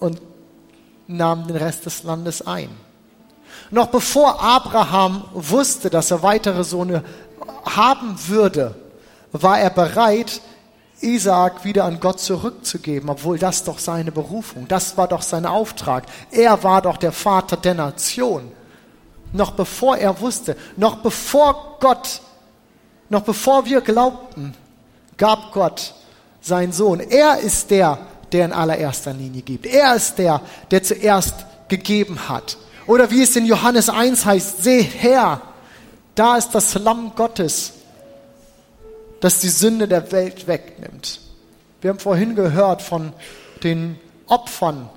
und 0.00 0.20
nahmen 1.06 1.46
den 1.46 1.56
Rest 1.56 1.84
des 1.86 2.02
Landes 2.04 2.46
ein. 2.46 2.70
Noch 3.70 3.88
bevor 3.88 4.42
Abraham 4.42 5.24
wusste, 5.34 5.90
dass 5.90 6.10
er 6.10 6.22
weitere 6.22 6.64
Sohne 6.64 7.04
haben 7.64 8.16
würde, 8.28 8.74
war 9.32 9.58
er 9.58 9.70
bereit, 9.70 10.40
Isaak 11.00 11.64
wieder 11.64 11.84
an 11.84 11.98
Gott 11.98 12.20
zurückzugeben, 12.20 13.10
obwohl 13.10 13.38
das 13.38 13.64
doch 13.64 13.78
seine 13.78 14.12
Berufung, 14.12 14.68
das 14.68 14.96
war 14.96 15.08
doch 15.08 15.22
sein 15.22 15.46
Auftrag. 15.46 16.04
Er 16.30 16.62
war 16.62 16.80
doch 16.80 16.96
der 16.96 17.12
Vater 17.12 17.56
der 17.56 17.74
Nation. 17.74 18.52
Noch 19.32 19.52
bevor 19.52 19.96
er 19.96 20.20
wusste, 20.20 20.56
noch 20.76 20.96
bevor 20.96 21.78
Gott, 21.80 22.20
noch 23.08 23.22
bevor 23.22 23.64
wir 23.64 23.80
glaubten, 23.80 24.54
gab 25.16 25.52
Gott 25.52 25.94
seinen 26.40 26.72
Sohn. 26.72 27.00
Er 27.00 27.38
ist 27.38 27.70
der, 27.70 27.98
der 28.32 28.46
in 28.46 28.52
allererster 28.52 29.12
Linie 29.12 29.42
gibt. 29.42 29.66
Er 29.66 29.94
ist 29.94 30.16
der, 30.16 30.40
der 30.70 30.82
zuerst 30.82 31.34
gegeben 31.68 32.28
hat. 32.28 32.56
Oder 32.86 33.10
wie 33.10 33.22
es 33.22 33.36
in 33.36 33.46
Johannes 33.46 33.88
1 33.88 34.24
heißt, 34.24 34.62
seht 34.62 35.02
her, 35.02 35.40
da 36.14 36.36
ist 36.36 36.50
das 36.50 36.74
Lamm 36.74 37.12
Gottes, 37.14 37.72
das 39.20 39.40
die 39.40 39.48
Sünde 39.48 39.86
der 39.86 40.10
Welt 40.12 40.46
wegnimmt. 40.46 41.20
Wir 41.80 41.90
haben 41.90 41.98
vorhin 41.98 42.34
gehört 42.34 42.82
von 42.82 43.12
den 43.62 43.98
Opfern, 44.26 44.88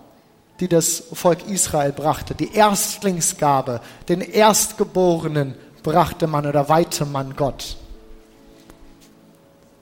die 0.59 0.67
das 0.67 1.03
Volk 1.13 1.47
Israel 1.47 1.91
brachte. 1.91 2.35
Die 2.35 2.53
Erstlingsgabe, 2.53 3.81
den 4.09 4.21
Erstgeborenen 4.21 5.55
brachte 5.83 6.27
man 6.27 6.47
oder 6.47 6.69
weihte 6.69 7.05
man 7.05 7.35
Gott. 7.35 7.77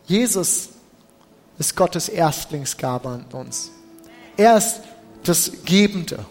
Jesus 0.05 0.69
ist 1.63 1.77
Gottes 1.77 2.09
Erstlingsgabe 2.09 3.07
an 3.07 3.25
uns. 3.31 3.71
Er 4.35 4.57
ist 4.57 4.81
das 5.23 5.49
Gebende. 5.63 6.25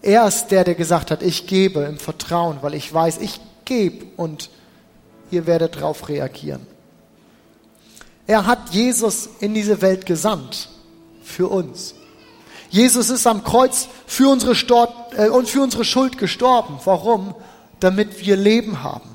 Er 0.00 0.26
ist 0.26 0.46
der, 0.46 0.64
der 0.64 0.74
gesagt 0.74 1.10
hat, 1.10 1.22
ich 1.22 1.46
gebe 1.46 1.80
im 1.80 1.98
Vertrauen, 1.98 2.56
weil 2.62 2.74
ich 2.74 2.92
weiß, 2.92 3.18
ich 3.18 3.40
gebe 3.66 4.06
und 4.16 4.48
ihr 5.30 5.46
werdet 5.46 5.76
darauf 5.76 6.08
reagieren. 6.08 6.66
Er 8.26 8.46
hat 8.46 8.70
Jesus 8.70 9.28
in 9.40 9.52
diese 9.52 9.82
Welt 9.82 10.06
gesandt 10.06 10.70
für 11.22 11.48
uns. 11.48 11.94
Jesus 12.70 13.10
ist 13.10 13.26
am 13.26 13.44
Kreuz 13.44 13.86
für 14.06 14.30
unsere, 14.30 14.54
Stor 14.54 15.10
äh, 15.14 15.28
für 15.44 15.60
unsere 15.60 15.84
Schuld 15.84 16.16
gestorben. 16.16 16.78
Warum? 16.84 17.34
Damit 17.80 18.24
wir 18.24 18.36
Leben 18.36 18.82
haben. 18.82 19.11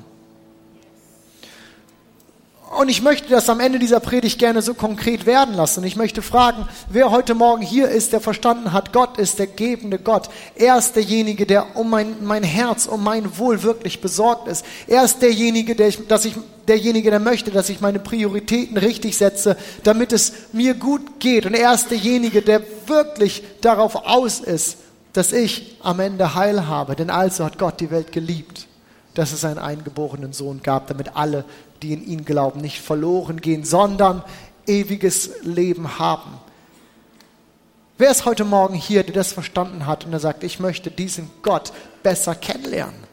Und 2.78 2.88
ich 2.88 3.02
möchte 3.02 3.28
das 3.28 3.50
am 3.50 3.58
Ende 3.58 3.80
dieser 3.80 3.98
Predigt 3.98 4.38
gerne 4.38 4.62
so 4.62 4.72
konkret 4.72 5.26
werden 5.26 5.56
lassen. 5.56 5.82
Ich 5.82 5.96
möchte 5.96 6.22
fragen, 6.22 6.68
wer 6.88 7.10
heute 7.10 7.34
Morgen 7.34 7.60
hier 7.60 7.88
ist, 7.88 8.12
der 8.12 8.20
verstanden 8.20 8.72
hat, 8.72 8.92
Gott 8.92 9.18
ist 9.18 9.40
der 9.40 9.48
gebende 9.48 9.98
Gott. 9.98 10.30
Er 10.54 10.78
ist 10.78 10.94
derjenige, 10.94 11.44
der 11.44 11.74
um 11.74 11.90
mein, 11.90 12.22
mein 12.22 12.44
Herz, 12.44 12.86
um 12.86 13.02
mein 13.02 13.36
Wohl 13.36 13.64
wirklich 13.64 14.00
besorgt 14.00 14.46
ist. 14.46 14.64
Er 14.86 15.02
ist 15.02 15.20
derjenige, 15.22 15.74
der 15.74 15.88
ich, 15.88 16.06
dass 16.06 16.24
ich, 16.24 16.36
derjenige, 16.68 17.10
der 17.10 17.18
möchte, 17.18 17.50
dass 17.50 17.68
ich 17.68 17.80
meine 17.80 17.98
Prioritäten 17.98 18.76
richtig 18.76 19.16
setze, 19.16 19.56
damit 19.82 20.12
es 20.12 20.32
mir 20.52 20.74
gut 20.74 21.18
geht. 21.18 21.46
Und 21.46 21.54
er 21.54 21.74
ist 21.74 21.90
derjenige, 21.90 22.42
der 22.42 22.62
wirklich 22.86 23.42
darauf 23.60 23.96
aus 23.96 24.38
ist, 24.38 24.76
dass 25.14 25.32
ich 25.32 25.78
am 25.82 25.98
Ende 25.98 26.36
Heil 26.36 26.68
habe. 26.68 26.94
Denn 26.94 27.10
also 27.10 27.44
hat 27.44 27.58
Gott 27.58 27.80
die 27.80 27.90
Welt 27.90 28.12
geliebt 28.12 28.68
dass 29.18 29.32
es 29.32 29.44
einen 29.44 29.58
eingeborenen 29.58 30.32
Sohn 30.32 30.62
gab, 30.62 30.86
damit 30.86 31.16
alle 31.16 31.44
die 31.82 31.92
in 31.92 32.06
ihn 32.06 32.24
glauben, 32.24 32.60
nicht 32.60 32.80
verloren 32.80 33.40
gehen, 33.40 33.64
sondern 33.64 34.22
ewiges 34.66 35.30
Leben 35.42 35.98
haben. 35.98 36.38
Wer 37.96 38.10
ist 38.10 38.24
heute 38.24 38.44
Morgen 38.44 38.74
hier, 38.74 39.02
der 39.02 39.14
das 39.14 39.32
verstanden 39.32 39.86
hat 39.86 40.04
und 40.04 40.12
der 40.12 40.20
sagt, 40.20 40.44
ich 40.44 40.60
möchte 40.60 40.90
diesen 40.90 41.30
Gott 41.42 41.72
besser 42.02 42.34
kennenlernen? 42.34 43.07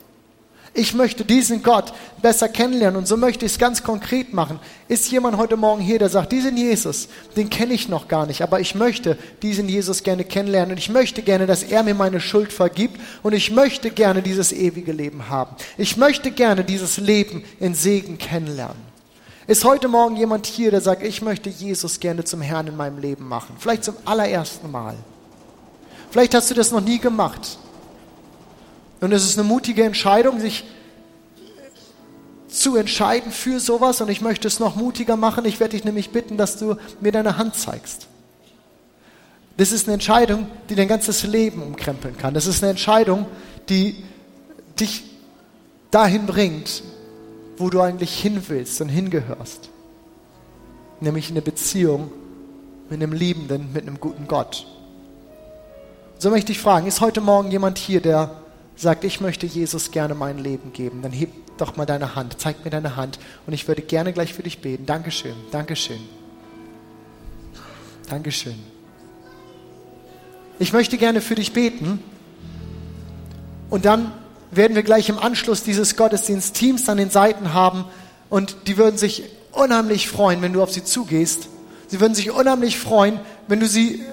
Ich 0.78 0.94
möchte 0.94 1.24
diesen 1.24 1.64
Gott 1.64 1.94
besser 2.22 2.50
kennenlernen 2.50 2.98
und 2.98 3.08
so 3.08 3.16
möchte 3.16 3.46
ich 3.46 3.54
es 3.54 3.58
ganz 3.58 3.82
konkret 3.82 4.34
machen. 4.34 4.60
Ist 4.90 5.10
jemand 5.10 5.38
heute 5.38 5.56
Morgen 5.56 5.82
hier, 5.82 6.00
der 6.00 6.10
sagt, 6.10 6.34
diesen 6.34 6.58
Jesus, 6.58 7.08
den 7.38 7.50
kenne 7.50 7.74
ich 7.74 7.88
noch 7.88 8.10
gar 8.10 8.26
nicht, 8.26 8.42
aber 8.42 8.60
ich 8.60 8.76
möchte 8.76 9.18
diesen 9.42 9.70
Jesus 9.70 10.04
gerne 10.04 10.26
kennenlernen 10.26 10.72
und 10.72 10.78
ich 10.78 10.90
möchte 10.90 11.22
gerne, 11.22 11.48
dass 11.48 11.64
er 11.64 11.82
mir 11.84 11.96
meine 11.96 12.20
Schuld 12.20 12.52
vergibt 12.52 13.00
und 13.24 13.32
ich 13.32 13.52
möchte 13.52 13.90
gerne 13.90 14.22
dieses 14.22 14.52
ewige 14.52 14.92
Leben 14.92 15.30
haben. 15.30 15.56
Ich 15.78 15.96
möchte 15.96 16.30
gerne 16.30 16.66
dieses 16.66 16.98
Leben 16.98 17.46
in 17.62 17.74
Segen 17.74 18.18
kennenlernen. 18.18 18.84
Ist 19.48 19.64
heute 19.64 19.88
Morgen 19.88 20.18
jemand 20.18 20.46
hier, 20.46 20.72
der 20.72 20.82
sagt, 20.82 21.04
ich 21.04 21.22
möchte 21.22 21.50
Jesus 21.50 22.02
gerne 22.02 22.26
zum 22.26 22.42
Herrn 22.42 22.68
in 22.68 22.76
meinem 22.76 22.98
Leben 22.98 23.26
machen? 23.26 23.56
Vielleicht 23.60 23.86
zum 23.86 23.96
allerersten 24.04 24.70
Mal. 24.70 24.98
Vielleicht 26.12 26.34
hast 26.34 26.52
du 26.52 26.54
das 26.54 26.72
noch 26.72 26.82
nie 26.82 27.00
gemacht. 27.00 27.60
Und 29.02 29.12
es 29.12 29.26
ist 29.26 29.38
eine 29.38 29.48
mutige 29.48 29.84
Entscheidung, 29.84 30.40
sich 30.40 30.64
zu 32.48 32.76
entscheiden 32.76 33.32
für 33.32 33.60
sowas. 33.60 34.02
Und 34.02 34.10
ich 34.10 34.22
möchte 34.22 34.48
es 34.48 34.60
noch 34.60 34.76
mutiger 34.76 35.18
machen. 35.18 35.46
Ich 35.46 35.60
werde 35.60 35.72
dich 35.72 35.84
nämlich 35.84 36.12
bitten, 36.12 36.38
dass 36.38 36.58
du 36.58 36.76
mir 37.02 37.12
deine 37.12 37.38
Hand 37.38 37.56
zeigst. 37.56 38.08
Das 39.58 39.72
ist 39.72 39.88
eine 39.88 39.94
Entscheidung, 39.94 40.48
die 40.70 40.76
dein 40.76 40.88
ganzes 40.88 41.24
Leben 41.24 41.62
umkrempeln 41.62 42.18
kann. 42.18 42.34
Das 42.34 42.46
ist 42.46 42.62
eine 42.62 42.72
Entscheidung, 42.72 43.26
die 43.70 44.04
dich 44.80 45.04
dahin 45.92 46.26
bringt, 46.26 46.84
wo 47.58 47.70
du 47.70 47.80
eigentlich 47.80 48.14
hin 48.14 48.42
willst 48.48 48.82
und 48.82 48.90
hingehörst. 48.90 49.70
Nämlich 51.00 51.30
in 51.30 51.36
eine 51.36 51.42
Beziehung 51.42 52.12
mit 52.90 53.02
einem 53.02 53.14
liebenden, 53.14 53.72
mit 53.74 53.84
einem 53.84 54.00
guten 54.00 54.28
Gott. 54.28 54.68
So 56.18 56.30
möchte 56.30 56.52
ich 56.52 56.60
fragen, 56.60 56.88
ist 56.88 57.02
heute 57.02 57.22
Morgen 57.22 57.52
jemand 57.52 57.78
hier, 57.78 58.02
der 58.02 58.42
sagt, 58.76 59.04
ich 59.04 59.22
möchte 59.22 59.46
Jesus 59.46 59.92
gerne 59.92 60.16
mein 60.16 60.38
Leben 60.38 60.74
geben, 60.74 61.02
dann 61.02 61.12
heb 61.12 61.30
doch 61.58 61.78
mal 61.78 61.86
deine 61.86 62.16
Hand, 62.16 62.36
zeig 62.40 62.64
mir 62.66 62.72
deine 62.72 62.96
Hand 62.96 63.20
und 63.48 63.54
ich 63.54 63.68
würde 63.68 63.82
gerne 63.82 64.14
gleich 64.14 64.34
für 64.34 64.44
dich 64.44 64.60
beten. 64.60 64.86
Dankeschön, 64.86 65.36
Dankeschön. 65.52 66.00
Dankeschön. 68.10 68.56
Ich 70.60 70.74
möchte 70.74 70.98
gerne 70.98 71.22
für 71.22 71.36
dich 71.36 71.54
beten 71.54 72.00
und 73.70 73.86
dann 73.86 74.12
werden 74.52 74.76
wir 74.76 74.84
gleich 74.84 75.10
im 75.10 75.20
Anschluss 75.20 75.64
dieses 75.64 75.96
Gottesdienst 75.96 76.56
Teams 76.56 76.88
an 76.88 76.98
den 76.98 77.10
Seiten 77.10 77.54
haben 77.54 77.86
und 78.30 78.56
die 78.68 78.78
würden 78.78 78.98
sich 78.98 79.24
unheimlich 79.52 80.08
freuen, 80.08 80.42
wenn 80.42 80.54
du 80.54 80.62
auf 80.62 80.72
sie 80.72 80.84
zugehst. 80.84 81.48
Sie 81.88 82.00
würden 82.00 82.16
sich 82.16 82.32
unheimlich 82.32 82.78
freuen, 82.78 83.20
wenn 83.48 83.60
du 83.60 83.68
sie 83.68 84.04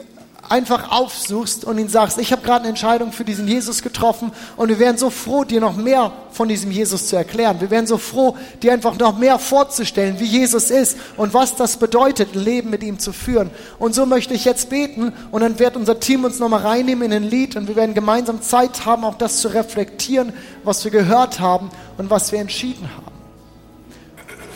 einfach 0.52 0.92
aufsuchst 0.92 1.64
und 1.64 1.78
ihn 1.78 1.88
sagst, 1.88 2.18
ich 2.18 2.30
habe 2.30 2.42
gerade 2.42 2.60
eine 2.60 2.68
Entscheidung 2.68 3.10
für 3.10 3.24
diesen 3.24 3.48
Jesus 3.48 3.80
getroffen 3.80 4.32
und 4.58 4.68
wir 4.68 4.78
wären 4.78 4.98
so 4.98 5.08
froh, 5.08 5.44
dir 5.44 5.62
noch 5.62 5.76
mehr 5.76 6.12
von 6.30 6.46
diesem 6.46 6.70
Jesus 6.70 7.06
zu 7.06 7.16
erklären. 7.16 7.58
Wir 7.62 7.70
wären 7.70 7.86
so 7.86 7.96
froh, 7.96 8.36
dir 8.62 8.74
einfach 8.74 8.98
noch 8.98 9.16
mehr 9.16 9.38
vorzustellen, 9.38 10.20
wie 10.20 10.26
Jesus 10.26 10.70
ist 10.70 10.98
und 11.16 11.32
was 11.32 11.56
das 11.56 11.78
bedeutet, 11.78 12.34
ein 12.34 12.44
Leben 12.44 12.68
mit 12.68 12.82
ihm 12.82 12.98
zu 12.98 13.14
führen. 13.14 13.50
Und 13.78 13.94
so 13.94 14.04
möchte 14.04 14.34
ich 14.34 14.44
jetzt 14.44 14.68
beten 14.68 15.14
und 15.30 15.40
dann 15.40 15.58
wird 15.58 15.74
unser 15.74 15.98
Team 15.98 16.24
uns 16.24 16.38
nochmal 16.38 16.60
reinnehmen 16.60 17.04
in 17.04 17.12
ein 17.14 17.30
Lied 17.30 17.56
und 17.56 17.66
wir 17.66 17.76
werden 17.76 17.94
gemeinsam 17.94 18.42
Zeit 18.42 18.84
haben, 18.84 19.06
auch 19.06 19.14
das 19.14 19.38
zu 19.38 19.48
reflektieren, 19.48 20.34
was 20.64 20.84
wir 20.84 20.90
gehört 20.90 21.40
haben 21.40 21.70
und 21.96 22.10
was 22.10 22.30
wir 22.30 22.40
entschieden 22.40 22.90
haben. 22.94 23.10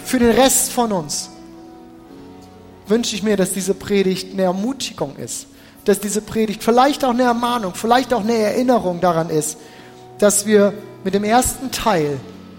Für 0.04 0.18
den 0.18 0.32
Rest 0.32 0.72
von 0.72 0.92
uns 0.92 1.30
wünsche 2.86 3.16
ich 3.16 3.22
mir, 3.22 3.38
dass 3.38 3.54
diese 3.54 3.72
Predigt 3.72 4.34
eine 4.34 4.42
Ermutigung 4.42 5.16
ist 5.16 5.46
dass 5.86 6.00
diese 6.00 6.20
Predigt 6.20 6.62
vielleicht 6.64 7.04
auch 7.04 7.10
eine 7.10 7.22
Ermahnung, 7.22 7.74
vielleicht 7.74 8.12
auch 8.12 8.20
eine 8.20 8.34
Erinnerung 8.34 9.00
daran 9.00 9.30
ist, 9.30 9.56
dass 10.18 10.44
wir 10.44 10.74
mit 11.04 11.14
dem 11.14 11.24
ersten 11.24 11.70
Teil, 11.70 12.18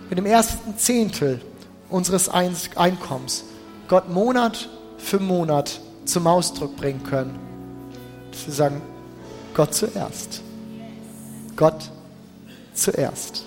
mit 0.10 0.18
dem 0.18 0.26
ersten 0.26 0.78
Zehntel 0.78 1.42
unseres 1.90 2.30
Einkommens 2.30 3.44
Gott 3.90 4.10
Monat 4.10 4.70
für 4.98 5.20
Monat 5.20 5.82
zum 6.06 6.26
Ausdruck 6.26 6.78
bringen 6.78 7.04
können. 7.04 7.38
Dass 8.32 8.48
wir 8.48 8.54
sagen, 8.54 8.82
Gott 9.54 9.74
zuerst. 9.74 10.42
Gott 11.58 11.92
zuerst. 12.74 13.44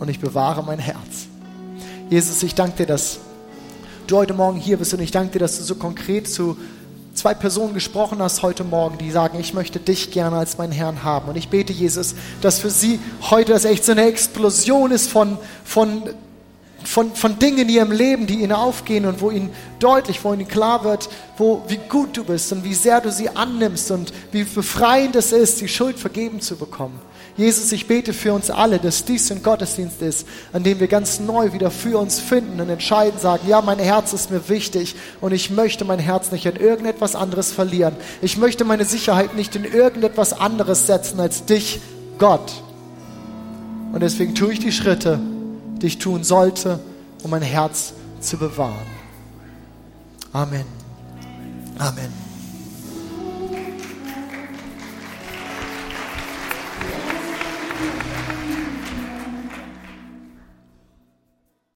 Und 0.00 0.08
ich 0.08 0.18
bewahre 0.18 0.64
mein 0.64 0.80
Herz. 0.80 1.28
Jesus, 2.08 2.42
ich 2.42 2.56
danke 2.56 2.78
dir, 2.78 2.86
dass 2.86 3.20
du 4.08 4.16
heute 4.16 4.34
Morgen 4.34 4.58
hier 4.58 4.78
bist 4.78 4.92
und 4.92 5.00
ich 5.00 5.12
danke 5.12 5.34
dir, 5.34 5.38
dass 5.38 5.58
du 5.58 5.62
so 5.62 5.76
konkret 5.76 6.28
zu 6.28 6.56
zwei 7.20 7.34
Personen 7.34 7.74
gesprochen 7.74 8.22
hast 8.22 8.40
heute 8.40 8.64
Morgen, 8.64 8.96
die 8.96 9.10
sagen, 9.10 9.38
ich 9.38 9.52
möchte 9.52 9.78
dich 9.78 10.10
gerne 10.10 10.38
als 10.38 10.56
meinen 10.56 10.72
Herrn 10.72 11.04
haben. 11.04 11.28
Und 11.28 11.36
ich 11.36 11.50
bete, 11.50 11.70
Jesus, 11.70 12.14
dass 12.40 12.60
für 12.60 12.70
sie 12.70 12.98
heute 13.28 13.52
das 13.52 13.66
echt 13.66 13.84
so 13.84 13.92
eine 13.92 14.06
Explosion 14.06 14.90
ist 14.90 15.10
von, 15.10 15.36
von 15.62 16.02
von, 16.82 17.14
von 17.14 17.38
Dingen 17.38 17.58
in 17.58 17.68
ihrem 17.68 17.92
Leben, 17.92 18.26
die 18.26 18.36
ihnen 18.36 18.52
aufgehen 18.52 19.04
und 19.04 19.20
wo 19.20 19.30
ihnen 19.30 19.50
deutlich, 19.80 20.24
wo 20.24 20.32
ihnen 20.32 20.48
klar 20.48 20.82
wird, 20.82 21.10
wo, 21.36 21.62
wie 21.68 21.76
gut 21.76 22.16
du 22.16 22.24
bist 22.24 22.50
und 22.52 22.64
wie 22.64 22.72
sehr 22.72 23.02
du 23.02 23.12
sie 23.12 23.28
annimmst 23.28 23.90
und 23.90 24.14
wie 24.32 24.44
befreiend 24.44 25.14
es 25.14 25.30
ist, 25.30 25.60
die 25.60 25.68
Schuld 25.68 25.98
vergeben 25.98 26.40
zu 26.40 26.56
bekommen. 26.56 26.98
Jesus, 27.36 27.72
ich 27.72 27.86
bete 27.86 28.12
für 28.12 28.32
uns 28.32 28.50
alle, 28.50 28.78
dass 28.78 29.04
dies 29.04 29.30
ein 29.32 29.42
Gottesdienst 29.42 30.02
ist, 30.02 30.26
an 30.52 30.62
dem 30.62 30.80
wir 30.80 30.88
ganz 30.88 31.20
neu 31.20 31.52
wieder 31.52 31.70
für 31.70 31.98
uns 31.98 32.18
finden 32.18 32.60
und 32.60 32.68
entscheiden, 32.68 33.18
sagen, 33.18 33.48
ja, 33.48 33.62
mein 33.62 33.78
Herz 33.78 34.12
ist 34.12 34.30
mir 34.30 34.48
wichtig 34.48 34.96
und 35.20 35.32
ich 35.32 35.50
möchte 35.50 35.84
mein 35.84 35.98
Herz 35.98 36.32
nicht 36.32 36.46
in 36.46 36.56
irgendetwas 36.56 37.14
anderes 37.14 37.52
verlieren. 37.52 37.96
Ich 38.20 38.36
möchte 38.36 38.64
meine 38.64 38.84
Sicherheit 38.84 39.34
nicht 39.34 39.56
in 39.56 39.64
irgendetwas 39.64 40.32
anderes 40.32 40.86
setzen 40.86 41.20
als 41.20 41.44
dich, 41.46 41.80
Gott. 42.18 42.52
Und 43.92 44.00
deswegen 44.00 44.34
tue 44.34 44.52
ich 44.52 44.58
die 44.60 44.72
Schritte, 44.72 45.18
die 45.80 45.86
ich 45.86 45.98
tun 45.98 46.24
sollte, 46.24 46.78
um 47.22 47.30
mein 47.30 47.42
Herz 47.42 47.94
zu 48.20 48.36
bewahren. 48.36 48.86
Amen. 50.32 50.64
Amen. 51.78 52.19